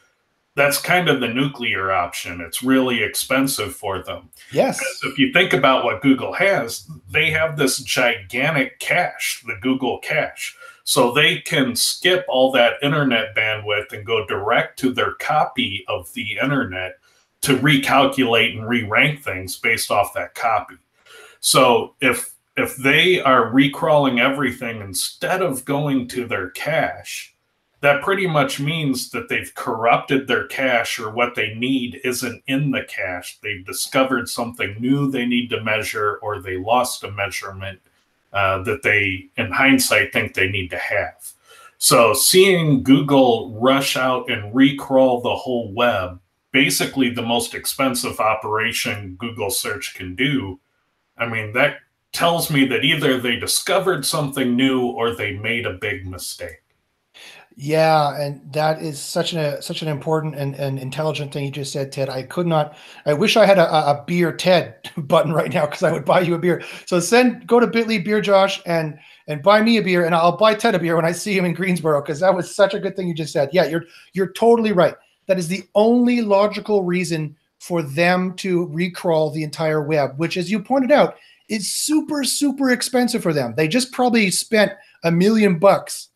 that's 0.56 0.80
kind 0.80 1.10
of 1.10 1.20
the 1.20 1.28
nuclear 1.28 1.92
option. 1.92 2.40
It's 2.40 2.64
really 2.64 3.04
expensive 3.04 3.76
for 3.76 4.02
them. 4.02 4.30
Yes. 4.52 4.80
Because 4.80 5.14
if 5.14 5.20
you 5.20 5.34
think 5.34 5.54
about 5.54 5.84
what 5.84 6.02
Google 6.02 6.34
has, 6.34 6.90
they 7.10 7.30
have 7.32 7.58
this 7.58 7.80
gigantic 7.80 8.80
cache, 8.80 9.44
the 9.46 9.58
Google 9.62 10.00
cache. 10.00 10.56
So 10.86 11.12
they 11.12 11.40
can 11.40 11.76
skip 11.76 12.26
all 12.30 12.52
that 12.52 12.76
internet 12.82 13.36
bandwidth 13.36 13.92
and 13.92 14.06
go 14.06 14.26
direct 14.28 14.80
to 14.80 14.94
their 14.94 15.16
copy 15.16 15.84
of 15.88 16.14
the 16.14 16.38
internet 16.42 17.00
to 17.42 17.58
recalculate 17.58 18.58
and 18.58 18.68
re-rank 18.68 19.24
things 19.24 19.58
based 19.58 19.92
off 19.92 20.14
that 20.14 20.36
copy. 20.36 20.76
So 21.42 21.96
if 22.02 22.36
if 22.58 22.78
they 22.78 23.20
are 23.22 23.52
recrawling 23.52 24.20
everything 24.20 24.80
instead 24.82 25.42
of 25.42 25.66
going 25.66 26.08
to 26.10 26.26
their 26.26 26.52
cache, 26.52 27.35
that 27.82 28.02
pretty 28.02 28.28
much 28.28 28.60
means 28.60 29.10
that 29.12 29.30
they've 29.30 29.54
corrupted 29.56 30.28
their 30.28 30.48
cache 30.48 31.00
or 31.00 31.12
what 31.12 31.36
they 31.36 31.54
need 31.54 32.02
isn't 32.04 32.44
in 32.48 32.72
the 32.72 32.84
cache. 32.84 33.38
They've 33.42 33.66
discovered 33.66 34.30
something 34.30 34.76
new 34.80 35.12
they 35.12 35.26
need 35.26 35.50
to 35.50 35.64
measure 35.64 36.18
or 36.18 36.40
they 36.40 36.58
lost 36.58 37.04
a 37.04 37.12
measurement 37.12 37.80
uh, 38.34 38.64
that 38.64 38.84
they, 38.84 39.30
in 39.38 39.52
hindsight, 39.52 40.12
think 40.12 40.34
they 40.34 40.50
need 40.50 40.70
to 40.70 40.78
have. 40.78 41.32
So 41.78 42.14
seeing 42.14 42.84
Google 42.84 43.58
rush 43.60 43.96
out 43.96 44.30
and 44.30 44.54
recrawl 44.54 45.22
the 45.22 45.36
whole 45.36 45.72
web, 45.74 46.20
basically 46.52 47.10
the 47.10 47.22
most 47.22 47.54
expensive 47.54 48.20
operation 48.20 49.16
Google 49.20 49.52
search 49.52 49.94
can 49.94 50.16
do, 50.16 50.60
I 51.18 51.28
mean, 51.28 51.54
that 51.54 51.78
tells 52.12 52.50
me 52.50 52.66
that 52.66 52.84
either 52.84 53.20
they 53.20 53.36
discovered 53.36 54.06
something 54.06 54.56
new 54.56 54.86
or 54.88 55.14
they 55.14 55.34
made 55.38 55.66
a 55.66 55.74
big 55.74 56.08
mistake. 56.08 56.62
Yeah, 57.58 58.20
and 58.20 58.42
that 58.52 58.82
is 58.82 59.00
such 59.00 59.32
an 59.32 59.62
such 59.62 59.82
an 59.82 59.88
important 59.88 60.36
and, 60.36 60.56
and 60.56 60.78
intelligent 60.78 61.32
thing 61.32 61.46
you 61.46 61.52
just 61.52 61.72
said, 61.72 61.90
Ted. 61.90 62.10
I 62.10 62.24
could 62.24 62.48
not. 62.48 62.78
I 63.06 63.14
wish 63.14 63.38
I 63.38 63.46
had 63.46 63.58
a, 63.58 63.74
a 63.74 64.04
beer 64.06 64.34
Ted 64.34 64.92
button 64.98 65.32
right 65.32 65.54
now 65.54 65.66
because 65.66 65.82
I 65.82 65.94
would 65.94 66.04
buy 66.04 66.20
you 66.20 66.36
a 66.36 66.40
beer. 66.40 66.62
So 66.86 67.00
send 67.00 67.48
go 67.48 67.62
to 67.62 67.68
Bitly 67.68 68.04
Beer 68.04 68.20
Josh 68.20 68.62
and 68.66 69.00
and 69.28 69.42
buy 69.42 69.62
me 69.62 69.78
a 69.78 69.82
beer, 69.82 70.06
and 70.06 70.14
I'll 70.14 70.36
buy 70.36 70.54
Ted 70.54 70.76
a 70.76 70.80
beer 70.80 70.98
when 70.98 71.06
I 71.06 71.14
see 71.14 71.38
him 71.38 71.46
in 71.46 71.54
Greensboro 71.54 72.02
because 72.02 72.20
that 72.20 72.36
was 72.36 72.54
such 72.54 72.74
a 72.74 72.80
good 72.80 72.98
thing 72.98 73.08
you 73.08 73.14
just 73.14 73.32
said. 73.32 73.50
Yeah, 73.54 73.66
you're 73.66 73.86
you're 74.12 74.34
totally 74.34 74.74
right. 74.74 74.96
That 75.28 75.40
is 75.40 75.48
the 75.48 75.64
only 75.76 76.22
logical 76.22 76.84
reason 76.84 77.38
for 77.60 77.82
them 77.82 78.34
to 78.36 78.68
recrawl 78.68 79.34
the 79.34 79.44
entire 79.44 79.82
web, 79.82 80.18
which, 80.18 80.36
as 80.36 80.52
you 80.52 80.60
pointed 80.62 80.92
out, 80.92 81.16
is 81.48 81.72
super 81.72 82.26
super 82.26 82.72
expensive 82.72 83.24
for 83.24 83.32
them. 83.32 83.54
They 83.56 83.70
just 83.70 83.94
probably 83.94 84.30
spent 84.30 84.74
a 85.06 85.12
million 85.12 85.58
bucks 85.58 86.10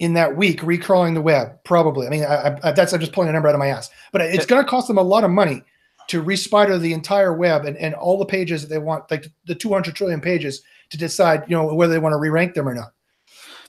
in 0.00 0.14
that 0.14 0.34
week 0.34 0.62
recrawling 0.62 1.14
the 1.14 1.20
web. 1.20 1.62
Probably. 1.62 2.06
I 2.06 2.10
mean, 2.10 2.24
I, 2.24 2.58
I, 2.64 2.72
that's 2.72 2.92
I'm 2.92 3.00
just 3.00 3.12
pulling 3.12 3.28
a 3.28 3.32
number 3.32 3.48
out 3.48 3.54
of 3.54 3.58
my 3.58 3.68
ass, 3.68 3.90
but 4.12 4.22
it's 4.22 4.46
going 4.46 4.64
to 4.64 4.68
cost 4.68 4.88
them 4.88 4.98
a 4.98 5.02
lot 5.02 5.22
of 5.22 5.30
money 5.30 5.62
to 6.08 6.22
respider 6.22 6.80
the 6.80 6.92
entire 6.92 7.32
web 7.32 7.66
and, 7.66 7.76
and 7.76 7.94
all 7.94 8.18
the 8.18 8.24
pages 8.24 8.62
that 8.62 8.68
they 8.68 8.78
want, 8.78 9.08
like 9.10 9.30
the 9.44 9.54
200 9.54 9.94
trillion 9.94 10.20
pages, 10.20 10.62
to 10.88 10.98
decide 10.98 11.44
you 11.46 11.56
know 11.56 11.72
whether 11.72 11.92
they 11.92 12.00
want 12.00 12.14
to 12.14 12.16
re-rank 12.16 12.54
them 12.54 12.68
or 12.68 12.74
not. 12.74 12.92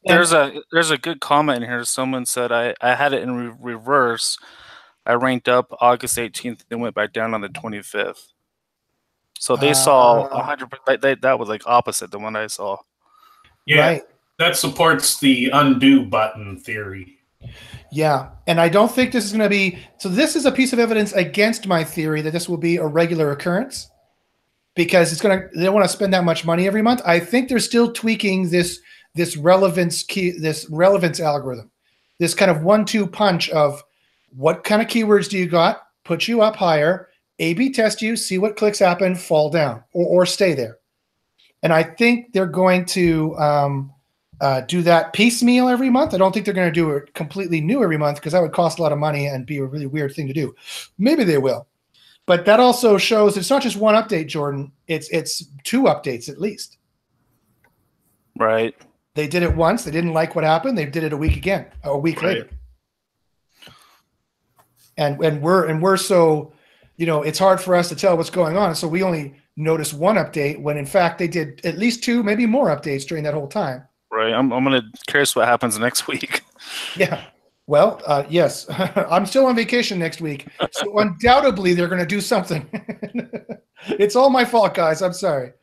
And 0.06 0.17
there's 0.17 0.34
a 0.34 0.60
there's 0.72 0.89
a 0.89 0.98
good 0.98 1.20
comment 1.20 1.63
here. 1.63 1.84
Someone 1.84 2.26
said 2.26 2.52
I 2.52 2.74
I 2.82 2.96
had 2.96 3.13
it 3.13 3.22
in 3.22 3.36
re- 3.36 3.74
reverse. 3.74 4.39
I 5.06 5.13
ranked 5.13 5.50
up 5.50 5.76
August 5.82 6.17
18th 6.17 6.62
and 6.72 6.80
went 6.80 6.96
back 6.96 7.12
down 7.12 7.34
on 7.34 7.41
the 7.41 7.50
25th. 7.50 8.28
So 9.39 9.56
they 9.56 9.72
uh, 9.72 9.74
saw 9.74 10.30
100. 10.30 10.70
That, 11.02 11.22
that 11.22 11.39
was 11.39 11.50
like 11.50 11.63
opposite 11.65 12.12
the 12.12 12.20
one 12.20 12.36
I 12.36 12.46
saw. 12.46 12.78
Yeah. 13.65 13.88
Right 13.88 14.04
that 14.41 14.58
supports 14.58 15.19
the 15.19 15.49
undo 15.54 16.04
button 16.04 16.58
theory. 16.58 17.19
Yeah, 17.91 18.30
and 18.47 18.60
I 18.60 18.69
don't 18.69 18.91
think 18.91 19.12
this 19.12 19.25
is 19.25 19.32
going 19.32 19.43
to 19.43 19.49
be. 19.49 19.77
So 19.97 20.08
this 20.08 20.36
is 20.36 20.45
a 20.45 20.51
piece 20.51 20.73
of 20.73 20.80
evidence 20.80 21.12
against 21.13 21.67
my 21.67 21.84
theory 21.84 22.21
that 22.21 22.32
this 22.32 22.47
will 22.47 22.58
be 22.58 22.77
a 22.77 22.86
regular 22.86 23.32
occurrence, 23.32 23.89
because 24.75 25.12
it's 25.12 25.21
going 25.21 25.39
to. 25.39 25.47
They 25.54 25.65
don't 25.65 25.73
want 25.73 25.86
to 25.86 25.91
spend 25.91 26.13
that 26.13 26.23
much 26.23 26.45
money 26.45 26.67
every 26.67 26.82
month. 26.82 27.01
I 27.06 27.19
think 27.19 27.49
they're 27.49 27.60
still 27.60 27.91
tweaking 27.91 28.49
this 28.49 28.80
this 29.13 29.36
relevance 29.36 30.04
key 30.04 30.32
this 30.32 30.69
relevance 30.69 31.19
algorithm, 31.19 31.69
this 32.17 32.34
kind 32.34 32.49
of 32.49 32.63
one-two 32.63 33.06
punch 33.08 33.49
of 33.49 33.84
what 34.38 34.63
kind 34.63 34.82
of 34.82 34.88
keywords 34.88 35.30
do 35.30 35.38
you 35.38 35.47
got, 35.47 35.84
put 36.06 36.30
you 36.30 36.41
up 36.41 36.56
higher, 36.56 37.10
A/B 37.39 37.73
test 37.73 38.01
you, 38.01 38.15
see 38.15 38.38
what 38.38 38.56
clicks 38.56 38.80
happen, 38.80 39.15
fall 39.15 39.49
down 39.49 39.84
or 39.93 40.06
or 40.06 40.25
stay 40.25 40.54
there, 40.54 40.77
and 41.62 41.73
I 41.73 41.84
think 41.84 42.32
they're 42.32 42.45
going 42.45 42.86
to. 42.86 43.38
Um, 43.38 43.93
uh, 44.41 44.62
do 44.62 44.82
that 44.82 45.13
piecemeal 45.13 45.69
every 45.69 45.89
month. 45.91 46.15
I 46.15 46.17
don't 46.17 46.34
think 46.34 46.45
they're 46.45 46.54
going 46.54 46.67
to 46.67 46.73
do 46.73 46.89
it 46.91 47.13
completely 47.13 47.62
new 47.62 47.84
every 47.84 47.97
month 47.97 48.17
because 48.17 48.34
that 48.34 48.41
would 48.41 48.51
cost 48.51 48.80
a 48.80 48.82
lot 48.82 48.91
of 48.91 48.97
money 48.97 49.27
and 49.27 49.45
be 49.45 49.58
a 49.58 49.63
really 49.63 49.86
weird 49.86 50.15
thing 50.15 50.27
to 50.27 50.34
do. 50.34 50.56
Maybe 50.97 51.23
they 51.23 51.38
will, 51.38 51.67
but 52.25 52.43
that 52.45 52.60
also 52.60 52.97
shows 52.97 53.38
it's 53.38 53.51
not 53.51 53.62
just 53.62 53.77
one 53.77 53.93
update, 53.93 54.27
Jordan. 54.27 54.71
It's 54.88 55.08
it's 55.10 55.45
two 55.63 55.84
updates 55.84 56.27
at 56.27 56.41
least. 56.41 56.77
Right. 58.36 58.75
They 59.13 59.27
did 59.27 59.43
it 59.43 59.56
once. 59.56 59.84
They 59.84 59.91
didn't 59.91 60.13
like 60.13 60.36
what 60.36 60.43
happened. 60.43 60.75
They 60.75 60.88
did 60.88 61.04
it 61.04 61.13
a 61.13 61.17
week 61.17 61.38
again, 61.38 61.67
a 61.84 61.95
week 61.95 62.23
right. 62.23 62.38
later. 62.38 62.49
And 64.97 65.23
and 65.23 65.41
we're 65.43 65.67
and 65.67 65.84
we're 65.84 65.97
so, 65.97 66.51
you 66.97 67.06
know, 67.06 67.21
it's 67.21 67.38
hard 67.38 67.62
for 67.62 67.75
us 67.75 67.89
to 67.89 67.95
tell 67.95 68.17
what's 68.17 68.32
going 68.32 68.58
on. 68.58 68.73
So 68.73 68.88
we 68.88 69.04
only 69.04 69.36
notice 69.56 69.93
one 69.93 70.15
update 70.15 70.60
when 70.60 70.77
in 70.77 70.88
fact 70.88 71.19
they 71.19 71.27
did 71.27 71.63
at 71.63 71.77
least 71.77 72.04
two, 72.04 72.23
maybe 72.23 72.47
more 72.47 72.69
updates 72.69 73.06
during 73.06 73.23
that 73.25 73.36
whole 73.36 73.47
time 73.47 73.86
right? 74.12 74.34
I'm 74.34 74.52
I'm 74.52 74.63
gonna 74.63 74.84
curious 75.08 75.36
what 75.36 75.47
happens 75.47 75.78
next 75.80 76.08
week. 76.08 76.43
Yeah. 76.95 77.26
Well, 77.67 78.02
uh, 78.06 78.24
yes, 78.28 78.65
I'm 78.69 79.26
still 79.26 79.45
on 79.45 79.56
vacation 79.56 79.97
next 79.97 80.19
week, 80.19 80.47
so 80.71 80.97
undoubtedly 81.00 81.74
they're 81.74 81.88
going 81.88 82.02
to 82.02 82.06
do 82.06 82.19
something. 82.19 82.67
it's 83.88 84.15
all 84.15 84.30
my 84.30 84.43
fault, 84.43 84.74
guys. 84.74 85.02
I'm 85.02 85.13
sorry. 85.13 85.54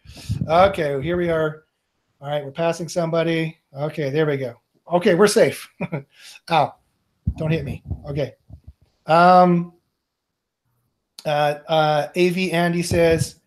Okay, 0.49 1.03
here 1.03 1.17
we 1.19 1.29
are. 1.29 1.65
All 2.21 2.29
right, 2.31 2.43
we're 2.45 2.51
passing 2.51 2.89
somebody. 2.89 3.59
Okay, 3.77 4.09
there 4.11 4.25
we 4.25 4.39
go. 4.39 4.55
Okay, 4.91 5.17
we're 5.17 5.27
safe. 5.27 5.69
Ow! 6.51 6.75
Don't 7.37 7.51
hit 7.51 7.65
me. 7.65 7.83
Okay. 8.09 8.33
Um. 9.07 9.75
Uh. 11.27 11.57
Uh. 11.69 12.09
Av 12.17 12.39
Andy 12.39 12.83
says. 12.83 13.41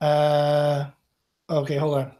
Uh. 0.00 0.86
Okay, 1.50 1.76
hold 1.76 1.98
on. 1.98 2.12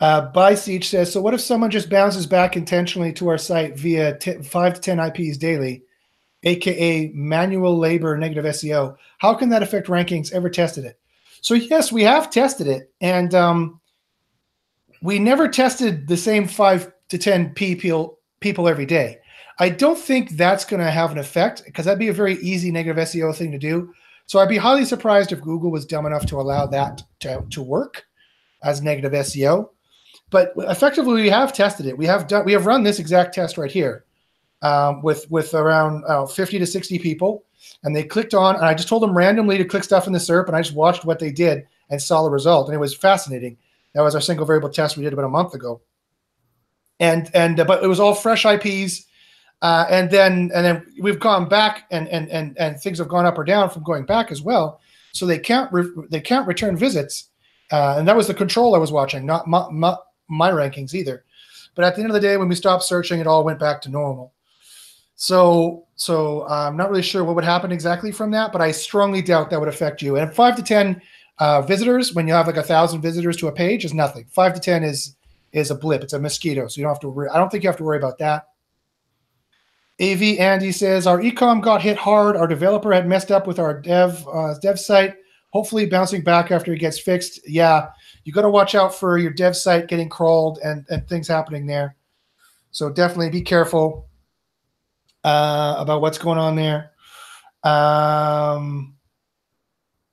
Uh, 0.00 0.22
By 0.32 0.54
Siege 0.54 0.88
says, 0.88 1.12
so 1.12 1.20
what 1.20 1.34
if 1.34 1.40
someone 1.40 1.70
just 1.70 1.88
bounces 1.88 2.26
back 2.26 2.56
intentionally 2.56 3.12
to 3.14 3.28
our 3.28 3.38
site 3.38 3.78
via 3.78 4.18
t- 4.18 4.42
five 4.42 4.74
to 4.74 4.80
10 4.80 4.98
IPs 4.98 5.38
daily, 5.38 5.82
aka 6.42 7.10
manual 7.14 7.78
labor 7.78 8.16
negative 8.16 8.44
SEO? 8.44 8.96
How 9.18 9.34
can 9.34 9.48
that 9.50 9.62
affect 9.62 9.88
rankings? 9.88 10.32
Ever 10.32 10.50
tested 10.50 10.84
it? 10.84 10.98
So, 11.40 11.54
yes, 11.54 11.92
we 11.92 12.02
have 12.02 12.30
tested 12.30 12.66
it. 12.66 12.92
And 13.00 13.34
um, 13.34 13.80
we 15.02 15.18
never 15.18 15.48
tested 15.48 16.08
the 16.08 16.16
same 16.16 16.48
five 16.48 16.92
to 17.10 17.18
10 17.18 17.54
people, 17.54 18.18
people 18.40 18.68
every 18.68 18.86
day. 18.86 19.18
I 19.60 19.68
don't 19.68 19.98
think 19.98 20.30
that's 20.30 20.64
going 20.64 20.82
to 20.82 20.90
have 20.90 21.12
an 21.12 21.18
effect 21.18 21.62
because 21.64 21.84
that'd 21.84 21.98
be 21.98 22.08
a 22.08 22.12
very 22.12 22.34
easy 22.36 22.72
negative 22.72 22.96
SEO 23.08 23.34
thing 23.36 23.52
to 23.52 23.58
do. 23.58 23.92
So 24.26 24.38
I'd 24.38 24.48
be 24.48 24.56
highly 24.56 24.84
surprised 24.84 25.30
if 25.30 25.40
Google 25.40 25.70
was 25.70 25.86
dumb 25.86 26.06
enough 26.06 26.26
to 26.26 26.40
allow 26.40 26.66
that 26.66 27.02
to, 27.20 27.44
to 27.50 27.62
work 27.62 28.04
as 28.62 28.82
negative 28.82 29.12
SEO. 29.12 29.68
But 30.34 30.52
effectively, 30.56 31.22
we 31.22 31.28
have 31.28 31.52
tested 31.52 31.86
it. 31.86 31.96
We 31.96 32.06
have 32.06 32.26
done. 32.26 32.44
We 32.44 32.54
have 32.54 32.66
run 32.66 32.82
this 32.82 32.98
exact 32.98 33.36
test 33.36 33.56
right 33.56 33.70
here 33.70 34.04
um, 34.62 35.00
with 35.00 35.30
with 35.30 35.54
around 35.54 36.02
uh, 36.08 36.26
50 36.26 36.58
to 36.58 36.66
60 36.66 36.98
people, 36.98 37.44
and 37.84 37.94
they 37.94 38.02
clicked 38.02 38.34
on. 38.34 38.56
And 38.56 38.64
I 38.64 38.74
just 38.74 38.88
told 38.88 39.04
them 39.04 39.16
randomly 39.16 39.58
to 39.58 39.64
click 39.64 39.84
stuff 39.84 40.08
in 40.08 40.12
the 40.12 40.18
SERP, 40.18 40.48
and 40.48 40.56
I 40.56 40.62
just 40.62 40.74
watched 40.74 41.04
what 41.04 41.20
they 41.20 41.30
did 41.30 41.68
and 41.88 42.02
saw 42.02 42.24
the 42.24 42.30
result, 42.30 42.66
and 42.66 42.74
it 42.74 42.80
was 42.80 42.96
fascinating. 42.96 43.56
That 43.92 44.00
was 44.00 44.16
our 44.16 44.20
single 44.20 44.44
variable 44.44 44.70
test 44.70 44.96
we 44.96 45.04
did 45.04 45.12
about 45.12 45.24
a 45.24 45.28
month 45.28 45.54
ago. 45.54 45.82
And 46.98 47.30
and 47.32 47.60
uh, 47.60 47.64
but 47.64 47.84
it 47.84 47.86
was 47.86 48.00
all 48.00 48.12
fresh 48.12 48.44
IPs. 48.44 49.06
Uh, 49.62 49.86
and 49.88 50.10
then 50.10 50.50
and 50.52 50.64
then 50.66 50.84
we've 51.00 51.20
gone 51.20 51.48
back 51.48 51.84
and 51.92 52.08
and 52.08 52.28
and 52.30 52.58
and 52.58 52.80
things 52.80 52.98
have 52.98 53.06
gone 53.06 53.24
up 53.24 53.38
or 53.38 53.44
down 53.44 53.70
from 53.70 53.84
going 53.84 54.04
back 54.04 54.32
as 54.32 54.42
well. 54.42 54.80
So 55.12 55.26
they 55.26 55.38
can't 55.38 55.72
re- 55.72 56.08
they 56.10 56.20
can't 56.20 56.48
return 56.48 56.76
visits, 56.76 57.28
uh, 57.70 57.94
and 57.98 58.08
that 58.08 58.16
was 58.16 58.26
the 58.26 58.34
control 58.34 58.74
I 58.74 58.78
was 58.78 58.90
watching, 58.90 59.24
not 59.24 59.46
my, 59.46 59.70
my, 59.70 59.96
my 60.28 60.50
rankings 60.50 60.94
either. 60.94 61.24
But 61.74 61.84
at 61.84 61.96
the 61.96 62.02
end 62.02 62.10
of 62.10 62.14
the 62.14 62.20
day, 62.20 62.36
when 62.36 62.48
we 62.48 62.54
stopped 62.54 62.84
searching, 62.84 63.20
it 63.20 63.26
all 63.26 63.44
went 63.44 63.58
back 63.58 63.80
to 63.82 63.90
normal. 63.90 64.32
So, 65.16 65.86
so 65.96 66.46
I'm 66.48 66.76
not 66.76 66.90
really 66.90 67.02
sure 67.02 67.24
what 67.24 67.34
would 67.34 67.44
happen 67.44 67.72
exactly 67.72 68.12
from 68.12 68.30
that, 68.32 68.52
but 68.52 68.60
I 68.60 68.70
strongly 68.70 69.22
doubt 69.22 69.50
that 69.50 69.60
would 69.60 69.68
affect 69.68 70.02
you. 70.02 70.16
And 70.16 70.32
five 70.34 70.56
to 70.56 70.62
ten 70.62 71.00
uh, 71.38 71.62
visitors, 71.62 72.14
when 72.14 72.28
you 72.28 72.34
have 72.34 72.46
like 72.46 72.56
a 72.56 72.62
thousand 72.62 73.00
visitors 73.00 73.36
to 73.38 73.48
a 73.48 73.52
page, 73.52 73.84
is 73.84 73.94
nothing. 73.94 74.26
Five 74.30 74.54
to 74.54 74.60
ten 74.60 74.82
is 74.82 75.16
is 75.52 75.70
a 75.70 75.74
blip. 75.74 76.02
It's 76.02 76.12
a 76.12 76.18
mosquito, 76.18 76.66
so 76.66 76.78
you 76.78 76.84
don't 76.84 76.94
have 76.94 77.00
to. 77.00 77.08
Worry. 77.08 77.28
I 77.28 77.38
don't 77.38 77.48
think 77.48 77.62
you 77.62 77.68
have 77.68 77.76
to 77.76 77.84
worry 77.84 77.98
about 77.98 78.18
that. 78.18 78.48
AV 80.00 80.38
Andy 80.40 80.72
says 80.72 81.06
our 81.06 81.20
ecom 81.20 81.62
got 81.62 81.80
hit 81.80 81.96
hard. 81.96 82.36
Our 82.36 82.48
developer 82.48 82.92
had 82.92 83.06
messed 83.06 83.30
up 83.30 83.46
with 83.46 83.60
our 83.60 83.80
dev 83.80 84.26
uh, 84.28 84.54
dev 84.60 84.80
site. 84.80 85.14
Hopefully, 85.54 85.86
bouncing 85.86 86.20
back 86.20 86.50
after 86.50 86.72
it 86.72 86.80
gets 86.80 86.98
fixed. 86.98 87.48
Yeah, 87.48 87.86
you 88.24 88.32
got 88.32 88.42
to 88.42 88.50
watch 88.50 88.74
out 88.74 88.92
for 88.92 89.18
your 89.18 89.30
dev 89.30 89.56
site 89.56 89.86
getting 89.86 90.08
crawled 90.08 90.58
and 90.64 90.84
and 90.90 91.08
things 91.08 91.28
happening 91.28 91.64
there. 91.64 91.96
So 92.72 92.90
definitely 92.90 93.30
be 93.30 93.40
careful 93.40 94.08
uh, 95.22 95.76
about 95.78 96.00
what's 96.00 96.18
going 96.18 96.38
on 96.38 96.56
there. 96.56 96.90
Um, 97.62 98.96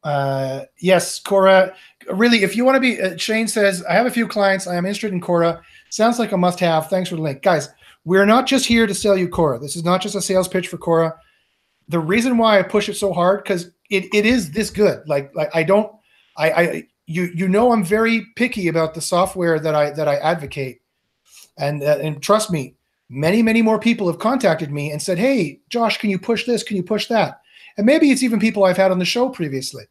uh, 0.03 0.65
yes, 0.79 1.19
Cora. 1.19 1.73
Really, 2.13 2.43
if 2.43 2.55
you 2.55 2.63
want 2.63 2.75
to 2.75 2.79
be, 2.79 3.01
uh, 3.01 3.17
Shane 3.17 3.47
says, 3.47 3.83
I 3.85 3.93
have 3.93 4.05
a 4.05 4.11
few 4.11 4.27
clients. 4.27 4.67
I 4.67 4.75
am 4.75 4.85
interested 4.85 5.11
in 5.11 5.21
Cora. 5.21 5.59
Sounds 5.89 6.19
like 6.19 6.33
a 6.33 6.37
must 6.37 6.59
have. 6.59 6.87
Thanks 6.87 7.09
for 7.09 7.15
the 7.15 7.21
link. 7.23 7.41
Guys, 7.41 7.69
we're 8.05 8.27
not 8.27 8.45
just 8.45 8.67
here 8.67 8.85
to 8.85 8.93
sell 8.93 9.17
you 9.17 9.27
Cora. 9.27 9.57
This 9.57 9.75
is 9.75 9.83
not 9.83 10.01
just 10.01 10.13
a 10.13 10.21
sales 10.21 10.47
pitch 10.47 10.67
for 10.67 10.77
Cora. 10.77 11.15
The 11.87 11.99
reason 11.99 12.37
why 12.37 12.59
I 12.59 12.63
push 12.63 12.89
it 12.89 12.95
so 12.95 13.11
hard, 13.11 13.43
because 13.43 13.71
it, 13.91 14.13
it 14.13 14.25
is 14.25 14.51
this 14.51 14.69
good. 14.69 15.07
Like, 15.07 15.33
like 15.35 15.49
I 15.53 15.63
don't, 15.63 15.91
I, 16.37 16.51
I, 16.51 16.87
you, 17.05 17.29
you 17.35 17.47
know, 17.47 17.71
I'm 17.71 17.83
very 17.83 18.25
picky 18.35 18.67
about 18.67 18.93
the 18.93 19.01
software 19.01 19.59
that 19.59 19.75
I, 19.75 19.91
that 19.91 20.07
I 20.07 20.15
advocate. 20.15 20.81
And, 21.57 21.83
uh, 21.83 21.97
and 22.01 22.21
trust 22.23 22.51
me, 22.51 22.75
many, 23.09 23.41
many 23.43 23.61
more 23.61 23.77
people 23.77 24.07
have 24.07 24.19
contacted 24.19 24.71
me 24.71 24.91
and 24.91 25.01
said, 25.01 25.19
Hey, 25.19 25.59
Josh, 25.69 25.97
can 25.97 26.09
you 26.09 26.17
push 26.17 26.45
this? 26.45 26.63
Can 26.63 26.77
you 26.77 26.83
push 26.83 27.07
that? 27.07 27.41
And 27.77 27.85
maybe 27.85 28.11
it's 28.11 28.23
even 28.23 28.39
people 28.39 28.63
I've 28.63 28.77
had 28.77 28.91
on 28.91 28.99
the 28.99 29.05
show 29.05 29.29
previously. 29.29 29.83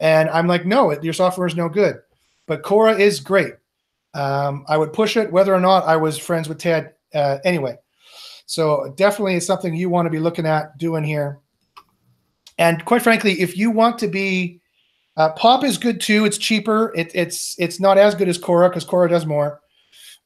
And 0.00 0.28
I'm 0.30 0.46
like, 0.46 0.66
no, 0.66 0.92
your 1.00 1.12
software 1.12 1.46
is 1.46 1.56
no 1.56 1.68
good. 1.68 1.96
But 2.46 2.62
Cora 2.62 2.96
is 2.96 3.20
great. 3.20 3.54
Um, 4.14 4.64
I 4.68 4.76
would 4.76 4.92
push 4.92 5.16
it 5.16 5.32
whether 5.32 5.54
or 5.54 5.60
not 5.60 5.84
I 5.84 5.96
was 5.96 6.18
friends 6.18 6.48
with 6.48 6.58
Ted 6.58 6.92
uh, 7.14 7.38
anyway. 7.44 7.76
So 8.46 8.92
definitely 8.96 9.36
it's 9.36 9.46
something 9.46 9.74
you 9.74 9.88
want 9.88 10.06
to 10.06 10.10
be 10.10 10.18
looking 10.18 10.46
at 10.46 10.76
doing 10.78 11.04
here. 11.04 11.40
And 12.58 12.84
quite 12.84 13.02
frankly, 13.02 13.40
if 13.40 13.56
you 13.56 13.70
want 13.70 13.98
to 13.98 14.08
be, 14.08 14.60
uh, 15.16 15.30
Pop 15.32 15.64
is 15.64 15.78
good 15.78 16.00
too. 16.00 16.24
It's 16.24 16.38
cheaper. 16.38 16.92
It, 16.96 17.10
it's 17.14 17.54
it's 17.58 17.80
not 17.80 17.98
as 17.98 18.14
good 18.14 18.28
as 18.28 18.38
Cora 18.38 18.68
because 18.68 18.84
Cora 18.84 19.08
does 19.08 19.26
more. 19.26 19.60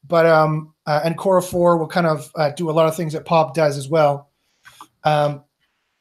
But 0.07 0.25
um, 0.25 0.73
uh, 0.85 1.01
and 1.03 1.17
Cora 1.17 1.41
4 1.41 1.77
will 1.77 1.87
kind 1.87 2.07
of 2.07 2.31
uh, 2.35 2.51
do 2.51 2.69
a 2.69 2.71
lot 2.71 2.87
of 2.87 2.95
things 2.95 3.13
that 3.13 3.25
Pop 3.25 3.53
does 3.53 3.77
as 3.77 3.89
well. 3.89 4.29
Um, 5.03 5.43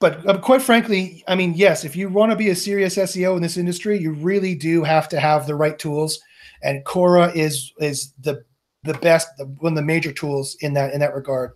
but 0.01 0.27
uh, 0.29 0.39
quite 0.39 0.63
frankly, 0.63 1.25
I 1.27 1.35
mean, 1.35 1.55
yes, 1.55 1.85
if 1.85 1.97
you 1.97 2.09
want 2.09 2.31
to 2.31 2.37
be 2.37 2.51
a 2.51 2.55
serious 2.55 2.97
SEO 2.97 3.37
in 3.37 3.43
this 3.43 3.57
industry, 3.57 3.99
you 3.99 4.13
really 4.13 4.55
do 4.55 4.85
have 4.85 5.09
to 5.09 5.19
have 5.19 5.47
the 5.47 5.57
right 5.57 5.79
tools, 5.79 6.21
and 6.63 6.85
Cora 6.85 7.33
is 7.35 7.73
is 7.81 8.13
the 8.21 8.45
the 8.85 8.95
best 8.95 9.29
one 9.59 9.73
of 9.73 9.77
the 9.77 9.83
major 9.83 10.13
tools 10.13 10.57
in 10.61 10.73
that 10.75 10.95
in 10.95 11.01
that 11.01 11.15
regard. 11.15 11.53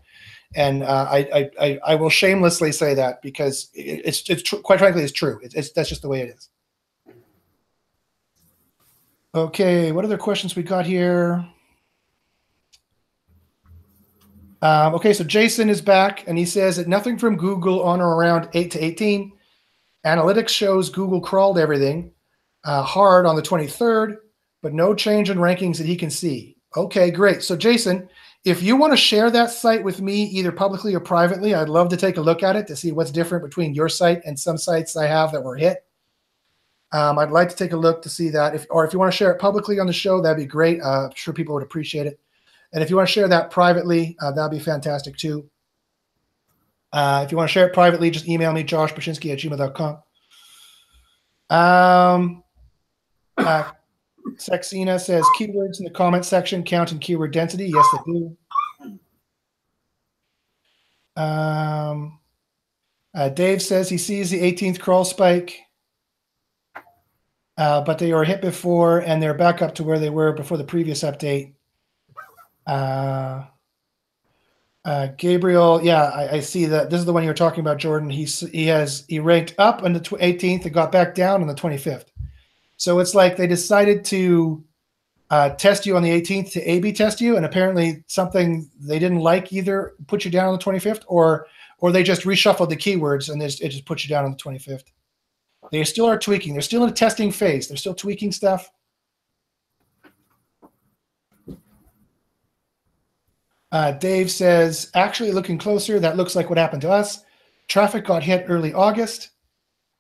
And 0.55 0.83
uh, 0.83 1.07
I, 1.11 1.51
I 1.59 1.79
I 1.85 1.95
will 1.95 2.11
shamelessly 2.11 2.73
say 2.73 2.95
that 2.95 3.23
because 3.23 3.71
it's 3.75 4.29
it's 4.29 4.43
tr- 4.43 4.57
quite 4.57 4.79
frankly 4.79 5.03
it's 5.03 5.13
true. 5.13 5.41
It's, 5.43 5.55
it's 5.55 5.73
that's 5.73 5.89
just 5.89 6.03
the 6.03 6.09
way 6.09 6.21
it 6.21 6.37
is. 6.37 6.49
Okay, 9.35 9.93
what 9.93 10.05
other 10.05 10.19
questions 10.19 10.55
we 10.55 10.63
got 10.63 10.85
here? 10.85 11.47
Um, 14.61 14.95
okay, 14.95 15.13
so 15.13 15.25
Jason 15.25 15.71
is 15.71 15.81
back 15.81 16.25
and 16.29 16.39
he 16.39 16.45
says 16.45 16.77
that 16.77 16.87
nothing 16.87 17.19
from 17.19 17.37
Google 17.37 17.83
on 17.83 18.01
or 18.01 18.15
around 18.15 18.49
8 18.53 18.71
to 18.73 18.85
18. 18.85 19.33
Analytics 20.07 20.51
shows 20.51 20.89
Google 20.89 21.21
crawled 21.21 21.59
everything 21.59 22.13
uh, 22.65 22.83
hard 22.83 23.27
on 23.27 23.37
the 23.37 23.43
23rd, 23.43 24.17
but 24.63 24.73
no 24.73 24.95
change 24.95 25.31
in 25.31 25.39
rankings 25.39 25.79
that 25.79 25.87
he 25.87 25.97
can 25.97 26.11
see. 26.11 26.57
Okay, 26.77 27.11
great. 27.11 27.43
So, 27.43 27.57
Jason, 27.57 28.09
if 28.45 28.63
you 28.63 28.77
want 28.77 28.93
to 28.93 28.97
share 28.97 29.31
that 29.31 29.51
site 29.51 29.85
with 29.85 30.01
me, 30.01 30.25
either 30.25 30.51
publicly 30.51 30.95
or 30.95 31.01
privately, 31.01 31.55
I'd 31.55 31.69
love 31.69 31.89
to 31.91 31.97
take 31.97 32.17
a 32.17 32.21
look 32.21 32.43
at 32.43 32.57
it 32.57 32.67
to 32.69 32.77
see 32.77 32.93
what's 32.93 33.11
different 33.11 33.45
between 33.45 33.75
your 33.75 33.89
site 33.89 34.23
and 34.25 34.39
some 34.39 34.59
sites 34.59 34.97
I 34.97 35.07
have 35.07 35.33
that 35.33 35.43
were 35.43 35.57
hit. 35.57 35.85
Um, 36.93 37.19
I'd 37.19 37.31
like 37.31 37.49
to 37.49 37.57
take 37.57 37.73
a 37.73 37.77
look 37.77 38.03
to 38.03 38.09
see 38.09 38.29
that. 38.31 38.55
If, 38.55 38.67
or 38.69 38.85
if 38.85 38.93
you 38.93 38.99
want 38.99 39.13
to 39.13 39.17
share 39.17 39.33
it 39.33 39.39
publicly 39.39 39.79
on 39.79 39.87
the 39.87 39.93
show, 39.93 40.21
that'd 40.21 40.37
be 40.37 40.47
great. 40.47 40.81
Uh, 40.83 41.07
I'm 41.07 41.13
sure 41.15 41.33
people 41.33 41.55
would 41.55 41.63
appreciate 41.63 42.07
it. 42.07 42.21
And 42.73 42.83
if 42.83 42.91
you 42.91 42.97
want 42.97 43.09
to 43.09 43.13
share 43.13 43.29
that 43.29 43.51
privately, 43.51 44.17
uh, 44.21 44.33
that'd 44.33 44.51
be 44.51 44.63
fantastic 44.63 45.17
too. 45.17 45.49
Uh, 46.93 47.23
if 47.25 47.31
you 47.31 47.39
want 47.39 47.49
to 47.49 47.53
share 47.53 47.67
it 47.67 47.75
privately, 47.75 48.11
just 48.11 48.29
email 48.29 48.53
me, 48.53 48.63
Josh 48.63 48.93
Bachynski 48.93 49.33
at 49.33 49.39
gmail.com. 49.39 50.03
Um, 51.51 52.45
uh, 53.39 53.71
Sexina 54.37 55.01
says 55.01 55.25
keywords 55.39 55.79
in 55.79 55.85
the 55.85 55.91
comment 55.91 56.25
section 56.25 56.63
count 56.63 56.93
in 56.93 56.99
keyword 56.99 57.33
density. 57.33 57.67
Yes, 57.67 57.87
they 57.93 58.13
do. 58.13 58.37
Um, 61.17 62.19
uh, 63.15 63.29
Dave 63.29 63.61
says 63.63 63.89
he 63.89 63.99
sees 63.99 64.31
the 64.31 64.41
18th 64.41 64.81
crawl 64.81 65.05
spike, 65.05 65.59
uh, 67.59 67.83
but 67.83 67.99
they 67.99 68.13
were 68.13 68.25
hit 68.25 68.41
before 68.41 69.01
and 69.01 69.23
they're 69.23 69.35
back 69.35 69.61
up 69.61 69.75
to 69.77 69.85
where 69.85 69.99
they 69.99 70.11
were 70.11 70.33
before 70.33 70.57
the 70.57 70.65
previous 70.65 71.03
update. 71.03 71.55
Uh, 72.67 73.45
uh, 74.85 75.09
Gabriel, 75.17 75.81
yeah, 75.83 76.05
I, 76.05 76.37
I, 76.37 76.41
see 76.41 76.67
that. 76.67 76.91
This 76.91 76.99
is 76.99 77.07
the 77.07 77.13
one 77.13 77.23
you're 77.23 77.35
talking 77.35 77.61
about, 77.61 77.79
Jordan. 77.79 78.11
He's 78.11 78.41
he 78.41 78.67
has 78.67 79.05
he 79.09 79.21
ranked 79.21 79.55
up 79.59 79.83
on 79.85 79.93
the 79.93 80.01
18th 80.01 80.65
and 80.65 80.75
got 80.75 80.91
back 80.91 81.15
down 81.15 81.41
on 81.41 81.47
the 81.47 81.55
25th. 81.55 82.07
So 82.83 82.99
it's 82.99 83.15
like 83.15 83.37
they 83.37 83.47
decided 83.47 84.05
to 84.07 84.65
uh, 85.31 85.51
test 85.51 85.87
you 85.87 85.95
on 85.95 86.03
the 86.03 86.11
18th 86.21 86.51
to 86.51 86.61
A/B 86.69 86.93
test 86.93 87.21
you, 87.21 87.37
and 87.37 87.47
apparently 87.47 88.03
something 88.09 88.69
they 88.81 88.99
didn't 88.99 89.21
like 89.21 89.53
either 89.53 89.95
put 90.09 90.25
you 90.25 90.33
down 90.33 90.47
on 90.47 90.59
the 90.59 90.65
25th, 90.65 91.05
or 91.07 91.47
or 91.79 91.93
they 91.93 92.03
just 92.03 92.23
reshuffled 92.23 92.71
the 92.71 92.77
keywords 92.77 93.31
and 93.31 93.41
it 93.41 93.51
just 93.51 93.87
put 93.87 94.03
you 94.03 94.09
down 94.09 94.25
on 94.25 94.33
the 94.33 94.37
25th. 94.37 94.83
They 95.71 95.85
still 95.85 96.07
are 96.07 96.19
tweaking. 96.19 96.55
They're 96.55 96.61
still 96.61 96.83
in 96.83 96.91
a 96.91 96.93
testing 96.93 97.31
phase. 97.31 97.69
They're 97.69 97.77
still 97.77 97.95
tweaking 97.95 98.33
stuff. 98.33 98.69
Uh, 103.71 103.93
Dave 103.93 104.29
says, 104.29 104.91
actually 104.95 105.31
looking 105.31 105.57
closer, 105.57 106.01
that 106.01 106.17
looks 106.17 106.35
like 106.35 106.49
what 106.49 106.59
happened 106.59 106.83
to 106.83 106.91
us. 106.91 107.23
Traffic 107.69 108.05
got 108.05 108.25
hit 108.25 108.47
early 108.49 108.75
August. 108.75 109.32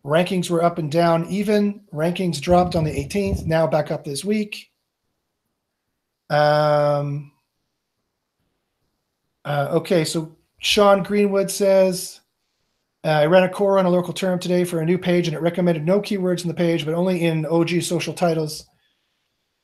Rankings 0.05 0.51
were 0.51 0.63
up 0.63 0.79
and 0.79 0.91
down 0.91 1.27
even. 1.27 1.83
Rankings 1.93 2.41
dropped 2.41 2.75
on 2.75 2.85
the 2.85 2.91
18th, 2.91 3.47
now 3.47 3.67
back 3.67 3.91
up 3.91 4.05
this 4.05 4.25
week. 4.25 4.71
Um, 6.29 7.33
uh, 9.45 9.69
okay, 9.73 10.05
so 10.05 10.37
Sean 10.59 11.03
Greenwood 11.03 11.51
says, 11.51 12.21
uh, 13.05 13.09
I 13.09 13.27
ran 13.27 13.45
a 13.45 13.49
core 13.49 13.79
on 13.79 13.87
a 13.87 13.91
local 13.91 14.13
term 14.13 14.39
today 14.39 14.65
for 14.65 14.81
a 14.81 14.87
new 14.87 14.99
page 14.99 15.29
and 15.29 15.37
it 15.37 15.43
recommended 15.43 15.85
no 15.85 16.01
keywords 16.01 16.43
in 16.43 16.49
the 16.49 16.55
page, 16.55 16.85
but 16.85 16.95
only 16.95 17.23
in 17.23 17.47
OG 17.47 17.83
social 17.83 18.15
titles. 18.15 18.65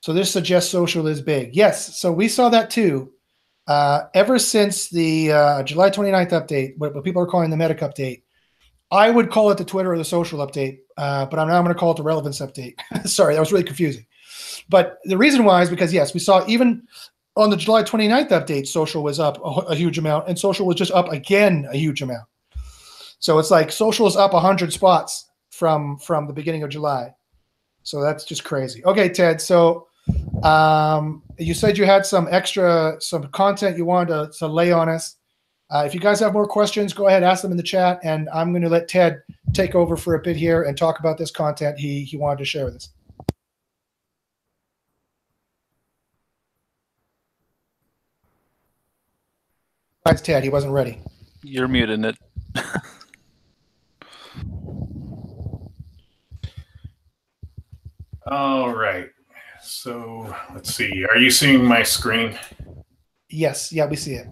So 0.00 0.12
this 0.12 0.30
suggests 0.30 0.70
social 0.70 1.06
is 1.06 1.20
big. 1.22 1.54
Yes, 1.54 1.98
so 1.98 2.12
we 2.12 2.28
saw 2.28 2.48
that 2.50 2.70
too. 2.70 3.12
Uh, 3.66 4.08
ever 4.14 4.38
since 4.38 4.88
the 4.88 5.32
uh, 5.32 5.62
July 5.62 5.90
29th 5.90 6.30
update, 6.30 6.72
what, 6.78 6.94
what, 6.94 7.04
people 7.04 7.20
are 7.20 7.26
calling 7.26 7.50
the 7.50 7.56
Medic 7.56 7.80
update, 7.80 8.22
I 8.90 9.10
would 9.10 9.30
call 9.30 9.50
it 9.50 9.58
the 9.58 9.64
Twitter 9.64 9.92
or 9.92 9.98
the 9.98 10.04
social 10.04 10.46
update, 10.46 10.78
uh, 10.96 11.26
but 11.26 11.38
I'm 11.38 11.48
now 11.48 11.60
going 11.62 11.74
to 11.74 11.78
call 11.78 11.92
it 11.92 11.96
the 11.96 12.02
relevance 12.02 12.40
update. 12.40 12.74
Sorry, 13.04 13.34
that 13.34 13.40
was 13.40 13.52
really 13.52 13.64
confusing. 13.64 14.06
But 14.68 14.98
the 15.04 15.18
reason 15.18 15.44
why 15.44 15.62
is 15.62 15.70
because, 15.70 15.92
yes, 15.92 16.14
we 16.14 16.20
saw 16.20 16.44
even 16.46 16.86
on 17.36 17.50
the 17.50 17.56
July 17.56 17.82
29th 17.82 18.30
update, 18.30 18.66
social 18.66 19.02
was 19.02 19.20
up 19.20 19.38
a, 19.38 19.48
a 19.68 19.74
huge 19.74 19.98
amount, 19.98 20.28
and 20.28 20.38
social 20.38 20.66
was 20.66 20.76
just 20.76 20.92
up 20.92 21.12
again 21.12 21.66
a 21.70 21.76
huge 21.76 22.02
amount. 22.02 22.26
So 23.18 23.38
it's 23.38 23.50
like 23.50 23.72
social 23.72 24.06
is 24.06 24.16
up 24.16 24.32
100 24.32 24.72
spots 24.72 25.30
from 25.50 25.98
from 25.98 26.26
the 26.26 26.32
beginning 26.32 26.62
of 26.62 26.70
July. 26.70 27.14
So 27.82 28.00
that's 28.00 28.24
just 28.24 28.44
crazy. 28.44 28.84
Okay, 28.84 29.08
Ted. 29.08 29.40
So 29.40 29.88
um, 30.42 31.22
you 31.38 31.54
said 31.54 31.76
you 31.76 31.84
had 31.84 32.06
some 32.06 32.28
extra 32.30 32.96
some 33.00 33.24
content 33.28 33.76
you 33.76 33.84
wanted 33.84 34.32
to, 34.32 34.38
to 34.38 34.46
lay 34.46 34.72
on 34.72 34.88
us. 34.88 35.16
Uh, 35.70 35.84
if 35.84 35.92
you 35.92 36.00
guys 36.00 36.18
have 36.18 36.32
more 36.32 36.46
questions, 36.46 36.94
go 36.94 37.08
ahead, 37.08 37.22
ask 37.22 37.42
them 37.42 37.50
in 37.50 37.58
the 37.58 37.62
chat, 37.62 38.00
and 38.02 38.28
I'm 38.32 38.52
going 38.52 38.62
to 38.62 38.70
let 38.70 38.88
Ted 38.88 39.22
take 39.52 39.74
over 39.74 39.98
for 39.98 40.14
a 40.14 40.20
bit 40.20 40.34
here 40.34 40.62
and 40.62 40.78
talk 40.78 40.98
about 40.98 41.18
this 41.18 41.30
content 41.30 41.78
he, 41.78 42.04
he 42.04 42.16
wanted 42.16 42.38
to 42.38 42.46
share 42.46 42.64
with 42.64 42.76
us. 42.76 42.88
That's 50.06 50.22
Ted, 50.22 50.42
he 50.42 50.48
wasn't 50.48 50.72
ready. 50.72 50.98
You're 51.42 51.68
muting 51.68 52.04
it. 52.04 52.16
All 58.30 58.74
right. 58.74 59.10
So 59.62 60.34
let's 60.54 60.74
see. 60.74 61.04
Are 61.04 61.18
you 61.18 61.30
seeing 61.30 61.62
my 61.64 61.82
screen? 61.82 62.38
Yes. 63.28 63.70
Yeah, 63.70 63.86
we 63.86 63.96
see 63.96 64.14
it. 64.14 64.28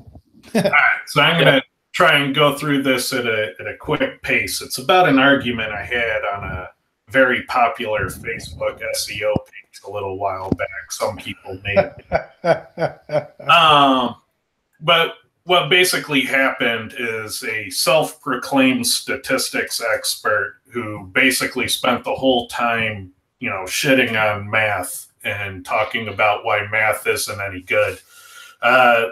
All 0.54 0.62
right. 0.62 1.00
So 1.06 1.22
I'm 1.22 1.40
going 1.40 1.54
to 1.54 1.62
try 1.92 2.18
and 2.18 2.34
go 2.34 2.56
through 2.56 2.82
this 2.82 3.12
at 3.12 3.26
a, 3.26 3.54
at 3.58 3.66
a 3.66 3.76
quick 3.76 4.22
pace. 4.22 4.60
It's 4.60 4.78
about 4.78 5.08
an 5.08 5.18
argument 5.18 5.72
I 5.72 5.84
had 5.84 6.22
on 6.24 6.44
a 6.44 6.68
very 7.10 7.42
popular 7.44 8.06
Facebook 8.06 8.82
SEO 8.96 9.34
page 9.34 9.80
a 9.86 9.90
little 9.90 10.18
while 10.18 10.50
back. 10.50 10.90
Some 10.90 11.16
people 11.16 11.60
made. 11.64 11.92
Um, 13.48 14.16
but 14.80 15.14
what 15.44 15.70
basically 15.70 16.22
happened 16.22 16.94
is 16.98 17.42
a 17.44 17.70
self 17.70 18.20
proclaimed 18.20 18.86
statistics 18.86 19.80
expert 19.80 20.60
who 20.68 21.06
basically 21.12 21.68
spent 21.68 22.04
the 22.04 22.14
whole 22.14 22.48
time, 22.48 23.12
you 23.38 23.48
know, 23.48 23.62
shitting 23.62 24.20
on 24.20 24.50
math 24.50 25.06
and 25.24 25.64
talking 25.64 26.08
about 26.08 26.44
why 26.44 26.66
math 26.70 27.06
isn't 27.06 27.40
any 27.40 27.60
good. 27.62 28.00
Uh, 28.60 29.06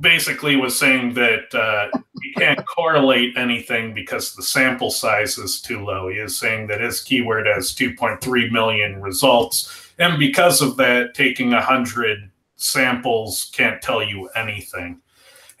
basically 0.00 0.56
was 0.56 0.78
saying 0.78 1.14
that 1.14 1.54
uh, 1.54 1.88
you 2.22 2.32
can't 2.36 2.64
correlate 2.76 3.36
anything 3.36 3.94
because 3.94 4.34
the 4.34 4.42
sample 4.42 4.90
size 4.90 5.38
is 5.38 5.60
too 5.60 5.84
low. 5.84 6.08
He 6.08 6.16
is 6.16 6.38
saying 6.38 6.66
that 6.68 6.80
his 6.80 7.00
keyword 7.00 7.46
has 7.46 7.74
2.3 7.74 8.50
million 8.50 9.00
results, 9.00 9.92
and 9.98 10.18
because 10.18 10.60
of 10.60 10.76
that, 10.78 11.14
taking 11.14 11.50
100 11.50 12.30
samples 12.56 13.50
can't 13.54 13.82
tell 13.82 14.02
you 14.02 14.28
anything. 14.34 15.00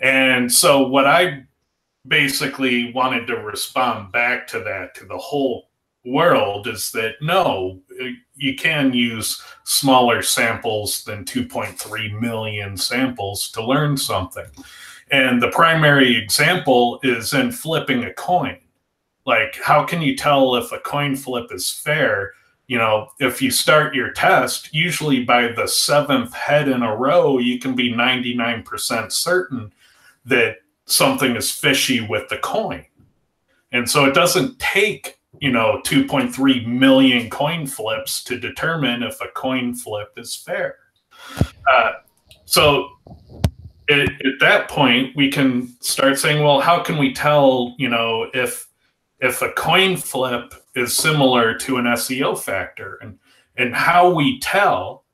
And 0.00 0.52
so, 0.52 0.86
what 0.86 1.06
I 1.06 1.44
basically 2.06 2.92
wanted 2.92 3.26
to 3.26 3.36
respond 3.36 4.12
back 4.12 4.46
to 4.48 4.60
that, 4.60 4.94
to 4.96 5.04
the 5.04 5.16
whole 5.16 5.70
world, 6.04 6.66
is 6.66 6.90
that 6.92 7.14
no, 7.20 7.80
you 8.36 8.54
can 8.56 8.92
use 8.92 9.42
smaller 9.64 10.22
samples 10.22 11.04
than 11.04 11.24
2.3 11.24 12.20
million 12.20 12.76
samples 12.76 13.50
to 13.52 13.64
learn 13.64 13.96
something. 13.96 14.46
And 15.10 15.40
the 15.40 15.50
primary 15.50 16.16
example 16.16 16.98
is 17.02 17.34
in 17.34 17.52
flipping 17.52 18.04
a 18.04 18.12
coin. 18.14 18.58
Like, 19.26 19.56
how 19.62 19.84
can 19.84 20.02
you 20.02 20.16
tell 20.16 20.56
if 20.56 20.72
a 20.72 20.78
coin 20.78 21.16
flip 21.16 21.50
is 21.50 21.70
fair? 21.70 22.32
You 22.66 22.78
know, 22.78 23.08
if 23.20 23.40
you 23.40 23.50
start 23.50 23.94
your 23.94 24.12
test, 24.12 24.74
usually 24.74 25.24
by 25.24 25.48
the 25.48 25.68
seventh 25.68 26.34
head 26.34 26.68
in 26.68 26.82
a 26.82 26.96
row, 26.96 27.38
you 27.38 27.58
can 27.58 27.74
be 27.74 27.92
99% 27.92 29.12
certain 29.12 29.72
that 30.24 30.56
something 30.86 31.36
is 31.36 31.50
fishy 31.50 32.00
with 32.00 32.28
the 32.28 32.38
coin. 32.38 32.84
And 33.72 33.88
so 33.88 34.04
it 34.04 34.14
doesn't 34.14 34.58
take 34.58 35.18
you 35.44 35.50
know 35.50 35.78
2.3 35.84 36.66
million 36.66 37.28
coin 37.28 37.66
flips 37.66 38.24
to 38.24 38.40
determine 38.40 39.02
if 39.02 39.20
a 39.20 39.28
coin 39.34 39.74
flip 39.74 40.14
is 40.16 40.34
fair. 40.34 40.76
Uh, 41.70 41.92
so 42.46 42.88
at, 43.90 44.08
at, 44.08 44.40
that 44.40 44.70
point 44.70 45.14
we 45.14 45.30
can 45.30 45.68
start 45.82 46.18
saying 46.18 46.42
well 46.42 46.60
how 46.60 46.82
can 46.82 46.96
we 46.96 47.12
tell 47.12 47.74
you 47.76 47.90
know 47.90 48.30
if 48.32 48.68
if 49.20 49.42
a 49.42 49.52
coin 49.52 49.98
flip 49.98 50.54
is 50.74 50.96
similar 50.96 51.58
to 51.58 51.76
an 51.76 51.84
seo 51.84 52.38
factor? 52.38 52.98
And 53.02 53.18
and 53.58 53.74
how 53.74 54.14
we 54.14 54.40
tell 54.40 55.04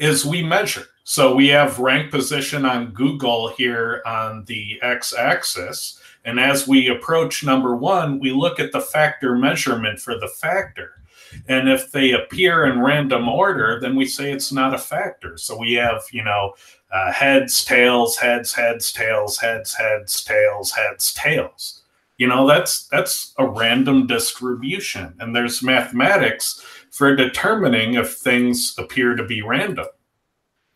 is 0.00 0.26
we 0.26 0.42
measure. 0.42 0.86
So 1.04 1.32
we 1.32 1.46
have 1.48 1.78
rank 1.78 2.10
position 2.10 2.64
on 2.64 2.90
google 2.90 3.50
here 3.50 4.02
on 4.04 4.46
the 4.46 4.80
x-axis 4.82 6.02
and 6.28 6.38
as 6.38 6.68
we 6.68 6.88
approach 6.88 7.42
number 7.42 7.74
one, 7.74 8.18
we 8.20 8.32
look 8.32 8.60
at 8.60 8.70
the 8.70 8.82
factor 8.82 9.34
measurement 9.34 9.98
for 9.98 10.18
the 10.18 10.28
factor. 10.28 11.02
And 11.48 11.70
if 11.70 11.90
they 11.90 12.12
appear 12.12 12.66
in 12.66 12.82
random 12.82 13.30
order, 13.30 13.80
then 13.80 13.96
we 13.96 14.04
say 14.04 14.30
it's 14.30 14.52
not 14.52 14.74
a 14.74 14.78
factor. 14.78 15.38
So 15.38 15.56
we 15.56 15.72
have, 15.74 16.02
you 16.12 16.22
know, 16.22 16.52
uh, 16.92 17.12
heads, 17.12 17.64
tails, 17.64 18.18
heads, 18.18 18.52
heads, 18.52 18.92
tails, 18.92 19.38
heads, 19.38 19.72
heads, 19.72 20.22
tails, 20.22 20.70
heads, 20.72 21.14
tails. 21.14 21.82
You 22.18 22.26
know, 22.26 22.46
that's 22.46 22.86
that's 22.88 23.32
a 23.38 23.48
random 23.48 24.06
distribution, 24.06 25.14
and 25.20 25.34
there's 25.34 25.62
mathematics 25.62 26.62
for 26.90 27.16
determining 27.16 27.94
if 27.94 28.16
things 28.16 28.74
appear 28.76 29.16
to 29.16 29.24
be 29.24 29.40
random. 29.40 29.86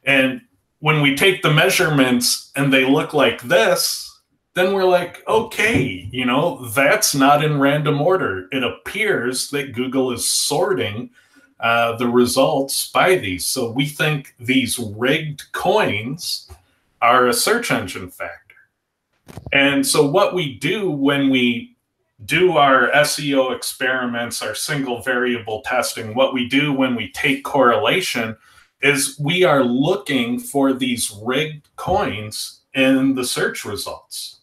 And 0.05 0.40
when 0.78 1.03
we 1.03 1.14
take 1.14 1.42
the 1.42 1.53
measurements 1.53 2.50
and 2.57 2.72
they 2.72 2.88
look 2.88 3.12
like 3.12 3.42
this, 3.42 4.11
then 4.55 4.74
we're 4.74 4.84
like, 4.84 5.26
okay, 5.26 6.09
you 6.12 6.26
know, 6.26 6.66
that's 6.68 7.14
not 7.14 7.42
in 7.42 7.59
random 7.59 8.00
order. 8.03 8.48
It 8.53 8.62
appears 8.62 9.50
that 9.50 9.72
Google 9.72 10.12
is 10.12 10.28
sorting 10.28 11.11
uh, 11.61 11.96
the 11.96 12.09
results 12.09 12.90
by 12.90 13.14
these. 13.14 13.46
So 13.46 13.70
we 13.70 13.86
think 13.86 14.34
these 14.38 14.78
rigged 14.78 15.50
coins 15.53 16.50
are 17.00 17.28
a 17.28 17.32
search 17.32 17.70
engine 17.70 18.11
factor. 18.11 18.57
And 19.53 19.86
so 19.86 20.07
what 20.07 20.34
we 20.34 20.59
do 20.59 20.90
when 20.90 21.30
we 21.30 21.76
do 22.24 22.57
our 22.57 22.90
SEO 22.90 23.57
experiments, 23.57 24.42
our 24.42 24.55
single 24.55 25.03
variable 25.03 25.62
testing, 25.62 26.14
what 26.14 26.34
we 26.34 26.48
do 26.48 26.72
when 26.72 26.94
we 26.94 27.11
take 27.12 27.42
correlation 27.42 28.36
is 28.82 29.18
we 29.18 29.44
are 29.44 29.64
looking 29.64 30.38
for 30.38 30.72
these 30.72 31.16
rigged 31.22 31.68
coins 31.76 32.61
in 32.74 33.14
the 33.14 33.24
search 33.24 33.64
results. 33.64 34.40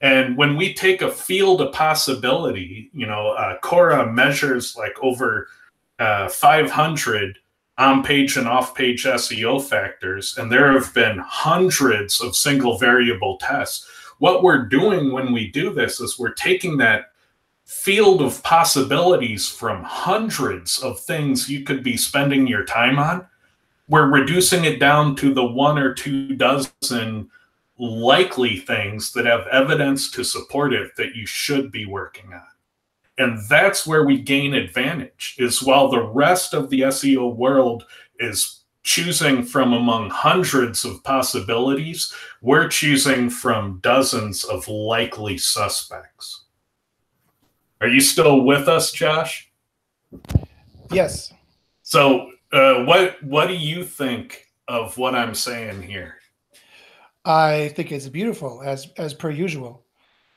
And 0.00 0.36
when 0.36 0.56
we 0.56 0.74
take 0.74 1.02
a 1.02 1.10
field 1.10 1.60
of 1.60 1.72
possibility, 1.72 2.90
you 2.92 3.06
know, 3.06 3.30
uh, 3.30 3.58
Cora 3.60 4.12
measures 4.12 4.76
like 4.76 4.94
over 5.02 5.48
uh, 5.98 6.28
500 6.28 7.38
on 7.78 8.02
page 8.02 8.36
and 8.36 8.46
off 8.46 8.74
page 8.74 9.04
SEO 9.04 9.62
factors, 9.62 10.36
and 10.38 10.50
there 10.50 10.72
have 10.72 10.92
been 10.94 11.18
hundreds 11.18 12.20
of 12.20 12.36
single 12.36 12.78
variable 12.78 13.38
tests. 13.38 13.88
What 14.18 14.42
we're 14.42 14.66
doing 14.66 15.12
when 15.12 15.32
we 15.32 15.50
do 15.50 15.72
this 15.72 16.00
is 16.00 16.18
we're 16.18 16.34
taking 16.34 16.76
that 16.78 17.06
field 17.64 18.20
of 18.20 18.42
possibilities 18.42 19.48
from 19.48 19.82
hundreds 19.82 20.78
of 20.80 21.00
things 21.00 21.48
you 21.48 21.64
could 21.64 21.82
be 21.82 21.96
spending 21.96 22.46
your 22.46 22.64
time 22.64 22.98
on. 22.98 23.26
We're 23.88 24.10
reducing 24.10 24.64
it 24.64 24.78
down 24.78 25.16
to 25.16 25.34
the 25.34 25.44
one 25.44 25.78
or 25.78 25.94
two 25.94 26.36
dozen 26.36 27.30
likely 27.78 28.56
things 28.56 29.12
that 29.12 29.26
have 29.26 29.46
evidence 29.48 30.10
to 30.12 30.24
support 30.24 30.72
it 30.72 30.92
that 30.96 31.14
you 31.14 31.26
should 31.26 31.72
be 31.72 31.86
working 31.86 32.32
on. 32.32 32.42
And 33.18 33.38
that's 33.48 33.86
where 33.86 34.04
we 34.04 34.20
gain 34.20 34.54
advantage 34.54 35.36
is 35.38 35.62
while 35.62 35.88
the 35.88 36.02
rest 36.02 36.54
of 36.54 36.70
the 36.70 36.80
SEO 36.82 37.34
world 37.34 37.84
is 38.18 38.64
choosing 38.82 39.42
from 39.42 39.72
among 39.72 40.10
hundreds 40.10 40.84
of 40.84 41.02
possibilities, 41.04 42.12
we're 42.42 42.68
choosing 42.68 43.30
from 43.30 43.80
dozens 43.82 44.44
of 44.44 44.68
likely 44.68 45.38
suspects. 45.38 46.42
Are 47.80 47.88
you 47.88 48.00
still 48.00 48.42
with 48.42 48.68
us, 48.68 48.92
Josh? 48.92 49.50
Yes. 50.90 51.32
So, 51.82 52.30
uh, 52.52 52.84
what 52.84 53.22
what 53.22 53.48
do 53.48 53.54
you 53.54 53.84
think 53.84 54.46
of 54.68 54.96
what 54.96 55.14
I'm 55.14 55.34
saying 55.34 55.82
here? 55.82 56.16
I 57.24 57.68
think 57.74 57.90
it's 57.92 58.08
beautiful 58.08 58.62
as 58.62 58.88
as 58.96 59.14
per 59.14 59.30
usual. 59.30 59.84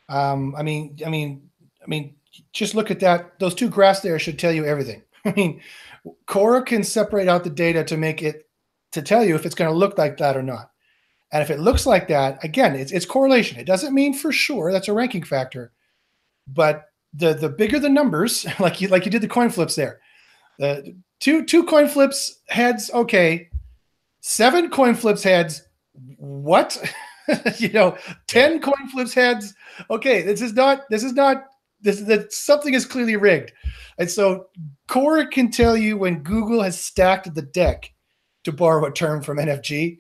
Um, 0.10 0.56
I 0.56 0.64
mean, 0.64 0.98
I 1.06 1.10
mean, 1.10 1.50
I 1.84 1.88
mean, 1.88 2.16
just 2.54 2.76
look 2.76 2.92
at 2.92 3.00
that. 3.02 3.40
Those 3.40 3.56
two 3.56 3.70
graphs 3.70 4.00
there 4.00 4.20
should 4.20 4.40
tell 4.40 4.52
you 4.54 4.66
everything. 4.66 5.04
I 5.26 5.32
mean, 5.32 5.62
Cora 6.26 6.64
can 6.64 6.84
separate 6.84 7.28
out 7.28 7.44
the 7.44 7.50
data 7.50 7.84
to 7.86 7.98
make 7.98 8.24
it 8.24 8.48
to 8.92 9.02
tell 9.02 9.24
you 9.24 9.36
if 9.36 9.46
it's 9.46 9.56
going 9.56 9.72
to 9.72 9.78
look 9.78 9.98
like 9.98 10.18
that 10.18 10.38
or 10.38 10.44
not. 10.44 10.72
And 11.32 11.44
if 11.44 11.50
it 11.50 11.60
looks 11.60 11.86
like 11.86 12.08
that, 12.08 12.42
again, 12.44 12.76
it's, 12.76 12.92
it's 12.94 13.06
correlation. 13.06 13.60
It 13.60 13.68
doesn't 13.68 13.94
mean 13.94 14.14
for 14.14 14.32
sure 14.32 14.72
that's 14.72 14.88
a 14.88 14.94
ranking 14.94 15.24
factor, 15.24 15.74
but 16.48 16.86
the 17.14 17.34
the 17.34 17.50
bigger 17.50 17.80
the 17.80 17.90
numbers, 17.90 18.46
like 18.60 18.80
you 18.80 18.88
like 18.88 19.06
you 19.06 19.12
did 19.12 19.22
the 19.22 19.28
coin 19.28 19.50
flips 19.50 19.76
there, 19.76 20.00
the 20.60 20.96
two 21.20 21.44
two 21.44 21.66
coin 21.66 21.88
flips 21.88 22.40
heads, 22.48 22.90
okay, 22.94 23.50
seven 24.22 24.70
coin 24.70 24.96
flips 24.96 25.24
heads, 25.24 25.67
what? 26.18 26.78
you 27.58 27.70
know, 27.70 27.98
10 28.28 28.62
coin 28.62 28.88
flips 28.92 29.14
heads. 29.14 29.54
Okay, 29.90 30.22
this 30.22 30.42
is 30.42 30.54
not, 30.54 30.84
this 30.90 31.04
is 31.04 31.14
not, 31.14 31.46
this 31.82 32.00
is 32.00 32.06
that 32.08 32.34
something 32.34 32.74
is 32.74 32.86
clearly 32.86 33.16
rigged. 33.16 33.52
And 33.98 34.10
so 34.10 34.48
Cora 34.88 35.28
can 35.28 35.52
tell 35.52 35.76
you 35.78 35.98
when 35.98 36.24
Google 36.24 36.64
has 36.64 36.80
stacked 36.80 37.34
the 37.36 37.42
deck, 37.42 37.94
to 38.48 38.52
borrow 38.54 38.86
a 38.86 38.92
term 38.92 39.22
from 39.22 39.38
NFG, 39.38 39.98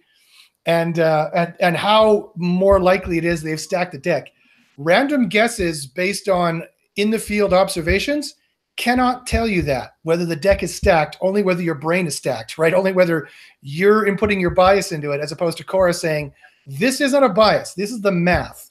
and 0.65 0.99
uh, 0.99 1.29
and, 1.35 1.53
and 1.59 1.77
how 1.77 2.31
more 2.37 2.79
likely 2.79 3.17
it 3.17 3.25
is 3.25 3.43
they've 3.43 3.59
stacked 3.59 3.91
the 3.91 3.97
deck. 3.97 4.31
Random 4.77 5.27
guesses 5.27 5.85
based 5.85 6.29
on 6.29 6.63
in 6.95 7.11
the 7.11 7.19
field 7.19 7.53
observations 7.53 8.35
cannot 8.77 9.27
tell 9.27 9.47
you 9.47 9.61
that 9.63 9.95
whether 10.03 10.25
the 10.25 10.35
deck 10.35 10.63
is 10.63 10.73
stacked, 10.73 11.17
only 11.19 11.43
whether 11.43 11.61
your 11.61 11.75
brain 11.75 12.07
is 12.07 12.15
stacked, 12.15 12.57
right? 12.57 12.73
Only 12.73 12.93
whether 12.93 13.27
you're 13.61 14.05
inputting 14.05 14.39
your 14.39 14.51
bias 14.51 14.91
into 14.91 15.11
it, 15.11 15.19
as 15.19 15.31
opposed 15.31 15.57
to 15.57 15.63
Cora 15.63 15.93
saying 15.93 16.33
This 16.65 17.01
isn't 17.01 17.23
a 17.23 17.29
bias. 17.29 17.73
This 17.73 17.91
is 17.91 18.01
the 18.01 18.11
math. 18.11 18.69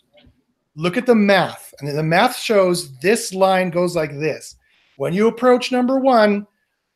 Look 0.74 0.96
at 0.96 1.06
the 1.06 1.14
math. 1.14 1.74
And 1.80 1.88
the 1.88 2.02
math 2.02 2.36
shows 2.36 2.96
this 2.98 3.34
line 3.34 3.70
goes 3.70 3.96
like 3.96 4.12
this. 4.12 4.56
When 4.96 5.12
you 5.12 5.28
approach 5.28 5.72
number 5.72 5.98
one, 5.98 6.46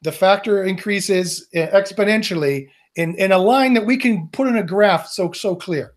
the 0.02 0.12
factor 0.12 0.64
increases 0.64 1.48
eh, 1.54 1.68
exponentially 1.68 2.68
in, 2.96 3.14
in 3.16 3.32
a 3.32 3.38
line 3.38 3.74
that 3.74 3.86
we 3.86 3.96
can 3.96 4.28
put 4.28 4.48
in 4.48 4.56
a 4.56 4.62
graph 4.62 5.08
so 5.08 5.32
so 5.32 5.54
clear. 5.54 5.94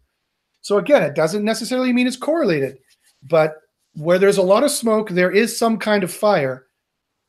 So 0.61 0.77
again, 0.77 1.03
it 1.03 1.15
doesn't 1.15 1.43
necessarily 1.43 1.91
mean 1.91 2.07
it's 2.07 2.17
correlated, 2.17 2.77
but 3.23 3.55
where 3.95 4.17
there's 4.17 4.37
a 4.37 4.41
lot 4.41 4.63
of 4.63 4.71
smoke, 4.71 5.09
there 5.09 5.31
is 5.31 5.57
some 5.57 5.77
kind 5.77 6.03
of 6.03 6.11
fire. 6.11 6.65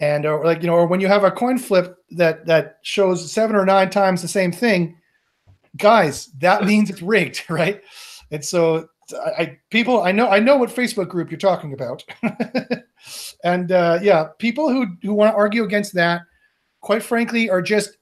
And 0.01 0.27
or 0.27 0.45
like 0.45 0.63
you 0.63 0.67
know, 0.67 0.75
or 0.75 0.87
when 0.87 1.01
you 1.01 1.09
have 1.09 1.25
a 1.25 1.31
coin 1.31 1.59
flip 1.59 1.97
that 2.11 2.47
that 2.47 2.79
shows 2.83 3.31
seven 3.31 3.57
or 3.57 3.65
nine 3.65 3.91
times 3.91 4.23
the 4.23 4.29
same 4.29 4.53
thing, 4.53 4.97
guys, 5.77 6.27
that 6.39 6.65
means 6.67 6.91
it's 6.91 7.03
rigged, 7.03 7.45
right? 7.49 7.83
And 8.31 8.45
so 8.45 8.89
I, 9.13 9.43
I 9.43 9.59
people 9.71 10.03
I 10.03 10.13
know 10.13 10.29
I 10.29 10.41
know 10.41 10.57
what 10.57 10.71
Facebook 10.71 11.09
group 11.09 11.31
you're 11.31 11.39
talking 11.39 11.73
about. 11.73 12.05
and 13.45 13.71
uh, 13.71 13.99
yeah, 14.03 14.29
people 14.39 14.69
who 14.69 14.87
who 15.03 15.15
want 15.15 15.33
to 15.33 15.37
argue 15.37 15.65
against 15.65 15.95
that, 15.95 16.23
quite 16.81 17.03
frankly, 17.03 17.49
are 17.49 17.63
just 17.63 17.97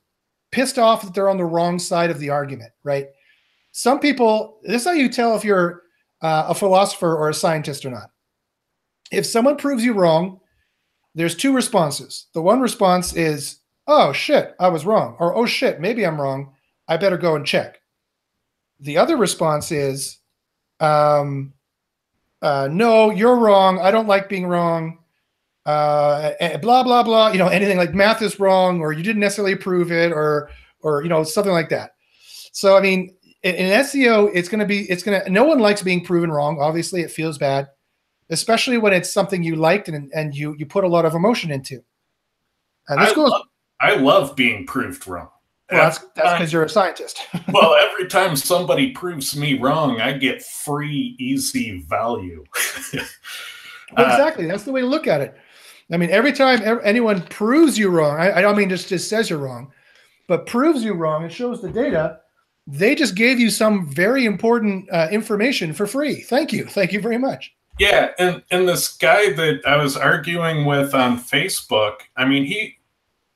pissed 0.52 0.78
off 0.78 1.02
that 1.02 1.14
they're 1.14 1.30
on 1.30 1.38
the 1.38 1.44
wrong 1.44 1.78
side 1.78 2.10
of 2.10 2.20
the 2.20 2.30
argument, 2.30 2.70
right? 2.84 3.06
Some 3.72 3.98
people, 3.98 4.60
this 4.62 4.82
is 4.82 4.86
how 4.86 4.92
you 4.92 5.08
tell 5.08 5.34
if 5.34 5.44
you're 5.44 5.82
uh, 6.20 6.44
a 6.48 6.54
philosopher 6.54 7.16
or 7.16 7.30
a 7.30 7.34
scientist 7.34 7.84
or 7.84 7.90
not. 7.90 8.10
If 9.10 9.26
someone 9.26 9.56
proves 9.56 9.82
you 9.82 9.94
wrong, 9.94 10.40
there's 11.14 11.36
two 11.36 11.52
responses. 11.54 12.26
The 12.34 12.42
one 12.42 12.60
response 12.60 13.14
is, 13.14 13.60
oh 13.86 14.12
shit, 14.12 14.54
I 14.58 14.68
was 14.68 14.86
wrong, 14.86 15.16
or 15.18 15.34
oh 15.34 15.46
shit, 15.46 15.80
maybe 15.80 16.04
I'm 16.04 16.20
wrong. 16.20 16.54
I 16.88 16.96
better 16.96 17.18
go 17.18 17.36
and 17.36 17.46
check. 17.46 17.80
The 18.80 18.98
other 18.98 19.16
response 19.16 19.70
is, 19.70 20.18
um, 20.80 21.52
uh, 22.40 22.68
no, 22.70 23.10
you're 23.10 23.36
wrong. 23.36 23.78
I 23.78 23.90
don't 23.90 24.08
like 24.08 24.28
being 24.28 24.46
wrong. 24.46 24.98
Uh, 25.64 26.32
blah 26.58 26.82
blah 26.82 27.04
blah. 27.04 27.30
You 27.30 27.38
know, 27.38 27.46
anything 27.48 27.78
like 27.78 27.94
math 27.94 28.20
is 28.20 28.40
wrong, 28.40 28.80
or 28.80 28.92
you 28.92 29.02
didn't 29.02 29.20
necessarily 29.20 29.54
prove 29.54 29.92
it, 29.92 30.12
or 30.12 30.50
or 30.80 31.02
you 31.02 31.08
know 31.08 31.22
something 31.22 31.52
like 31.52 31.68
that. 31.68 31.92
So 32.52 32.76
I 32.76 32.80
mean, 32.80 33.14
in, 33.42 33.54
in 33.54 33.80
SEO, 33.80 34.30
it's 34.34 34.48
going 34.48 34.60
to 34.60 34.66
be 34.66 34.90
it's 34.90 35.04
to. 35.04 35.30
No 35.30 35.44
one 35.44 35.60
likes 35.60 35.82
being 35.82 36.04
proven 36.04 36.32
wrong. 36.32 36.58
Obviously, 36.60 37.02
it 37.02 37.12
feels 37.12 37.38
bad, 37.38 37.68
especially 38.32 38.78
when 38.78 38.92
it's 38.92 39.12
something 39.12 39.42
you 39.42 39.56
liked 39.56 39.88
and 39.88 40.10
and 40.14 40.34
you 40.34 40.54
you 40.58 40.66
put 40.66 40.84
a 40.84 40.88
lot 40.88 41.04
of 41.04 41.14
emotion 41.14 41.50
into. 41.50 41.82
And 42.88 43.00
this 43.00 43.12
I 43.12 43.14
goes. 43.14 43.30
Love, 43.30 43.42
I 43.80 43.94
love 43.96 44.36
being 44.36 44.66
proved 44.66 45.06
wrong. 45.06 45.28
Well, 45.70 45.84
that's 45.84 45.98
that's 46.14 46.32
because 46.32 46.52
you're 46.52 46.64
a 46.64 46.68
scientist. 46.68 47.18
well, 47.52 47.74
every 47.74 48.08
time 48.08 48.36
somebody 48.36 48.92
proves 48.92 49.36
me 49.36 49.58
wrong, 49.58 50.00
I 50.00 50.12
get 50.12 50.42
free, 50.42 51.16
easy 51.18 51.80
value. 51.88 52.44
well, 52.94 53.04
exactly. 53.98 54.46
That's 54.46 54.64
the 54.64 54.72
way 54.72 54.80
to 54.80 54.86
look 54.86 55.06
at 55.06 55.20
it. 55.20 55.36
I 55.90 55.96
mean, 55.98 56.10
every 56.10 56.32
time 56.32 56.80
anyone 56.84 57.22
proves 57.22 57.78
you 57.78 57.90
wrong, 57.90 58.18
I, 58.18 58.38
I 58.38 58.40
don't 58.40 58.56
mean 58.56 58.68
just 58.68 58.88
just 58.88 59.08
says 59.08 59.30
you're 59.30 59.38
wrong, 59.38 59.72
but 60.26 60.46
proves 60.46 60.82
you 60.82 60.94
wrong 60.94 61.24
and 61.24 61.32
shows 61.32 61.60
the 61.60 61.68
data. 61.68 62.20
They 62.66 62.94
just 62.94 63.14
gave 63.14 63.40
you 63.40 63.50
some 63.50 63.90
very 63.92 64.24
important 64.24 64.88
uh, 64.90 65.08
information 65.10 65.72
for 65.72 65.86
free. 65.86 66.22
Thank 66.22 66.52
you. 66.52 66.64
Thank 66.66 66.92
you 66.92 67.00
very 67.00 67.18
much. 67.18 67.52
Yeah, 67.78 68.10
and 68.18 68.42
and 68.50 68.68
this 68.68 68.96
guy 68.96 69.32
that 69.32 69.62
I 69.66 69.76
was 69.76 69.96
arguing 69.96 70.66
with 70.66 70.94
on 70.94 71.18
Facebook, 71.18 72.00
I 72.16 72.26
mean, 72.26 72.44
he 72.44 72.76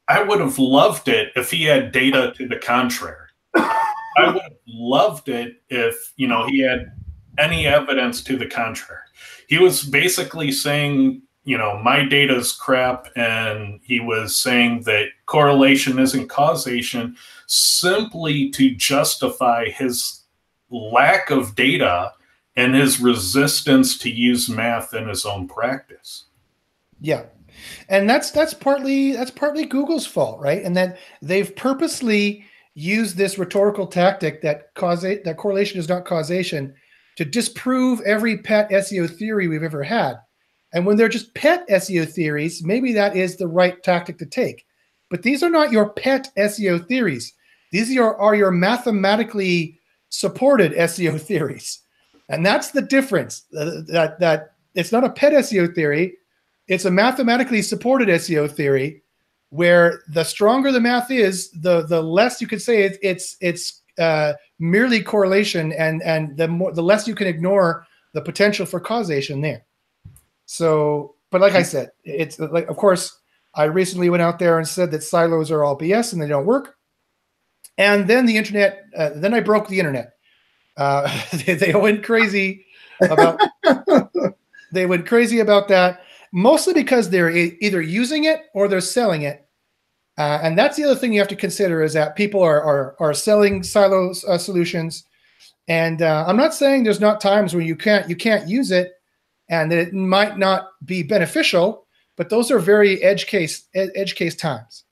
I 0.08 0.22
would 0.22 0.40
have 0.40 0.58
loved 0.58 1.08
it 1.08 1.32
if 1.34 1.50
he 1.50 1.64
had 1.64 1.92
data 1.92 2.32
to 2.36 2.46
the 2.46 2.58
contrary. 2.58 3.28
I 3.54 4.28
would 4.28 4.42
have 4.42 4.52
loved 4.66 5.28
it 5.28 5.62
if, 5.68 6.12
you 6.16 6.28
know, 6.28 6.46
he 6.46 6.60
had 6.60 6.92
any 7.38 7.66
evidence 7.66 8.22
to 8.24 8.36
the 8.36 8.46
contrary. 8.46 9.02
He 9.48 9.58
was 9.58 9.82
basically 9.82 10.52
saying, 10.52 11.22
you 11.44 11.58
know, 11.58 11.78
my 11.82 12.04
data's 12.04 12.52
crap, 12.52 13.08
and 13.16 13.80
he 13.82 14.00
was 14.00 14.34
saying 14.34 14.82
that 14.82 15.08
correlation 15.26 15.98
isn't 15.98 16.28
causation 16.28 17.16
simply 17.46 18.50
to 18.50 18.74
justify 18.74 19.68
his 19.68 20.22
lack 20.70 21.30
of 21.30 21.54
data 21.54 22.12
and 22.56 22.74
his 22.74 23.00
resistance 23.00 23.98
to 23.98 24.10
use 24.10 24.48
math 24.48 24.94
in 24.94 25.08
his 25.08 25.26
own 25.26 25.46
practice. 25.46 26.24
Yeah, 27.00 27.24
and 27.88 28.08
that's 28.08 28.30
that's 28.30 28.54
partly 28.54 29.12
that's 29.12 29.30
partly 29.30 29.66
Google's 29.66 30.06
fault, 30.06 30.40
right? 30.40 30.62
And 30.62 30.76
that 30.76 30.98
they've 31.22 31.54
purposely 31.54 32.44
used 32.74 33.16
this 33.16 33.38
rhetorical 33.38 33.86
tactic 33.86 34.42
that 34.42 34.74
cause 34.74 35.02
that 35.02 35.36
correlation 35.36 35.78
is 35.78 35.88
not 35.88 36.04
causation 36.04 36.74
to 37.16 37.24
disprove 37.24 38.00
every 38.02 38.38
pet 38.38 38.70
SEO 38.70 39.08
theory 39.08 39.48
we've 39.48 39.62
ever 39.62 39.82
had. 39.82 40.16
And 40.72 40.84
when 40.84 40.96
they're 40.96 41.08
just 41.08 41.34
pet 41.34 41.66
SEO 41.68 42.06
theories, 42.06 42.62
maybe 42.62 42.92
that 42.92 43.16
is 43.16 43.36
the 43.36 43.48
right 43.48 43.82
tactic 43.82 44.18
to 44.18 44.26
take. 44.26 44.66
But 45.08 45.22
these 45.22 45.42
are 45.42 45.50
not 45.50 45.72
your 45.72 45.90
pet 45.90 46.28
SEO 46.36 46.86
theories. 46.86 47.32
These 47.72 47.96
are, 47.96 48.16
are 48.16 48.34
your 48.34 48.50
mathematically 48.50 49.80
supported 50.10 50.72
SEO 50.72 51.18
theories. 51.26 51.80
And 52.28 52.44
that's 52.44 52.70
the 52.70 52.82
difference. 52.82 53.44
Uh, 53.56 53.82
that 53.88 54.18
that 54.20 54.54
it's 54.74 54.92
not 54.92 55.04
a 55.04 55.10
pet 55.10 55.32
SEO 55.32 55.74
theory 55.74 56.16
it's 56.68 56.84
a 56.84 56.90
mathematically 56.90 57.62
supported 57.62 58.08
SEO 58.08 58.50
theory 58.50 59.02
where 59.50 60.02
the 60.08 60.24
stronger 60.24 60.72
the 60.72 60.80
math 60.80 61.10
is, 61.10 61.50
the 61.52 61.82
the 61.82 62.02
less 62.02 62.40
you 62.40 62.46
could 62.46 62.60
say 62.60 62.82
it, 62.82 62.98
it's 63.02 63.36
it's 63.40 63.82
uh, 63.98 64.32
merely 64.58 65.02
correlation, 65.02 65.72
and 65.72 66.02
and 66.02 66.36
the 66.36 66.48
more 66.48 66.72
the 66.72 66.82
less 66.82 67.06
you 67.06 67.14
can 67.14 67.28
ignore 67.28 67.86
the 68.12 68.20
potential 68.20 68.66
for 68.66 68.80
causation 68.80 69.40
there. 69.40 69.64
So, 70.46 71.14
but 71.30 71.40
like 71.40 71.54
I 71.54 71.62
said, 71.62 71.90
it's 72.04 72.38
like 72.38 72.68
of 72.68 72.76
course 72.76 73.16
I 73.54 73.64
recently 73.64 74.10
went 74.10 74.22
out 74.22 74.38
there 74.38 74.58
and 74.58 74.66
said 74.66 74.90
that 74.90 75.04
silos 75.04 75.50
are 75.50 75.62
all 75.62 75.78
BS 75.78 76.12
and 76.12 76.20
they 76.20 76.28
don't 76.28 76.46
work. 76.46 76.76
And 77.78 78.08
then 78.08 78.26
the 78.26 78.36
internet, 78.36 78.86
uh, 78.96 79.10
then 79.14 79.34
I 79.34 79.40
broke 79.40 79.68
the 79.68 79.78
internet. 79.78 80.15
Uh, 80.76 81.10
they, 81.44 81.54
they 81.54 81.74
went 81.74 82.04
crazy 82.04 82.66
about. 83.02 83.40
they 84.72 84.86
went 84.86 85.06
crazy 85.06 85.40
about 85.40 85.68
that 85.68 86.00
mostly 86.32 86.74
because 86.74 87.08
they're 87.08 87.30
either 87.30 87.80
using 87.80 88.24
it 88.24 88.42
or 88.52 88.68
they're 88.68 88.80
selling 88.80 89.22
it. 89.22 89.48
Uh, 90.18 90.38
and 90.42 90.56
that's 90.56 90.76
the 90.76 90.84
other 90.84 90.94
thing 90.94 91.12
you 91.12 91.18
have 91.18 91.28
to 91.28 91.36
consider 91.36 91.82
is 91.82 91.92
that 91.92 92.16
people 92.16 92.42
are 92.42 92.62
are, 92.62 92.96
are 93.00 93.14
selling 93.14 93.62
silo 93.62 94.12
uh, 94.28 94.38
solutions. 94.38 95.04
And 95.68 96.00
uh, 96.02 96.24
I'm 96.26 96.36
not 96.36 96.54
saying 96.54 96.84
there's 96.84 97.00
not 97.00 97.20
times 97.20 97.54
where 97.54 97.64
you 97.64 97.76
can't 97.76 98.08
you 98.08 98.16
can't 98.16 98.48
use 98.48 98.70
it, 98.70 98.92
and 99.50 99.70
that 99.70 99.78
it 99.78 99.94
might 99.94 100.38
not 100.38 100.68
be 100.84 101.02
beneficial, 101.02 101.86
but 102.16 102.30
those 102.30 102.50
are 102.50 102.58
very 102.58 103.02
edge 103.02 103.26
case 103.26 103.66
edge 103.74 104.14
case 104.14 104.36
times. 104.36 104.84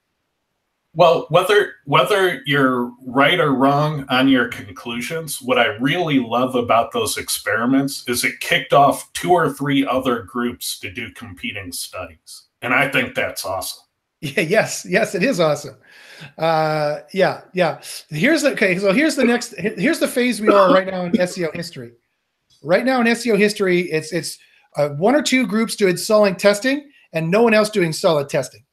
Well, 0.96 1.26
whether 1.28 1.72
whether 1.84 2.40
you're 2.46 2.92
right 3.04 3.40
or 3.40 3.52
wrong 3.52 4.06
on 4.08 4.28
your 4.28 4.48
conclusions, 4.48 5.42
what 5.42 5.58
I 5.58 5.66
really 5.76 6.20
love 6.20 6.54
about 6.54 6.92
those 6.92 7.16
experiments 7.16 8.04
is 8.06 8.22
it 8.24 8.38
kicked 8.40 8.72
off 8.72 9.12
two 9.12 9.32
or 9.32 9.52
three 9.52 9.84
other 9.84 10.22
groups 10.22 10.78
to 10.80 10.92
do 10.92 11.10
competing 11.10 11.72
studies, 11.72 12.44
and 12.62 12.72
I 12.72 12.88
think 12.88 13.14
that's 13.14 13.44
awesome. 13.44 13.82
Yeah, 14.20 14.40
yes, 14.40 14.86
yes, 14.88 15.14
it 15.14 15.22
is 15.22 15.38
awesome. 15.40 15.76
Uh, 16.38 17.00
yeah, 17.12 17.42
yeah. 17.52 17.82
Here's 18.08 18.42
the 18.42 18.52
okay. 18.52 18.78
So 18.78 18.92
here's 18.92 19.16
the 19.16 19.24
next. 19.24 19.54
Here's 19.58 19.98
the 19.98 20.08
phase 20.08 20.40
we 20.40 20.48
are 20.48 20.72
right 20.72 20.86
now 20.86 21.04
in 21.04 21.12
SEO 21.12 21.54
history. 21.54 21.92
Right 22.62 22.84
now 22.84 23.00
in 23.00 23.06
SEO 23.08 23.36
history, 23.36 23.82
it's 23.90 24.12
it's 24.12 24.38
uh, 24.76 24.90
one 24.90 25.14
or 25.14 25.22
two 25.22 25.46
groups 25.46 25.76
doing 25.76 25.96
solid 25.96 26.38
testing 26.38 26.90
and 27.12 27.30
no 27.30 27.42
one 27.42 27.54
else 27.54 27.70
doing 27.70 27.92
solid 27.92 28.28
testing. 28.28 28.63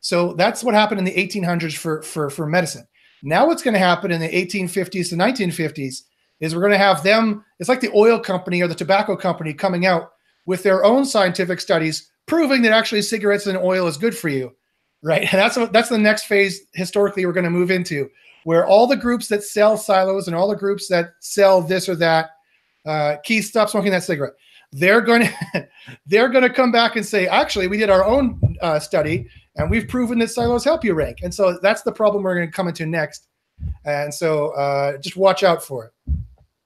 So 0.00 0.32
that's 0.34 0.64
what 0.64 0.74
happened 0.74 0.98
in 0.98 1.04
the 1.04 1.14
1800s 1.14 1.76
for 1.76 2.02
for 2.02 2.30
for 2.30 2.46
medicine. 2.46 2.86
Now 3.22 3.46
what's 3.46 3.62
going 3.62 3.74
to 3.74 3.80
happen 3.80 4.10
in 4.10 4.20
the 4.20 4.28
1850s 4.28 5.10
to 5.10 5.16
1950s 5.16 6.02
is 6.40 6.54
we're 6.54 6.62
going 6.62 6.72
to 6.72 6.78
have 6.78 7.02
them. 7.02 7.44
It's 7.58 7.68
like 7.68 7.80
the 7.80 7.92
oil 7.94 8.18
company 8.18 8.62
or 8.62 8.68
the 8.68 8.74
tobacco 8.74 9.14
company 9.14 9.52
coming 9.52 9.86
out 9.86 10.12
with 10.46 10.62
their 10.62 10.84
own 10.84 11.04
scientific 11.04 11.60
studies 11.60 12.10
proving 12.26 12.62
that 12.62 12.72
actually 12.72 13.02
cigarettes 13.02 13.46
and 13.46 13.58
oil 13.58 13.86
is 13.86 13.96
good 13.96 14.16
for 14.16 14.28
you, 14.28 14.54
right? 15.02 15.22
And 15.22 15.28
that's 15.32 15.56
that's 15.72 15.90
the 15.90 15.98
next 15.98 16.24
phase 16.24 16.62
historically 16.74 17.26
we're 17.26 17.32
going 17.32 17.44
to 17.44 17.50
move 17.50 17.70
into, 17.70 18.08
where 18.44 18.66
all 18.66 18.86
the 18.86 18.96
groups 18.96 19.28
that 19.28 19.42
sell 19.42 19.76
silos 19.76 20.26
and 20.26 20.36
all 20.36 20.48
the 20.48 20.56
groups 20.56 20.88
that 20.88 21.10
sell 21.20 21.60
this 21.60 21.88
or 21.88 21.96
that, 21.96 22.30
uh, 22.86 23.16
Keith, 23.24 23.44
stop 23.44 23.68
smoking 23.68 23.90
that 23.90 24.04
cigarette. 24.04 24.32
They're 24.72 25.00
going 25.02 25.22
to 25.52 25.68
they're 26.06 26.28
going 26.28 26.44
to 26.44 26.54
come 26.54 26.72
back 26.72 26.96
and 26.96 27.04
say, 27.04 27.26
actually, 27.26 27.66
we 27.66 27.76
did 27.76 27.90
our 27.90 28.04
own 28.04 28.40
uh, 28.62 28.78
study 28.78 29.28
and 29.60 29.70
we've 29.70 29.86
proven 29.86 30.18
that 30.20 30.30
silos 30.30 30.64
help 30.64 30.84
you 30.84 30.94
rank. 30.94 31.18
And 31.22 31.34
so 31.34 31.58
that's 31.60 31.82
the 31.82 31.92
problem 31.92 32.22
we're 32.22 32.34
going 32.34 32.48
to 32.48 32.52
come 32.52 32.68
into 32.68 32.86
next. 32.86 33.28
And 33.84 34.12
so 34.12 34.48
uh, 34.54 34.96
just 34.98 35.16
watch 35.16 35.42
out 35.42 35.62
for 35.62 35.86
it. 35.86 35.92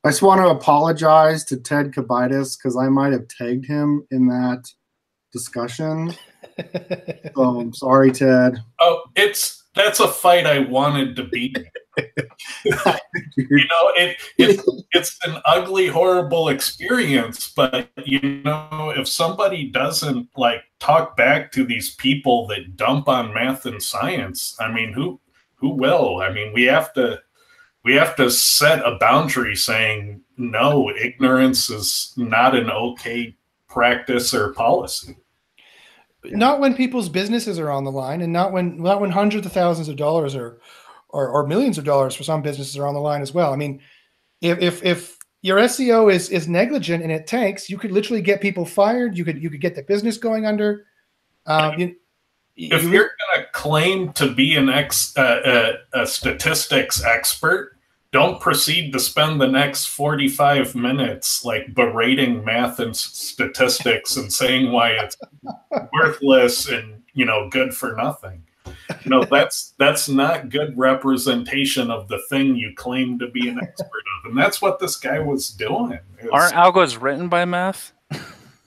I 0.04 0.10
just 0.10 0.22
want 0.22 0.40
to 0.40 0.48
apologize 0.48 1.44
to 1.46 1.56
Ted 1.56 1.92
Kubaitis 1.92 2.56
because 2.56 2.76
I 2.76 2.88
might 2.88 3.12
have 3.12 3.26
tagged 3.26 3.66
him 3.66 4.06
in 4.10 4.28
that 4.28 4.70
discussion. 5.32 6.14
so 7.34 7.42
I'm 7.42 7.74
sorry, 7.74 8.12
Ted. 8.12 8.62
Oh, 8.80 9.02
it's 9.16 9.63
that's 9.74 10.00
a 10.00 10.08
fight 10.08 10.46
I 10.46 10.60
wanted 10.60 11.16
to 11.16 11.24
be. 11.24 11.54
you 12.66 12.72
know, 12.72 13.92
it, 13.96 14.16
it 14.38 14.60
it's 14.92 15.18
an 15.26 15.40
ugly, 15.44 15.86
horrible 15.86 16.48
experience. 16.48 17.52
But 17.54 17.88
you 18.04 18.42
know, 18.42 18.92
if 18.96 19.08
somebody 19.08 19.70
doesn't 19.70 20.28
like 20.36 20.62
talk 20.80 21.16
back 21.16 21.52
to 21.52 21.64
these 21.64 21.94
people 21.94 22.46
that 22.48 22.76
dump 22.76 23.08
on 23.08 23.34
math 23.34 23.66
and 23.66 23.82
science, 23.82 24.56
I 24.60 24.72
mean, 24.72 24.92
who 24.92 25.20
who 25.56 25.70
will? 25.70 26.20
I 26.20 26.32
mean, 26.32 26.52
we 26.52 26.64
have 26.64 26.92
to 26.94 27.20
we 27.84 27.94
have 27.94 28.16
to 28.16 28.30
set 28.30 28.80
a 28.80 28.98
boundary 28.98 29.56
saying 29.56 30.20
no, 30.36 30.90
ignorance 30.90 31.70
is 31.70 32.12
not 32.16 32.56
an 32.56 32.70
okay 32.70 33.36
practice 33.68 34.34
or 34.34 34.52
policy 34.52 35.16
not 36.24 36.60
when 36.60 36.74
people's 36.74 37.08
businesses 37.08 37.58
are 37.58 37.70
on 37.70 37.84
the 37.84 37.90
line 37.90 38.22
and 38.22 38.32
not 38.32 38.52
when 38.52 38.82
not 38.82 39.00
when 39.00 39.10
hundreds 39.10 39.46
of 39.46 39.52
thousands 39.52 39.88
of 39.88 39.96
dollars 39.96 40.34
are 40.34 40.60
or, 41.10 41.28
or 41.28 41.46
millions 41.46 41.78
of 41.78 41.84
dollars 41.84 42.14
for 42.14 42.24
some 42.24 42.42
businesses 42.42 42.76
are 42.76 42.86
on 42.86 42.94
the 42.94 43.00
line 43.00 43.22
as 43.22 43.32
well. 43.32 43.52
I 43.52 43.56
mean, 43.56 43.80
if 44.40 44.58
if 44.60 44.84
if 44.84 45.18
your 45.42 45.58
SEO 45.58 46.12
is 46.12 46.30
is 46.30 46.48
negligent 46.48 47.02
and 47.02 47.12
it 47.12 47.26
tanks, 47.26 47.68
you 47.68 47.78
could 47.78 47.92
literally 47.92 48.22
get 48.22 48.40
people 48.40 48.64
fired. 48.64 49.16
You 49.16 49.24
could 49.24 49.42
you 49.42 49.50
could 49.50 49.60
get 49.60 49.74
the 49.74 49.82
business 49.82 50.16
going 50.16 50.46
under. 50.46 50.86
Um, 51.46 51.78
you, 51.78 51.96
if 52.56 52.84
you, 52.84 53.00
are 53.00 53.10
going 53.10 53.44
to 53.44 53.46
claim 53.52 54.12
to 54.14 54.32
be 54.32 54.56
an 54.56 54.68
ex 54.68 55.16
uh, 55.16 55.20
uh, 55.20 56.02
a 56.02 56.06
statistics 56.06 57.04
expert, 57.04 57.73
don't 58.14 58.40
proceed 58.40 58.92
to 58.92 59.00
spend 59.00 59.40
the 59.40 59.48
next 59.48 59.86
45 59.86 60.76
minutes 60.76 61.44
like 61.44 61.74
berating 61.74 62.44
math 62.44 62.78
and 62.78 62.96
statistics 62.96 64.16
and 64.16 64.32
saying 64.32 64.70
why 64.70 64.90
it's 64.90 65.16
worthless 65.92 66.68
and 66.68 67.02
you 67.14 67.24
know 67.24 67.48
good 67.50 67.74
for 67.74 67.96
nothing. 67.96 68.40
You 69.02 69.10
know 69.10 69.24
that's 69.24 69.74
that's 69.78 70.08
not 70.08 70.48
good 70.48 70.78
representation 70.78 71.90
of 71.90 72.06
the 72.06 72.22
thing 72.30 72.54
you 72.54 72.72
claim 72.76 73.18
to 73.18 73.28
be 73.30 73.48
an 73.48 73.58
expert 73.60 74.04
of 74.22 74.30
and 74.30 74.38
that's 74.38 74.62
what 74.62 74.78
this 74.78 74.94
guy 74.94 75.18
was 75.18 75.48
doing. 75.48 75.98
Was, 76.22 76.30
aren't 76.32 76.54
algos 76.54 77.02
written 77.02 77.28
by 77.28 77.44
math? 77.44 77.92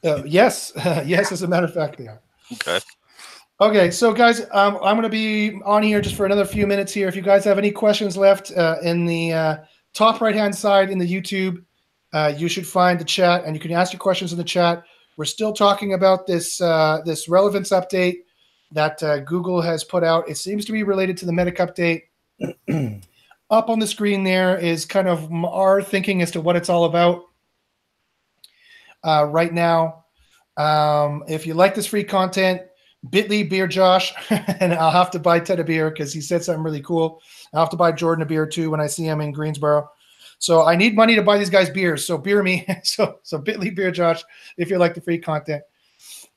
Uh, 0.03 0.23
yes. 0.25 0.73
Yes 1.05 1.31
as 1.31 1.41
a 1.41 1.47
matter 1.47 1.67
of 1.67 1.73
fact 1.73 1.97
they 1.97 2.07
are. 2.07 2.19
Okay 2.51 2.79
Okay, 3.59 3.89
so 3.89 4.13
guys, 4.13 4.41
um, 4.51 4.77
I'm 4.83 4.95
going 4.97 5.01
to 5.01 5.09
be 5.09 5.59
on 5.65 5.81
here 5.81 5.99
just 5.99 6.15
for 6.15 6.27
another 6.27 6.45
few 6.45 6.67
minutes 6.67 6.93
here. 6.93 7.07
If 7.07 7.15
you 7.15 7.23
guys 7.23 7.43
have 7.45 7.57
any 7.57 7.71
questions 7.71 8.15
left 8.15 8.55
uh, 8.55 8.75
in 8.83 9.03
the 9.07 9.33
uh, 9.33 9.57
top 9.95 10.21
right 10.21 10.35
hand 10.35 10.55
side 10.55 10.91
in 10.91 10.99
the 10.99 11.11
YouTube, 11.11 11.65
uh, 12.13 12.31
you 12.37 12.49
should 12.49 12.67
find 12.67 12.99
the 12.99 13.03
chat 13.03 13.45
and 13.45 13.55
you 13.55 13.59
can 13.59 13.71
ask 13.71 13.91
your 13.91 13.99
questions 13.99 14.31
in 14.31 14.37
the 14.37 14.43
chat. 14.43 14.83
We're 15.17 15.25
still 15.25 15.53
talking 15.53 15.95
about 15.95 16.27
this 16.27 16.61
uh, 16.61 16.99
this 17.03 17.27
relevance 17.27 17.71
update 17.71 18.17
that 18.73 19.01
uh, 19.01 19.21
Google 19.21 19.59
has 19.59 19.83
put 19.83 20.03
out. 20.03 20.29
It 20.29 20.37
seems 20.37 20.63
to 20.65 20.71
be 20.71 20.83
related 20.83 21.17
to 21.17 21.25
the 21.25 21.33
Medic 21.33 21.57
update. 21.57 22.03
Up 23.49 23.69
on 23.69 23.79
the 23.79 23.87
screen 23.87 24.23
there 24.23 24.55
is 24.59 24.85
kind 24.85 25.07
of 25.07 25.33
our 25.33 25.81
thinking 25.81 26.21
as 26.21 26.29
to 26.31 26.41
what 26.41 26.55
it's 26.55 26.69
all 26.69 26.85
about 26.85 27.23
uh, 29.03 29.25
right 29.27 29.51
now. 29.51 30.05
Um, 30.57 31.23
if 31.27 31.47
you 31.47 31.55
like 31.55 31.73
this 31.73 31.87
free 31.87 32.03
content, 32.03 32.61
Bitly 33.09 33.47
beer 33.47 33.67
Josh, 33.67 34.13
and 34.29 34.73
I'll 34.73 34.91
have 34.91 35.11
to 35.11 35.19
buy 35.19 35.39
Ted 35.39 35.59
a 35.59 35.63
beer 35.63 35.89
because 35.89 36.11
he 36.13 36.21
said 36.21 36.43
something 36.43 36.63
really 36.63 36.81
cool. 36.81 37.21
I'll 37.53 37.61
have 37.61 37.69
to 37.69 37.77
buy 37.77 37.91
Jordan 37.91 38.23
a 38.23 38.25
beer 38.25 38.45
too 38.45 38.69
when 38.69 38.81
I 38.81 38.87
see 38.87 39.05
him 39.05 39.21
in 39.21 39.31
Greensboro. 39.31 39.89
So 40.39 40.65
I 40.65 40.75
need 40.75 40.95
money 40.95 41.15
to 41.15 41.21
buy 41.21 41.37
these 41.37 41.49
guys 41.49 41.69
beers. 41.69 42.05
So 42.05 42.17
beer 42.17 42.43
me. 42.43 42.65
so 42.83 43.19
so 43.23 43.39
Bitly 43.39 43.75
beer 43.75 43.91
Josh 43.91 44.23
if 44.57 44.69
you 44.69 44.77
like 44.77 44.93
the 44.93 45.01
free 45.01 45.19
content. 45.19 45.63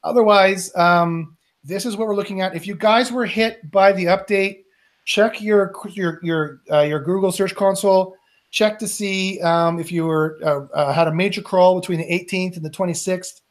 Otherwise, 0.02 0.74
um, 0.76 1.36
this 1.64 1.84
is 1.84 1.96
what 1.96 2.08
we're 2.08 2.16
looking 2.16 2.40
at. 2.40 2.54
If 2.54 2.66
you 2.66 2.74
guys 2.74 3.12
were 3.12 3.26
hit 3.26 3.70
by 3.70 3.92
the 3.92 4.06
update, 4.06 4.64
check 5.04 5.40
your 5.42 5.72
your 5.90 6.20
your 6.22 6.60
uh, 6.70 6.80
your 6.80 7.00
Google 7.00 7.32
Search 7.32 7.54
Console. 7.54 8.16
Check 8.50 8.78
to 8.80 8.88
see 8.88 9.40
um, 9.42 9.78
if 9.78 9.92
you 9.92 10.06
were 10.06 10.38
uh, 10.42 10.74
uh, 10.74 10.92
had 10.92 11.06
a 11.06 11.14
major 11.14 11.42
crawl 11.42 11.78
between 11.78 11.98
the 11.98 12.04
18th 12.04 12.56
and 12.56 12.64
the 12.64 12.70
26th. 12.70 13.42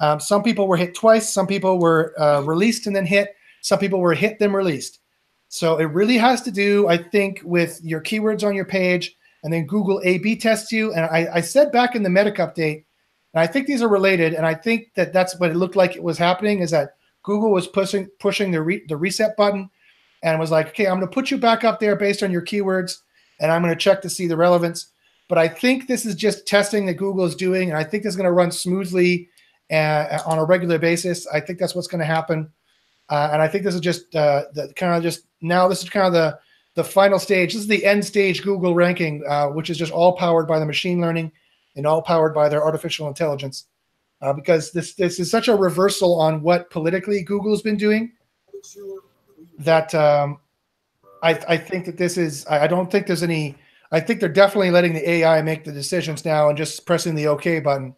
Um, 0.00 0.20
some 0.20 0.42
people 0.42 0.68
were 0.68 0.76
hit 0.76 0.94
twice. 0.94 1.32
Some 1.32 1.46
people 1.46 1.78
were 1.78 2.14
uh, 2.20 2.42
released 2.42 2.86
and 2.86 2.94
then 2.94 3.06
hit. 3.06 3.34
Some 3.62 3.78
people 3.78 4.00
were 4.00 4.14
hit 4.14 4.38
then 4.38 4.52
released. 4.52 5.00
So 5.48 5.78
it 5.78 5.84
really 5.84 6.18
has 6.18 6.42
to 6.42 6.50
do, 6.50 6.88
I 6.88 6.98
think, 6.98 7.40
with 7.42 7.80
your 7.82 8.02
keywords 8.02 8.46
on 8.46 8.54
your 8.54 8.66
page, 8.66 9.16
and 9.42 9.52
then 9.52 9.66
Google 9.66 10.00
A/B 10.04 10.36
tests 10.36 10.70
you. 10.70 10.92
And 10.92 11.06
I, 11.06 11.28
I 11.34 11.40
said 11.40 11.72
back 11.72 11.94
in 11.94 12.02
the 12.02 12.10
Medic 12.10 12.36
update, 12.36 12.84
and 13.32 13.40
I 13.40 13.46
think 13.46 13.66
these 13.66 13.82
are 13.82 13.88
related. 13.88 14.34
And 14.34 14.46
I 14.46 14.54
think 14.54 14.92
that 14.94 15.12
that's 15.12 15.38
what 15.40 15.50
it 15.50 15.56
looked 15.56 15.76
like 15.76 15.96
it 15.96 16.02
was 16.02 16.18
happening 16.18 16.60
is 16.60 16.70
that 16.72 16.96
Google 17.22 17.50
was 17.50 17.66
pushing 17.66 18.06
pushing 18.20 18.50
the 18.50 18.62
re, 18.62 18.82
the 18.88 18.96
reset 18.96 19.36
button, 19.36 19.70
and 20.22 20.38
was 20.38 20.50
like, 20.50 20.68
okay, 20.68 20.86
I'm 20.86 20.98
going 20.98 21.08
to 21.08 21.14
put 21.14 21.30
you 21.30 21.38
back 21.38 21.64
up 21.64 21.80
there 21.80 21.96
based 21.96 22.22
on 22.22 22.30
your 22.30 22.42
keywords, 22.42 22.98
and 23.40 23.50
I'm 23.50 23.62
going 23.62 23.74
to 23.74 23.80
check 23.80 24.02
to 24.02 24.10
see 24.10 24.26
the 24.26 24.36
relevance. 24.36 24.92
But 25.28 25.38
I 25.38 25.48
think 25.48 25.86
this 25.86 26.06
is 26.06 26.14
just 26.14 26.46
testing 26.46 26.86
that 26.86 26.94
Google 26.94 27.24
is 27.24 27.34
doing, 27.34 27.70
and 27.70 27.78
I 27.78 27.84
think 27.84 28.04
is 28.04 28.16
going 28.16 28.24
to 28.24 28.32
run 28.32 28.50
smoothly 28.50 29.28
uh, 29.70 30.18
on 30.26 30.38
a 30.38 30.44
regular 30.44 30.78
basis. 30.78 31.26
I 31.26 31.40
think 31.40 31.58
that's 31.58 31.74
what's 31.74 31.88
going 31.88 32.00
to 32.00 32.04
happen, 32.06 32.50
uh, 33.08 33.30
and 33.32 33.42
I 33.42 33.48
think 33.48 33.64
this 33.64 33.74
is 33.74 33.80
just 33.80 34.14
uh, 34.14 34.44
the 34.54 34.72
kind 34.74 34.94
of 34.94 35.02
just 35.02 35.26
now. 35.40 35.68
This 35.68 35.82
is 35.82 35.90
kind 35.90 36.06
of 36.06 36.12
the 36.12 36.38
the 36.74 36.84
final 36.84 37.18
stage. 37.18 37.52
This 37.52 37.62
is 37.62 37.68
the 37.68 37.84
end 37.84 38.04
stage 38.04 38.42
Google 38.42 38.74
ranking, 38.74 39.24
uh, 39.28 39.48
which 39.48 39.70
is 39.70 39.78
just 39.78 39.92
all 39.92 40.16
powered 40.16 40.46
by 40.46 40.58
the 40.58 40.66
machine 40.66 41.00
learning 41.00 41.32
and 41.76 41.86
all 41.86 42.02
powered 42.02 42.34
by 42.34 42.48
their 42.48 42.64
artificial 42.64 43.08
intelligence. 43.08 43.66
Uh, 44.20 44.32
because 44.32 44.72
this 44.72 44.94
this 44.94 45.20
is 45.20 45.30
such 45.30 45.46
a 45.46 45.54
reversal 45.54 46.20
on 46.20 46.42
what 46.42 46.70
politically 46.70 47.22
Google 47.22 47.52
has 47.52 47.62
been 47.62 47.76
doing 47.76 48.12
that 49.58 49.94
um, 49.94 50.40
I, 51.22 51.30
I 51.48 51.56
think 51.56 51.86
that 51.86 51.96
this 51.96 52.16
is 52.16 52.46
I, 52.46 52.66
don't 52.66 52.90
think 52.90 53.06
there's 53.06 53.22
any 53.22 53.56
I 53.90 54.00
think 54.00 54.20
they're 54.20 54.28
definitely 54.28 54.70
letting 54.70 54.92
the 54.92 55.08
AI 55.08 55.42
make 55.42 55.64
the 55.64 55.72
decisions 55.72 56.24
now 56.24 56.48
and 56.48 56.56
just 56.56 56.86
pressing 56.86 57.14
the 57.14 57.26
OK 57.26 57.60
button 57.60 57.94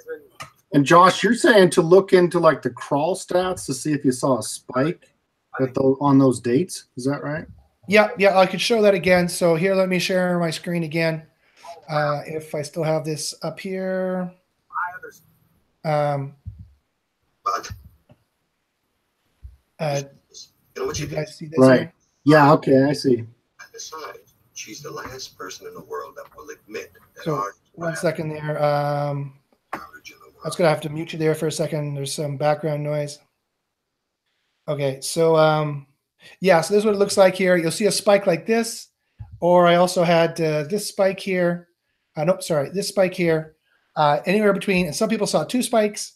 Heisman. 0.00 0.48
And 0.72 0.84
Josh, 0.84 1.22
you're 1.22 1.34
saying 1.34 1.70
to 1.70 1.82
look 1.82 2.12
into 2.12 2.38
like 2.38 2.62
the 2.62 2.70
crawl 2.70 3.16
stats 3.16 3.66
to 3.66 3.74
see 3.74 3.92
if 3.92 4.04
you 4.04 4.12
saw 4.12 4.38
a 4.38 4.42
spike 4.42 5.10
at 5.60 5.74
the, 5.74 5.80
on 6.00 6.18
those 6.18 6.40
dates. 6.40 6.86
Is 6.96 7.04
that 7.04 7.22
right? 7.22 7.46
Yeah, 7.88 8.10
yeah, 8.18 8.38
I 8.38 8.46
could 8.46 8.60
show 8.60 8.80
that 8.82 8.94
again. 8.94 9.28
So 9.28 9.56
here, 9.56 9.74
let 9.74 9.88
me 9.88 9.98
share 9.98 10.38
my 10.38 10.50
screen 10.50 10.84
again. 10.84 11.24
Uh, 11.88 12.22
if 12.24 12.54
I 12.54 12.62
still 12.62 12.84
have 12.84 13.04
this 13.04 13.34
up 13.42 13.58
here. 13.58 14.32
Um, 15.84 16.34
but 17.44 17.72
uh, 19.80 20.02
you 20.76 21.06
guys 21.06 21.36
see 21.36 21.46
this? 21.46 21.58
Right. 21.58 21.80
Here? 21.80 21.92
Yeah. 22.26 22.52
Okay, 22.52 22.84
I 22.84 22.92
see. 22.92 23.24
Besides, 23.72 24.34
she's 24.54 24.82
the 24.82 24.90
last 24.90 25.36
person 25.36 25.66
in 25.66 25.74
the 25.74 25.80
world 25.80 26.14
that 26.16 26.26
will 26.36 26.48
admit 26.50 26.92
that 27.16 27.24
so, 27.24 27.44
one 27.72 27.96
second 27.96 28.28
there. 28.28 28.62
Um, 28.62 29.39
I 30.42 30.48
was 30.48 30.56
gonna 30.56 30.70
have 30.70 30.80
to 30.82 30.88
mute 30.88 31.12
you 31.12 31.18
there 31.18 31.34
for 31.34 31.46
a 31.46 31.52
second. 31.52 31.94
There's 31.94 32.14
some 32.14 32.36
background 32.36 32.82
noise. 32.82 33.18
Okay, 34.68 35.00
so 35.00 35.36
um, 35.36 35.86
yeah, 36.40 36.60
so 36.60 36.72
this 36.72 36.80
is 36.80 36.84
what 36.84 36.94
it 36.94 36.98
looks 36.98 37.16
like 37.16 37.34
here. 37.34 37.56
You'll 37.56 37.70
see 37.70 37.86
a 37.86 37.92
spike 37.92 38.26
like 38.26 38.46
this, 38.46 38.88
or 39.40 39.66
I 39.66 39.76
also 39.76 40.02
had 40.02 40.40
uh, 40.40 40.64
this 40.64 40.88
spike 40.88 41.20
here. 41.20 41.68
Uh, 42.16 42.24
nope, 42.24 42.42
sorry, 42.42 42.70
this 42.70 42.88
spike 42.88 43.14
here. 43.14 43.56
Uh, 43.96 44.20
anywhere 44.24 44.52
between, 44.52 44.86
and 44.86 44.94
some 44.94 45.08
people 45.08 45.26
saw 45.26 45.44
two 45.44 45.62
spikes. 45.62 46.14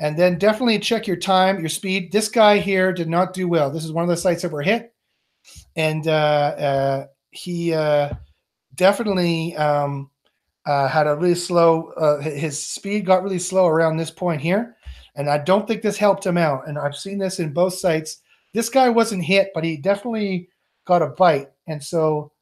And 0.00 0.16
then 0.16 0.38
definitely 0.38 0.78
check 0.78 1.08
your 1.08 1.16
time, 1.16 1.58
your 1.58 1.68
speed. 1.68 2.12
This 2.12 2.28
guy 2.28 2.58
here 2.58 2.92
did 2.92 3.08
not 3.08 3.32
do 3.32 3.48
well. 3.48 3.68
This 3.68 3.84
is 3.84 3.90
one 3.90 4.04
of 4.04 4.08
the 4.08 4.16
sites 4.16 4.42
that 4.42 4.52
were 4.52 4.62
hit, 4.62 4.94
and 5.74 6.06
uh, 6.06 6.10
uh, 6.10 7.06
he 7.30 7.74
uh, 7.74 8.10
definitely 8.76 9.56
um, 9.56 10.08
uh, 10.66 10.88
had 10.88 11.06
a 11.06 11.16
really 11.16 11.34
slow, 11.34 11.92
uh, 11.96 12.20
his 12.20 12.62
speed 12.62 13.06
got 13.06 13.22
really 13.22 13.38
slow 13.38 13.66
around 13.66 13.96
this 13.96 14.10
point 14.10 14.40
here. 14.40 14.76
And 15.16 15.28
I 15.28 15.38
don't 15.38 15.66
think 15.66 15.82
this 15.82 15.96
helped 15.96 16.24
him 16.24 16.36
out. 16.36 16.68
And 16.68 16.78
I've 16.78 16.96
seen 16.96 17.18
this 17.18 17.40
in 17.40 17.52
both 17.52 17.74
sites. 17.74 18.20
This 18.54 18.68
guy 18.68 18.88
wasn't 18.88 19.24
hit, 19.24 19.50
but 19.54 19.64
he 19.64 19.76
definitely 19.76 20.48
got 20.84 21.02
a 21.02 21.08
bite. 21.08 21.48
And 21.66 21.82
so 21.82 22.32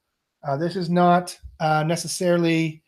uh, 0.47 0.57
this 0.57 0.77
is 0.77 0.91
not 0.91 1.39
uh, 1.61 1.85
necessarily 1.85 2.83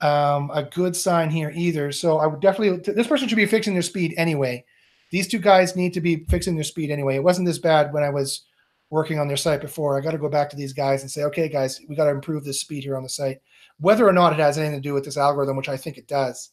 um, 0.00 0.50
a 0.52 0.64
good 0.64 0.94
sign 0.94 1.30
here 1.30 1.52
either. 1.54 1.92
So 1.92 2.18
I 2.18 2.26
would 2.26 2.40
definitely, 2.40 2.92
this 2.92 3.06
person 3.06 3.28
should 3.28 3.36
be 3.36 3.46
fixing 3.46 3.74
their 3.74 3.82
speed 3.82 4.14
anyway. 4.16 4.64
These 5.10 5.28
two 5.28 5.38
guys 5.38 5.74
need 5.74 5.94
to 5.94 6.00
be 6.00 6.24
fixing 6.28 6.54
their 6.54 6.64
speed 6.64 6.90
anyway. 6.90 7.16
It 7.16 7.24
wasn't 7.24 7.46
this 7.46 7.58
bad 7.58 7.92
when 7.92 8.02
I 8.02 8.10
was 8.10 8.44
working 8.90 9.18
on 9.18 9.28
their 9.28 9.36
site 9.36 9.60
before. 9.60 9.96
I 9.96 10.02
got 10.02 10.12
to 10.12 10.18
go 10.18 10.28
back 10.28 10.50
to 10.50 10.56
these 10.56 10.72
guys 10.72 11.02
and 11.02 11.10
say, 11.10 11.24
okay, 11.24 11.48
guys, 11.48 11.80
we 11.88 11.96
got 11.96 12.04
to 12.04 12.10
improve 12.10 12.44
the 12.44 12.52
speed 12.52 12.84
here 12.84 12.96
on 12.96 13.02
the 13.02 13.08
site 13.08 13.40
whether 13.80 14.06
or 14.06 14.12
not 14.12 14.32
it 14.32 14.38
has 14.38 14.58
anything 14.58 14.80
to 14.80 14.88
do 14.88 14.94
with 14.94 15.04
this 15.04 15.16
algorithm, 15.16 15.56
which 15.56 15.68
I 15.68 15.76
think 15.76 15.98
it 15.98 16.06
does. 16.06 16.50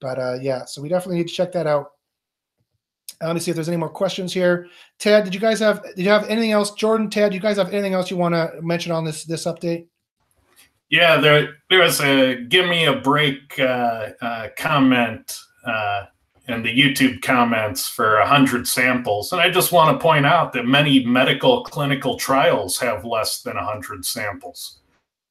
But 0.00 0.18
uh, 0.18 0.38
yeah, 0.40 0.64
so 0.64 0.82
we 0.82 0.88
definitely 0.88 1.18
need 1.18 1.28
to 1.28 1.34
check 1.34 1.52
that 1.52 1.66
out. 1.66 1.92
Uh, 3.20 3.26
let 3.26 3.34
me 3.34 3.40
see 3.40 3.50
if 3.50 3.56
there's 3.56 3.68
any 3.68 3.76
more 3.76 3.88
questions 3.88 4.32
here. 4.32 4.68
Ted, 4.98 5.24
did 5.24 5.34
you 5.34 5.40
guys 5.40 5.58
have 5.60 5.82
did 5.82 6.04
you 6.04 6.10
have 6.10 6.28
anything 6.28 6.52
else? 6.52 6.72
Jordan, 6.72 7.10
Ted, 7.10 7.30
do 7.30 7.36
you 7.36 7.40
guys 7.40 7.56
have 7.56 7.72
anything 7.72 7.94
else 7.94 8.10
you 8.10 8.16
want 8.16 8.34
to 8.34 8.52
mention 8.62 8.92
on 8.92 9.04
this 9.04 9.24
this 9.24 9.44
update? 9.44 9.86
Yeah, 10.88 11.18
there 11.18 11.56
there 11.68 11.80
was 11.80 12.00
a 12.00 12.36
give 12.48 12.68
me 12.68 12.86
a 12.86 12.96
break 12.96 13.58
uh, 13.58 14.10
uh, 14.22 14.48
comment 14.56 15.36
uh, 15.66 16.04
in 16.48 16.62
the 16.62 16.74
YouTube 16.74 17.20
comments 17.20 17.86
for 17.86 18.18
100 18.20 18.66
samples. 18.66 19.32
And 19.32 19.40
I 19.40 19.50
just 19.50 19.70
want 19.70 19.94
to 19.94 20.02
point 20.02 20.24
out 20.24 20.52
that 20.54 20.64
many 20.64 21.04
medical 21.04 21.62
clinical 21.62 22.16
trials 22.16 22.78
have 22.78 23.04
less 23.04 23.42
than 23.42 23.56
100 23.56 24.04
samples. 24.04 24.78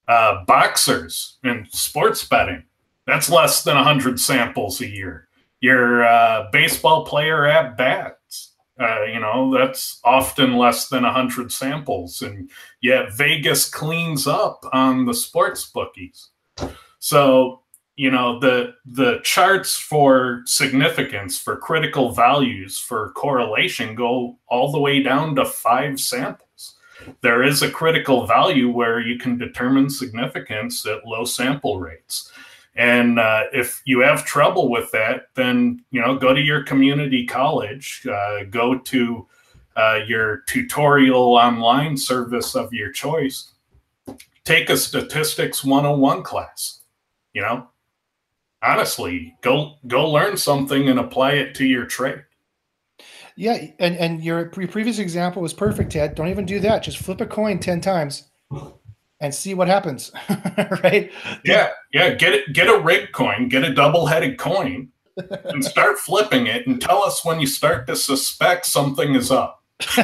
Uh, 0.08 0.46
boxers 0.46 1.38
and 1.44 1.68
sports 1.68 2.24
betting, 2.24 2.64
that's 3.06 3.30
less 3.30 3.64
than 3.64 3.76
100 3.76 4.20
samples 4.20 4.82
a 4.82 4.88
year. 4.88 5.28
Your 5.60 6.06
uh, 6.06 6.48
baseball 6.52 7.06
player 7.06 7.46
at 7.46 7.78
bats, 7.78 8.54
uh, 8.80 9.04
you 9.04 9.20
know, 9.20 9.54
that's 9.58 10.00
often 10.04 10.56
less 10.56 10.88
than 10.88 11.04
100 11.04 11.52
samples. 11.52 12.22
And 12.22 12.50
yet 12.82 13.14
Vegas 13.14 13.70
cleans 13.70 14.28
up 14.28 14.64
on 14.72 15.06
the 15.06 15.14
sports 15.14 15.66
bookies. 15.66 16.30
So 17.00 17.62
you 17.98 18.12
know 18.12 18.40
the 18.40 18.76
the 18.86 19.20
charts 19.24 19.76
for 19.76 20.44
significance 20.46 21.38
for 21.38 21.58
critical 21.58 22.12
values 22.12 22.78
for 22.78 23.12
correlation 23.14 23.96
go 23.96 24.38
all 24.48 24.72
the 24.72 24.80
way 24.80 25.02
down 25.02 25.36
to 25.36 25.44
five 25.44 26.00
samples 26.00 26.47
there 27.22 27.44
is 27.44 27.62
a 27.62 27.72
critical 27.72 28.26
value 28.26 28.70
where 28.70 29.00
you 29.00 29.18
can 29.18 29.38
determine 29.38 29.90
significance 29.90 30.86
at 30.86 31.06
low 31.06 31.26
sample 31.26 31.80
rates. 31.80 32.32
And 32.76 33.20
uh, 33.20 33.46
if 33.54 33.82
you 33.86 34.02
have 34.02 34.24
trouble 34.26 34.70
with 34.70 34.92
that 34.92 35.30
then 35.34 35.84
you 35.90 36.00
know 36.00 36.16
go 36.16 36.34
to 36.34 36.42
your 36.42 36.64
community 36.64 37.26
college 37.26 38.06
uh, 38.12 38.44
go 38.50 38.78
to 38.78 39.28
uh, 39.76 40.00
your 40.08 40.42
tutorial 40.48 41.36
online 41.36 41.98
service 41.98 42.56
of 42.56 42.74
your 42.74 42.92
choice. 42.92 43.54
Take 44.44 44.70
a 44.70 44.78
statistics 44.78 45.64
101 45.64 46.24
class 46.24 46.78
you 47.38 47.44
know? 47.44 47.68
Honestly, 48.64 49.36
go 49.42 49.76
go 49.86 50.10
learn 50.10 50.36
something 50.36 50.90
and 50.90 51.00
apply 51.00 51.34
it 51.34 51.54
to 51.56 51.66
your 51.66 51.86
trade. 51.86 52.24
Yeah, 53.38 53.68
and 53.78 53.96
and 53.98 54.24
your 54.24 54.46
pre- 54.46 54.66
previous 54.66 54.98
example 54.98 55.44
was 55.44 55.54
perfect, 55.54 55.92
Ted. 55.92 56.16
Don't 56.16 56.28
even 56.28 56.46
do 56.46 56.60
that. 56.62 56.82
Just 56.82 56.98
flip 56.98 57.22
a 57.22 57.26
coin 57.28 57.60
ten 57.60 57.80
times 57.80 58.24
and 59.22 59.34
see 59.34 59.54
what 59.54 59.68
happens. 59.68 60.12
right? 60.84 61.12
Yeah, 61.46 61.70
yeah. 61.94 62.16
Get 62.16 62.34
it. 62.34 62.54
Get 62.54 62.68
a 62.68 62.80
rig 62.80 63.12
coin. 63.12 63.48
Get 63.48 63.64
a 63.64 63.72
double-headed 63.72 64.40
coin, 64.40 64.90
and 65.46 65.64
start 65.64 66.00
flipping 66.00 66.48
it. 66.48 66.66
And 66.66 66.82
tell 66.82 67.04
us 67.04 67.24
when 67.24 67.40
you 67.40 67.46
start 67.46 67.86
to 67.88 67.96
suspect 67.96 68.66
something 68.66 69.14
is 69.14 69.30
up. 69.30 69.64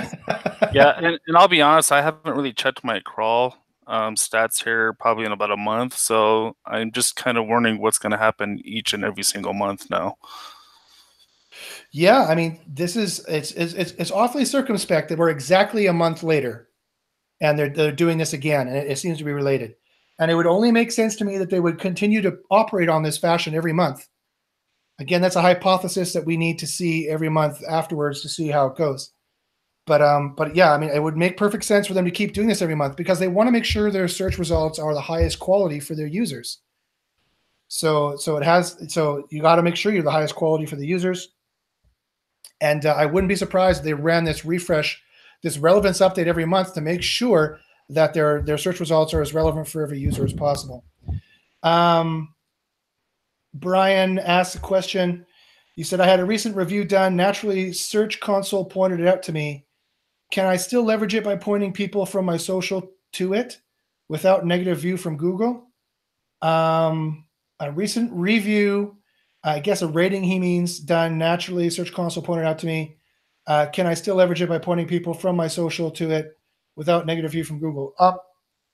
yeah, 0.71 0.93
and, 0.97 1.19
and 1.25 1.36
I'll 1.36 1.47
be 1.47 1.61
honest. 1.61 1.91
I 1.91 2.03
haven't 2.03 2.36
really 2.36 2.53
checked 2.53 2.84
my 2.84 2.99
crawl 2.99 3.57
um, 3.88 4.15
stats 4.15 4.63
here 4.63 4.93
probably 4.93 5.25
in 5.25 5.31
about 5.31 5.49
a 5.49 5.57
month. 5.57 5.97
So 5.97 6.55
I'm 6.67 6.91
just 6.91 7.15
kind 7.15 7.39
of 7.39 7.47
wondering 7.47 7.81
what's 7.81 7.97
going 7.97 8.11
to 8.11 8.17
happen 8.17 8.61
each 8.63 8.93
and 8.93 9.03
every 9.03 9.23
single 9.23 9.53
month 9.53 9.89
now. 9.89 10.17
Yeah, 11.93 12.25
I 12.25 12.33
mean, 12.35 12.59
this 12.67 12.95
is 12.95 13.23
it's 13.27 13.51
it's 13.51 13.73
it's 13.73 14.11
awfully 14.11 14.45
circumspect 14.45 15.09
that 15.09 15.17
we're 15.19 15.29
exactly 15.29 15.85
a 15.85 15.93
month 15.93 16.23
later, 16.23 16.69
and 17.39 17.57
they're 17.57 17.69
they're 17.69 17.91
doing 17.91 18.17
this 18.17 18.33
again, 18.33 18.67
and 18.67 18.75
it, 18.77 18.91
it 18.91 18.97
seems 18.97 19.19
to 19.19 19.23
be 19.23 19.31
related. 19.31 19.75
And 20.19 20.31
it 20.31 20.35
would 20.35 20.47
only 20.47 20.71
make 20.71 20.91
sense 20.91 21.15
to 21.17 21.25
me 21.25 21.37
that 21.37 21.49
they 21.51 21.59
would 21.59 21.79
continue 21.79 22.21
to 22.23 22.37
operate 22.51 22.89
on 22.89 23.03
this 23.03 23.17
fashion 23.17 23.55
every 23.55 23.73
month. 23.73 24.07
Again, 24.99 25.21
that's 25.21 25.35
a 25.35 25.41
hypothesis 25.41 26.13
that 26.13 26.25
we 26.25 26.37
need 26.37 26.59
to 26.59 26.67
see 26.67 27.09
every 27.09 27.29
month 27.29 27.61
afterwards 27.69 28.21
to 28.23 28.29
see 28.29 28.47
how 28.49 28.67
it 28.67 28.77
goes. 28.77 29.11
But 29.87 30.01
um, 30.01 30.35
but 30.35 30.55
yeah, 30.55 30.73
I 30.73 30.77
mean, 30.79 30.91
it 30.91 31.03
would 31.03 31.17
make 31.17 31.37
perfect 31.37 31.65
sense 31.65 31.87
for 31.87 31.93
them 31.93 32.05
to 32.05 32.11
keep 32.11 32.33
doing 32.33 32.47
this 32.47 32.61
every 32.63 32.75
month 32.75 32.97
because 32.97 33.19
they 33.19 33.27
want 33.27 33.47
to 33.47 33.51
make 33.51 33.65
sure 33.65 33.91
their 33.91 34.07
search 34.07 34.39
results 34.39 34.79
are 34.79 34.93
the 34.95 35.01
highest 35.01 35.39
quality 35.39 35.79
for 35.79 35.95
their 35.95 36.07
users. 36.07 36.59
So 37.67 38.15
so 38.17 38.37
it 38.37 38.43
has 38.43 38.77
so 38.93 39.27
you 39.31 39.41
got 39.41 39.55
to 39.57 39.63
make 39.63 39.75
sure 39.75 39.91
you're 39.93 40.03
the 40.03 40.11
highest 40.11 40.35
quality 40.35 40.65
for 40.65 40.75
the 40.75 40.87
users. 40.87 41.29
And 42.61 42.85
uh, 42.85 42.93
I 42.93 43.05
wouldn't 43.05 43.29
be 43.29 43.35
surprised 43.35 43.83
they 43.83 43.93
ran 43.93 44.23
this 44.23 44.45
refresh, 44.45 45.01
this 45.41 45.57
relevance 45.57 45.99
update 45.99 46.27
every 46.27 46.45
month 46.45 46.73
to 46.73 46.81
make 46.81 47.01
sure 47.01 47.59
that 47.89 48.13
their 48.13 48.41
their 48.41 48.57
search 48.57 48.79
results 48.79 49.13
are 49.13 49.21
as 49.21 49.33
relevant 49.33 49.67
for 49.67 49.81
every 49.81 49.99
user 49.99 50.23
as 50.23 50.33
possible. 50.33 50.85
Um, 51.61 52.33
Brian 53.53 54.19
asked 54.19 54.55
a 54.55 54.59
question. 54.59 55.25
You 55.75 55.83
said 55.83 55.99
I 55.99 56.07
had 56.07 56.19
a 56.19 56.25
recent 56.25 56.55
review 56.55 56.85
done. 56.85 57.15
Naturally, 57.15 57.73
Search 57.73 58.19
Console 58.19 58.65
pointed 58.65 58.99
it 58.99 59.07
out 59.07 59.23
to 59.23 59.31
me. 59.31 59.65
Can 60.31 60.45
I 60.45 60.55
still 60.55 60.83
leverage 60.83 61.15
it 61.15 61.23
by 61.23 61.35
pointing 61.35 61.73
people 61.73 62.05
from 62.05 62.25
my 62.25 62.37
social 62.37 62.91
to 63.13 63.33
it 63.33 63.59
without 64.09 64.45
negative 64.45 64.79
view 64.79 64.97
from 64.97 65.17
Google? 65.17 65.67
Um, 66.41 67.25
a 67.59 67.71
recent 67.71 68.11
review, 68.13 68.97
I 69.43 69.59
guess 69.59 69.81
a 69.81 69.87
rating 69.87 70.23
he 70.23 70.39
means 70.39 70.79
done 70.79 71.17
naturally. 71.17 71.69
Search 71.69 71.91
Console 71.93 72.23
pointed 72.23 72.45
out 72.45 72.59
to 72.59 72.65
me. 72.65 72.97
Uh, 73.45 73.65
can 73.73 73.85
I 73.85 73.93
still 73.93 74.15
leverage 74.15 74.41
it 74.41 74.47
by 74.47 74.57
pointing 74.57 74.87
people 74.87 75.13
from 75.13 75.35
my 75.35 75.47
social 75.47 75.91
to 75.91 76.11
it 76.11 76.37
without 76.75 77.05
negative 77.05 77.31
view 77.31 77.43
from 77.43 77.59
Google? 77.59 77.93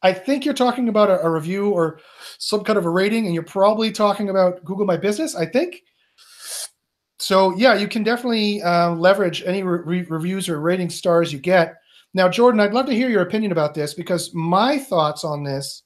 I 0.02 0.14
think 0.14 0.46
you're 0.46 0.54
talking 0.54 0.90
about 0.90 1.10
a, 1.10 1.22
a, 1.22 1.30
review 1.30 1.72
or 1.72 2.00
some 2.38 2.64
kind 2.64 2.78
of 2.78 2.86
a 2.86 2.90
rating, 2.90 3.26
and 3.26 3.34
you're 3.34 3.44
probably 3.44 3.92
talking 3.92 4.30
about 4.30 4.64
Google 4.64 4.86
My 4.86 4.96
Business. 4.96 5.36
I 5.36 5.46
think 5.46 5.82
so 7.20 7.56
yeah, 7.58 7.74
you 7.74 7.88
can 7.88 8.04
definitely 8.04 8.62
uh, 8.62 8.92
leverage 8.92 9.44
any 9.46 9.62
re- 9.62 10.04
reviews 10.04 10.48
or 10.48 10.62
rating 10.62 10.90
stars 10.90 11.34
you 11.34 11.40
get. 11.40 11.76
Now, 12.14 12.30
Jordan, 12.30 12.62
I'd 12.62 12.74
love 12.74 12.86
to 12.88 12.96
hear 12.96 13.10
your 13.10 13.22
opinion 13.22 13.52
about 13.52 13.74
this 13.74 13.94
because 13.94 14.34
my 14.34 14.80
thoughts 14.80 15.24
on 15.24 15.44
this, 15.44 15.84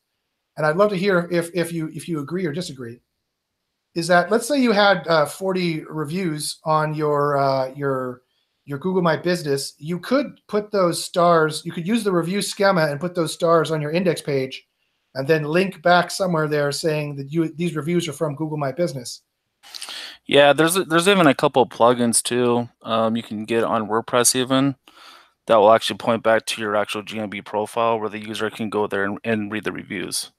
and 0.56 0.66
I'd 0.66 0.78
love 0.78 0.92
to 0.92 0.96
hear 0.96 1.28
if 1.32 1.50
if 1.54 1.74
you 1.74 1.90
if 1.94 2.08
you 2.08 2.20
agree 2.20 2.46
or 2.46 2.54
disagree, 2.54 3.02
is 3.96 4.08
that 4.08 4.32
let's 4.32 4.48
say 4.48 4.60
you 4.60 4.72
had 4.72 5.08
uh, 5.08 5.26
40 5.26 5.86
reviews 5.86 6.60
on 6.64 6.94
your 6.94 7.38
uh, 7.38 7.74
your 7.76 8.22
your 8.66 8.80
Google 8.80 9.02
My 9.02 9.18
Business, 9.18 9.74
you 9.78 10.00
could 10.00 10.40
put 10.48 10.72
those 10.72 11.04
stars. 11.04 11.64
You 11.66 11.72
could 11.72 11.86
use 11.88 12.04
the 12.04 12.14
review 12.14 12.42
schema 12.42 12.88
and 12.88 13.00
put 13.00 13.14
those 13.14 13.34
stars 13.34 13.72
on 13.72 13.82
your 13.82 13.92
index 13.92 14.22
page, 14.22 14.66
and 15.16 15.28
then 15.28 15.44
link 15.44 15.82
back 15.82 16.12
somewhere 16.12 16.48
there 16.48 16.72
saying 16.72 17.18
that 17.18 17.32
you 17.32 17.50
these 17.50 17.76
reviews 17.76 18.08
are 18.08 18.14
from 18.14 18.36
Google 18.36 18.58
My 18.58 18.72
Business. 18.72 19.22
Yeah, 20.26 20.54
there's 20.54 20.76
there's 20.76 21.08
even 21.08 21.28
a 21.28 21.36
couple 21.36 21.66
plugins 21.68 22.24
too. 22.24 22.70
Um, 22.82 23.16
you 23.16 23.24
can 23.24 23.46
get 23.46 23.64
on 23.64 23.90
WordPress 23.90 24.36
even 24.36 24.76
that 25.48 25.58
will 25.58 25.74
actually 25.74 25.98
point 25.98 26.24
back 26.24 26.46
to 26.46 26.62
your 26.62 26.76
actual 26.76 27.04
GMB 27.04 27.46
profile 27.46 28.00
where 28.00 28.10
the 28.10 28.20
user 28.20 28.50
can 28.50 28.70
go 28.70 28.88
there 28.88 29.04
and, 29.04 29.20
and 29.26 29.52
read 29.52 29.66
the 29.66 29.74
reviews. 29.74 30.32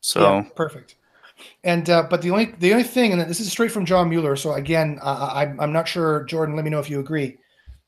So 0.00 0.20
yeah, 0.20 0.44
perfect. 0.54 0.94
And 1.64 1.88
uh, 1.88 2.06
but 2.08 2.22
the 2.22 2.30
only 2.30 2.54
the 2.58 2.72
only 2.72 2.84
thing, 2.84 3.12
and 3.12 3.20
this 3.20 3.40
is 3.40 3.50
straight 3.50 3.70
from 3.70 3.86
John 3.86 4.08
Mueller. 4.08 4.36
So 4.36 4.54
again, 4.54 4.98
uh, 5.02 5.30
I, 5.32 5.42
I'm 5.58 5.72
not 5.72 5.88
sure, 5.88 6.24
Jordan. 6.24 6.56
Let 6.56 6.64
me 6.64 6.70
know 6.70 6.80
if 6.80 6.90
you 6.90 7.00
agree. 7.00 7.38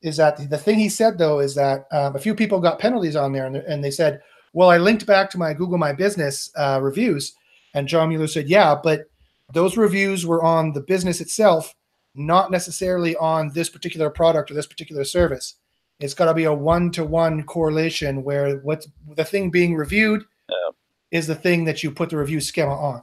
Is 0.03 0.17
that 0.19 0.51
the 0.51 0.59
thing 0.59 0.79
he 0.79 0.89
said 0.89 1.19
though? 1.19 1.41
Is 1.41 1.55
that 1.55 1.87
um, 1.91 2.15
a 2.15 2.19
few 2.19 2.35
people 2.35 2.61
got 2.61 2.79
penalties 2.79 3.17
on 3.17 3.33
there, 3.33 3.47
and, 3.47 3.57
and 3.57 3.83
they 3.83 3.91
said, 3.91 4.21
"Well, 4.53 4.71
I 4.71 4.79
linked 4.79 5.07
back 5.07 5.31
to 5.31 5.39
my 5.39 5.55
Google 5.55 5.79
My 5.79 5.93
Business 5.93 6.51
uh, 6.57 6.79
reviews," 6.83 7.35
and 7.75 7.89
John 7.89 8.11
Mueller 8.11 8.27
said, 8.27 8.49
"Yeah, 8.49 8.77
but 8.81 9.07
those 9.53 9.77
reviews 9.77 10.27
were 10.27 10.43
on 10.43 10.73
the 10.73 10.81
business 10.81 11.21
itself, 11.21 11.75
not 12.15 12.51
necessarily 12.51 13.17
on 13.17 13.51
this 13.55 13.69
particular 13.69 14.11
product 14.11 14.51
or 14.51 14.55
this 14.55 14.67
particular 14.67 15.05
service. 15.05 15.57
It's 16.01 16.15
got 16.15 16.27
to 16.27 16.35
be 16.35 16.45
a 16.45 16.53
one 16.53 16.91
to 16.93 17.05
one 17.05 17.45
correlation 17.45 18.25
where 18.25 18.59
what's 18.59 18.89
the 19.17 19.25
thing 19.25 19.51
being 19.51 19.75
reviewed 19.75 20.25
yeah. 20.49 20.71
is 21.11 21.27
the 21.27 21.35
thing 21.35 21.65
that 21.65 21.83
you 21.83 21.91
put 21.91 22.11
the 22.11 22.19
review 22.19 22.41
schema 22.41 22.75
on. 22.75 23.03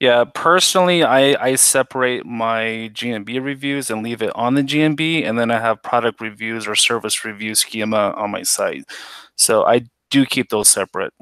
Yeah, 0.00 0.24
personally, 0.24 1.04
I, 1.04 1.36
I 1.44 1.54
separate 1.56 2.24
my 2.24 2.90
GMB 2.94 3.44
reviews 3.44 3.90
and 3.90 4.02
leave 4.02 4.22
it 4.22 4.34
on 4.34 4.54
the 4.54 4.62
GMB, 4.62 5.28
and 5.28 5.38
then 5.38 5.50
I 5.50 5.60
have 5.60 5.82
product 5.82 6.22
reviews 6.22 6.66
or 6.66 6.74
service 6.74 7.22
review 7.22 7.54
schema 7.54 8.14
on 8.16 8.30
my 8.30 8.42
site. 8.42 8.84
So 9.36 9.66
I 9.66 9.82
do 10.08 10.24
keep 10.24 10.48
those 10.48 10.70
separate. 10.70 11.12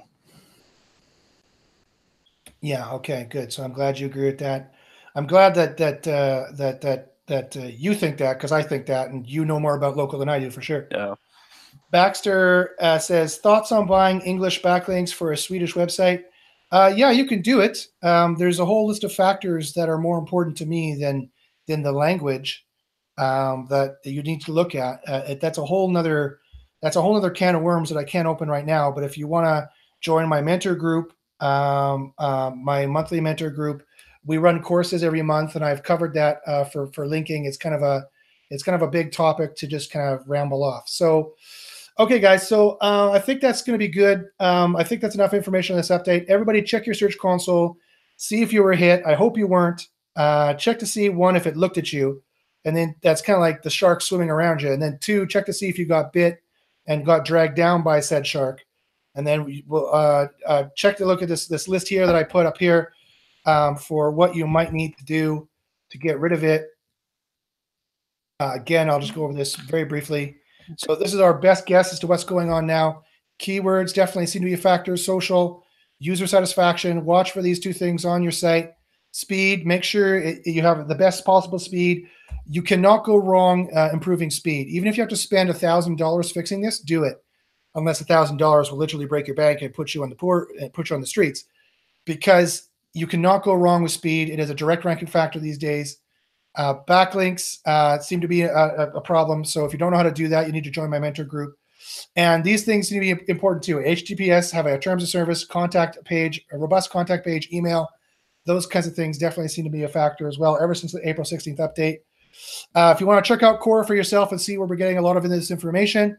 Yeah. 2.61 2.89
Okay. 2.93 3.27
Good. 3.29 3.53
So 3.53 3.65
I'm 3.65 3.73
glad 3.73 3.99
you 3.99 4.07
agree 4.07 4.27
with 4.27 4.39
that. 4.39 4.75
I'm 5.17 5.27
glad 5.27 5.57
that 5.57 5.77
that 5.79 6.07
uh, 6.07 6.53
that 6.53 6.81
that 6.83 7.15
that 7.27 7.57
uh, 7.57 7.63
you 7.63 7.95
think 7.95 8.19
that 8.19 8.39
because 8.39 8.53
I 8.53 8.63
think 8.63 8.87
that, 8.87 9.11
and 9.11 9.29
you 9.29 9.45
know 9.45 9.59
more 9.59 9.77
about 9.77 9.97
local 9.97 10.21
than 10.21 10.29
I 10.29 10.39
do 10.39 10.51
for 10.51 10.63
sure. 10.63 10.87
Yeah. 10.93 11.15
Baxter 11.91 12.77
uh, 12.81 12.99
says 12.99 13.39
thoughts 13.39 13.73
on 13.73 13.87
buying 13.87 14.21
English 14.21 14.63
backlinks 14.63 15.13
for 15.13 15.33
a 15.33 15.37
Swedish 15.37 15.75
website. 15.75 16.25
Uh, 16.71 16.93
yeah, 16.95 17.11
you 17.11 17.27
can 17.27 17.41
do 17.41 17.61
it. 17.61 17.87
Um, 18.03 18.37
there's 18.37 18.59
a 18.59 18.65
whole 18.65 18.87
list 18.87 19.05
of 19.05 19.13
factors 19.13 19.73
that 19.75 19.89
are 19.89 19.99
more 19.99 20.19
important 20.19 20.57
to 20.59 20.67
me 20.67 20.95
than 20.95 21.31
than 21.67 21.83
the 21.83 21.93
language 21.93 22.67
um, 23.19 23.67
that, 23.69 23.97
you 24.05 24.23
need 24.23 24.41
to 24.43 24.53
look 24.53 24.75
at. 24.75 25.01
Uh, 25.07 25.35
that's 25.41 25.59
a 25.59 25.65
whole 25.65 25.89
nother 25.91 26.39
that's 26.81 26.97
a 26.97 27.03
whole 27.03 27.17
other 27.17 27.31
can 27.31 27.55
of 27.55 27.63
worms 27.63 27.89
that 27.89 27.99
I 27.99 28.05
can't 28.05 28.29
open 28.29 28.49
right 28.49 28.67
now. 28.67 28.91
But 28.93 29.05
if 29.05 29.19
you 29.19 29.27
want 29.27 29.47
to 29.47 29.69
join 30.01 30.29
my 30.29 30.41
mentor 30.41 30.75
group, 30.77 31.13
um, 31.41 32.13
uh, 32.19 32.51
my 32.55 32.87
monthly 32.87 33.21
mentor 33.21 33.51
group. 33.51 33.83
We 34.25 34.37
run 34.37 34.63
courses 34.63 35.03
every 35.03 35.23
month, 35.23 35.57
and 35.57 35.65
I've 35.65 35.83
covered 35.83 36.13
that 36.15 36.41
uh, 36.47 36.65
for 36.65 36.89
for 36.93 37.07
linking. 37.07 37.47
It's 37.47 37.57
kind 37.57 37.75
of 37.75 37.83
a 37.83 38.07
it's 38.51 38.63
kind 38.63 38.77
of 38.77 38.83
a 38.83 38.91
big 38.91 39.13
topic 39.13 39.55
to 39.57 39.67
just 39.67 39.91
kind 39.91 40.09
of 40.09 40.29
ramble 40.29 40.65
off. 40.65 40.89
So, 40.89 41.35
okay, 41.99 42.19
guys. 42.19 42.49
So 42.49 42.79
uh, 42.81 43.11
I 43.13 43.19
think 43.19 43.41
that's 43.41 43.63
going 43.63 43.79
to 43.79 43.85
be 43.85 43.93
good. 43.93 44.27
Um, 44.41 44.77
I 44.77 44.85
think 44.85 45.01
that's 45.01 45.15
enough 45.15 45.35
information 45.35 45.75
on 45.75 45.79
this 45.79 45.91
update. 45.91 46.25
Everybody, 46.27 46.63
check 46.63 46.87
your 46.87 46.95
search 46.95 47.19
console, 47.19 47.77
see 48.17 48.43
if 48.43 48.53
you 48.53 48.63
were 48.63 48.75
hit. 48.75 49.03
I 49.07 49.15
hope 49.15 49.37
you 49.37 49.47
weren't. 49.47 49.89
Uh, 50.17 50.55
check 50.55 50.79
to 50.81 50.87
see 50.87 51.09
one 51.09 51.37
if 51.37 51.47
it 51.47 51.57
looked 51.57 51.79
at 51.79 51.93
you. 51.93 52.23
and 52.65 52.77
then 52.77 52.95
that's 53.03 53.23
kind 53.23 53.37
of 53.37 53.41
like 53.41 53.63
the 53.63 53.71
shark 53.71 54.03
swimming 54.03 54.31
around 54.31 54.63
you. 54.63 54.73
And 54.73 54.83
then 54.83 54.99
two, 55.01 55.27
check 55.27 55.47
to 55.47 55.53
see 55.53 55.69
if 55.69 55.79
you 55.79 55.87
got 55.87 56.13
bit 56.13 56.43
and 56.87 57.07
got 57.07 57.25
dragged 57.25 57.57
down 57.57 57.83
by 57.83 58.01
said 58.01 58.27
shark. 58.27 58.65
And 59.15 59.27
then 59.27 59.45
we 59.45 59.65
will 59.67 59.93
uh, 59.93 60.27
uh, 60.47 60.65
check 60.77 60.97
to 60.99 61.07
look 61.07 61.23
at 61.23 61.29
this 61.29 61.47
this 61.47 61.67
list 61.67 61.89
here 61.89 62.07
that 62.07 62.15
I 62.15 62.23
put 62.25 62.47
up 62.47 62.59
here 62.59 62.93
um, 63.47 63.77
for 63.77 64.11
what 64.11 64.37
you 64.37 64.47
might 64.47 64.73
need 64.73 64.97
to 64.99 65.05
do 65.05 65.49
to 65.91 65.99
get 65.99 66.21
rid 66.21 66.33
of 66.33 66.45
it. 66.45 66.67
Uh, 68.41 68.53
again, 68.55 68.89
I'll 68.89 69.01
just 69.01 69.15
go 69.15 69.25
over 69.25 69.33
this 69.33 69.57
very 69.57 69.85
briefly. 69.85 70.37
So 70.77 70.95
this 70.95 71.15
is 71.15 71.21
our 71.21 71.35
best 71.35 71.67
guess 71.67 71.93
as 71.93 71.99
to 72.01 72.07
what's 72.07 72.25
going 72.25 72.51
on 72.51 72.67
now. 72.67 73.03
Keywords 73.41 73.95
definitely 73.95 74.27
seem 74.27 74.43
to 74.43 74.47
be 74.47 74.55
a 74.55 74.59
factor. 74.59 74.97
Social, 74.97 75.65
user 75.99 76.27
satisfaction. 76.27 77.05
Watch 77.05 77.33
for 77.33 77.43
these 77.43 77.61
two 77.61 77.73
things 77.73 78.05
on 78.05 78.23
your 78.23 78.33
site. 78.33 78.73
Speed. 79.13 79.67
Make 79.67 79.85
sure 79.85 80.19
it, 80.19 80.47
you 80.47 80.63
have 80.63 80.87
the 80.87 80.95
best 80.95 81.25
possible 81.25 81.59
speed. 81.59 82.09
You 82.49 82.63
cannot 82.63 83.05
go 83.05 83.17
wrong 83.17 83.71
uh, 83.75 83.91
improving 83.93 84.31
speed. 84.31 84.69
Even 84.69 84.89
if 84.89 84.97
you 84.97 85.03
have 85.03 85.11
to 85.11 85.17
spend 85.17 85.51
a 85.51 85.55
thousand 85.55 85.97
dollars 85.97 86.31
fixing 86.31 86.61
this, 86.61 86.81
do 86.81 87.05
it. 87.05 87.17
Unless 87.75 88.01
a 88.01 88.05
thousand 88.05 88.39
dollars 88.39 88.71
will 88.71 88.79
literally 88.79 89.07
break 89.07 89.27
your 89.27 89.37
bank 89.37 89.63
and 89.63 89.73
put 89.75 89.95
you 89.95 90.03
on 90.03 90.09
the 90.09 90.17
poor 90.17 90.49
and 90.61 90.73
put 90.73 90.91
you 90.91 90.97
on 90.97 91.01
the 91.01 91.07
streets, 91.07 91.45
because 92.05 92.69
you 92.93 93.07
cannot 93.07 93.43
go 93.43 93.55
wrong 93.55 93.83
with 93.83 93.93
speed. 93.93 94.31
It 94.31 94.41
is 94.41 94.51
a 94.51 94.55
direct 94.55 94.85
ranking 94.85 95.09
factor 95.09 95.39
these 95.39 95.59
days. 95.59 95.99
Uh, 96.59 96.75
backlinks 96.89 97.59
uh, 97.67 98.01
seem 98.01 98.21
to 98.21 98.27
be 98.27 98.43
a, 98.43 98.53
a, 98.53 99.01
problem. 99.01 99.45
So 99.45 99.65
if 99.65 99.73
you 99.73 99.79
don't 99.79 99.93
know 99.93 99.97
how 99.97 100.03
to 100.03 100.11
do 100.11 100.27
that, 100.27 100.49
you 100.49 100.53
need 100.53 100.65
to 100.65 100.73
join 100.73 100.91
my 100.91 100.99
mentor 100.99 101.23
group. 101.23 101.55
And 102.17 102.43
these 102.43 102.65
things 102.65 102.91
need 102.91 103.09
to 103.09 103.25
be 103.25 103.31
important 103.31 103.63
too. 103.63 103.77
HTTPS 103.77 104.51
have 104.51 104.67
a 104.67 104.77
terms 104.77 105.05
of 105.05 105.09
service, 105.09 105.45
contact 105.45 106.05
page, 106.05 106.45
a 106.51 106.59
robust 106.59 106.91
contact 106.91 107.25
page, 107.25 107.49
email. 107.53 107.89
Those 108.45 108.67
kinds 108.67 108.89
of 108.89 108.95
things 108.95 109.19
definitely 109.19 109.49
seem 109.49 109.65
to 109.67 109.71
be 109.71 109.85
a 109.85 109.89
factor 109.89 110.27
as 110.27 110.37
well. 110.37 110.59
Ever 110.61 110.75
since 110.75 110.91
the 110.91 111.09
April 111.09 111.25
16th 111.25 111.59
update. 111.59 111.99
Uh, 112.75 112.93
if 112.93 113.01
you 113.01 113.07
want 113.07 113.25
to 113.25 113.29
check 113.29 113.45
out 113.45 113.61
Cora 113.61 113.87
for 113.87 113.95
yourself 113.95 114.33
and 114.33 114.41
see 114.41 114.59
where 114.59 114.67
we're 114.67 114.77
getting 114.77 114.99
a 114.99 115.03
lot 115.03 115.17
of 115.17 115.23
this 115.29 115.53
information, 115.53 116.19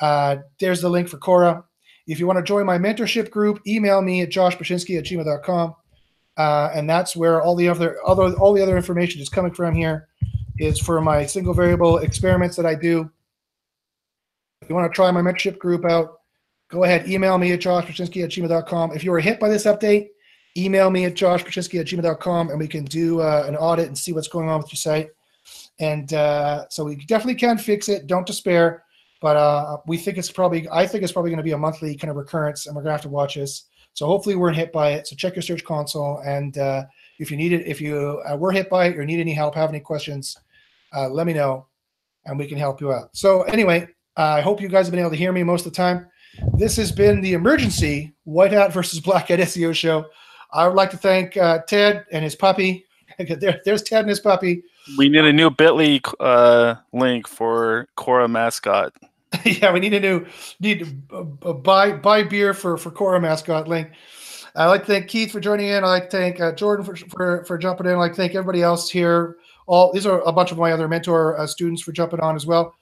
uh, 0.00 0.36
there's 0.60 0.80
the 0.80 0.88
link 0.88 1.08
for 1.08 1.18
Cora. 1.18 1.64
If 2.06 2.20
you 2.20 2.28
want 2.28 2.38
to 2.38 2.44
join 2.44 2.66
my 2.66 2.78
mentorship 2.78 3.30
group, 3.30 3.60
email 3.66 4.00
me 4.00 4.22
at 4.22 4.30
joshbachynski 4.30 4.98
at 4.98 5.04
gmail.com. 5.04 5.74
Uh, 6.36 6.70
and 6.74 6.88
that's 6.88 7.14
where 7.14 7.42
all 7.42 7.54
the 7.54 7.68
other 7.68 7.98
other 8.06 8.34
all 8.38 8.52
the 8.52 8.62
other 8.62 8.76
information 8.76 9.20
is 9.20 9.28
coming 9.28 9.52
from 9.52 9.74
here 9.74 10.08
is 10.58 10.78
for 10.78 11.00
my 11.00 11.26
single 11.26 11.52
variable 11.52 11.98
experiments 11.98 12.56
that 12.56 12.66
I 12.66 12.74
do. 12.74 13.10
If 14.62 14.68
you 14.68 14.74
want 14.74 14.90
to 14.90 14.94
try 14.94 15.10
my 15.10 15.20
mentorship 15.20 15.58
group 15.58 15.84
out, 15.84 16.20
go 16.70 16.84
ahead, 16.84 17.08
email 17.08 17.36
me 17.36 17.52
at 17.52 17.60
joshbachynski 17.60 18.24
at 18.24 18.30
gmail.com. 18.30 18.92
If 18.92 19.04
you 19.04 19.10
were 19.10 19.20
hit 19.20 19.40
by 19.40 19.48
this 19.48 19.64
update, 19.64 20.08
email 20.56 20.90
me 20.90 21.04
at 21.04 21.14
joshbachynski 21.14 21.80
at 21.80 21.86
gmail.com 21.86 22.50
and 22.50 22.58
we 22.58 22.68
can 22.68 22.84
do 22.84 23.20
uh, 23.20 23.44
an 23.46 23.56
audit 23.56 23.88
and 23.88 23.98
see 23.98 24.12
what's 24.12 24.28
going 24.28 24.48
on 24.48 24.60
with 24.60 24.72
your 24.72 24.78
site. 24.78 25.08
And 25.80 26.12
uh, 26.14 26.68
so 26.68 26.84
we 26.84 26.96
definitely 26.96 27.34
can 27.34 27.58
fix 27.58 27.88
it. 27.88 28.06
Don't 28.06 28.26
despair. 28.26 28.84
But 29.20 29.36
uh, 29.36 29.78
we 29.86 29.96
think 29.96 30.18
it's 30.18 30.30
probably, 30.30 30.68
I 30.70 30.86
think 30.86 31.04
it's 31.04 31.12
probably 31.12 31.30
going 31.30 31.38
to 31.38 31.44
be 31.44 31.52
a 31.52 31.58
monthly 31.58 31.96
kind 31.96 32.10
of 32.10 32.16
recurrence, 32.16 32.66
and 32.66 32.74
we're 32.74 32.82
going 32.82 32.88
to 32.88 32.94
have 32.94 33.02
to 33.02 33.08
watch 33.08 33.36
this. 33.36 33.68
So 33.94 34.06
hopefully 34.06 34.36
we're 34.36 34.52
hit 34.52 34.72
by 34.72 34.92
it. 34.92 35.06
So 35.06 35.16
check 35.16 35.36
your 35.36 35.42
search 35.42 35.64
console, 35.64 36.18
and 36.24 36.56
uh, 36.58 36.84
if 37.18 37.30
you 37.30 37.36
need 37.36 37.52
it, 37.52 37.66
if 37.66 37.80
you 37.80 38.22
uh, 38.28 38.36
were 38.36 38.52
hit 38.52 38.70
by 38.70 38.86
it 38.86 38.98
or 38.98 39.04
need 39.04 39.20
any 39.20 39.34
help, 39.34 39.54
have 39.54 39.70
any 39.70 39.80
questions, 39.80 40.36
uh, 40.94 41.08
let 41.08 41.26
me 41.26 41.32
know, 41.32 41.66
and 42.24 42.38
we 42.38 42.46
can 42.46 42.58
help 42.58 42.80
you 42.80 42.92
out. 42.92 43.14
So 43.16 43.42
anyway, 43.42 43.88
I 44.16 44.40
hope 44.40 44.60
you 44.60 44.68
guys 44.68 44.86
have 44.86 44.92
been 44.92 45.00
able 45.00 45.10
to 45.10 45.16
hear 45.16 45.32
me 45.32 45.42
most 45.42 45.66
of 45.66 45.72
the 45.72 45.76
time. 45.76 46.06
This 46.54 46.76
has 46.76 46.90
been 46.90 47.20
the 47.20 47.34
emergency 47.34 48.14
White 48.24 48.52
Hat 48.52 48.72
versus 48.72 49.00
Black 49.00 49.28
Hat 49.28 49.38
SEO 49.38 49.74
show. 49.74 50.06
I 50.52 50.66
would 50.66 50.76
like 50.76 50.90
to 50.90 50.96
thank 50.96 51.36
uh, 51.36 51.60
Ted 51.66 52.04
and 52.12 52.24
his 52.24 52.34
puppy. 52.34 52.86
there, 53.18 53.60
there's 53.64 53.82
Ted 53.82 54.00
and 54.00 54.08
his 54.08 54.20
puppy. 54.20 54.62
We 54.96 55.08
need 55.08 55.24
a 55.24 55.32
new 55.32 55.50
Bitly 55.50 56.02
uh, 56.20 56.76
link 56.92 57.28
for 57.28 57.86
Cora 57.96 58.28
mascot. 58.28 58.92
yeah, 59.44 59.72
we 59.72 59.80
need 59.80 59.94
a 59.94 60.00
new 60.00 60.26
need 60.60 60.80
to 60.80 61.46
uh, 61.48 61.52
buy 61.52 61.92
buy 61.92 62.22
beer 62.22 62.54
for 62.54 62.76
for 62.76 62.90
Cora 62.90 63.20
mascot 63.20 63.68
link. 63.68 63.88
I'd 64.54 64.66
like 64.66 64.82
to 64.82 64.86
thank 64.86 65.08
Keith 65.08 65.32
for 65.32 65.40
joining 65.40 65.68
in. 65.68 65.84
I'd 65.84 65.88
like 65.88 66.10
to 66.10 66.16
thank 66.16 66.40
uh, 66.40 66.52
Jordan 66.52 66.84
for, 66.84 66.96
for 66.96 67.44
for 67.44 67.58
jumping 67.58 67.86
in. 67.86 67.92
I'd 67.92 67.98
like 67.98 68.12
to 68.12 68.16
thank 68.16 68.34
everybody 68.34 68.62
else 68.62 68.90
here. 68.90 69.36
All 69.66 69.92
these 69.92 70.06
are 70.06 70.20
a 70.22 70.32
bunch 70.32 70.52
of 70.52 70.58
my 70.58 70.72
other 70.72 70.88
mentor 70.88 71.38
uh, 71.38 71.46
students 71.46 71.82
for 71.82 71.92
jumping 71.92 72.20
on 72.20 72.36
as 72.36 72.46
well. 72.46 72.74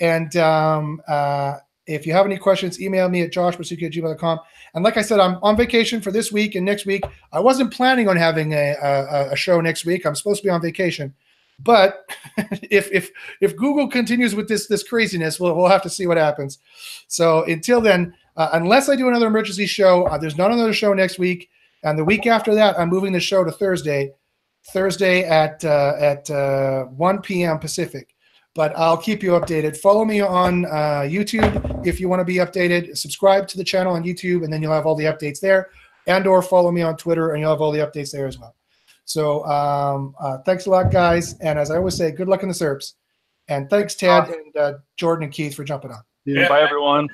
And 0.00 0.34
um, 0.36 1.00
uh, 1.06 1.58
if 1.86 2.06
you 2.06 2.12
have 2.12 2.26
any 2.26 2.38
questions, 2.38 2.80
email 2.80 3.08
me 3.08 3.22
at 3.22 3.30
gmail.com. 3.30 4.38
And 4.74 4.82
like 4.82 4.96
I 4.96 5.02
said, 5.02 5.20
I'm 5.20 5.36
on 5.42 5.56
vacation 5.56 6.00
for 6.00 6.10
this 6.10 6.32
week 6.32 6.54
and 6.54 6.64
next 6.64 6.86
week. 6.86 7.04
I 7.32 7.40
wasn't 7.40 7.72
planning 7.72 8.08
on 8.08 8.16
having 8.16 8.54
a, 8.54 8.74
a, 8.82 9.28
a 9.32 9.36
show 9.36 9.60
next 9.60 9.84
week. 9.84 10.04
I'm 10.04 10.14
supposed 10.14 10.40
to 10.42 10.46
be 10.46 10.50
on 10.50 10.62
vacation. 10.62 11.14
But 11.60 12.04
if 12.62 12.90
if 12.92 13.10
if 13.40 13.56
Google 13.56 13.88
continues 13.88 14.34
with 14.34 14.48
this 14.48 14.66
this 14.66 14.82
craziness, 14.82 15.38
we'll 15.38 15.54
we'll 15.54 15.68
have 15.68 15.82
to 15.82 15.90
see 15.90 16.06
what 16.06 16.16
happens. 16.16 16.58
So 17.08 17.44
until 17.44 17.80
then, 17.80 18.14
uh, 18.36 18.50
unless 18.52 18.88
I 18.88 18.96
do 18.96 19.08
another 19.08 19.26
emergency 19.26 19.66
show, 19.66 20.04
uh, 20.04 20.18
there's 20.18 20.36
not 20.36 20.50
another 20.50 20.72
show 20.72 20.92
next 20.92 21.18
week, 21.18 21.50
and 21.82 21.98
the 21.98 22.04
week 22.04 22.26
after 22.26 22.54
that, 22.54 22.78
I'm 22.78 22.88
moving 22.88 23.12
the 23.12 23.20
show 23.20 23.44
to 23.44 23.52
Thursday, 23.52 24.12
Thursday 24.72 25.24
at 25.24 25.64
uh, 25.64 25.94
at 25.98 26.30
uh, 26.30 26.84
1 26.84 27.22
p.m. 27.22 27.58
Pacific. 27.58 28.10
But 28.54 28.72
I'll 28.76 28.96
keep 28.96 29.20
you 29.20 29.30
updated. 29.32 29.76
Follow 29.76 30.04
me 30.04 30.20
on 30.20 30.64
uh, 30.66 31.02
YouTube 31.06 31.84
if 31.84 31.98
you 31.98 32.08
want 32.08 32.20
to 32.20 32.24
be 32.24 32.36
updated. 32.36 32.96
Subscribe 32.96 33.48
to 33.48 33.56
the 33.56 33.64
channel 33.64 33.94
on 33.94 34.04
YouTube, 34.04 34.44
and 34.44 34.52
then 34.52 34.62
you'll 34.62 34.72
have 34.72 34.86
all 34.86 34.94
the 34.94 35.06
updates 35.06 35.40
there. 35.40 35.70
And 36.06 36.24
or 36.26 36.40
follow 36.40 36.70
me 36.70 36.82
on 36.82 36.96
Twitter, 36.96 37.32
and 37.32 37.40
you'll 37.40 37.50
have 37.50 37.60
all 37.60 37.72
the 37.72 37.80
updates 37.80 38.12
there 38.12 38.28
as 38.28 38.38
well. 38.38 38.54
So 39.04 39.44
um, 39.44 40.14
uh, 40.20 40.38
thanks 40.38 40.66
a 40.66 40.70
lot, 40.70 40.90
guys. 40.90 41.38
And 41.40 41.58
as 41.58 41.70
I 41.70 41.76
always 41.76 41.96
say, 41.96 42.10
good 42.10 42.28
luck 42.28 42.42
in 42.42 42.48
the 42.48 42.54
SERPs. 42.54 42.94
And 43.48 43.68
thanks, 43.68 43.94
Ted 43.94 44.28
and 44.30 44.56
uh, 44.56 44.72
Jordan 44.96 45.24
and 45.24 45.32
Keith 45.32 45.54
for 45.54 45.64
jumping 45.64 45.90
on. 45.90 46.02
Yeah. 46.24 46.48
Bye, 46.48 46.62
everyone. 46.62 47.08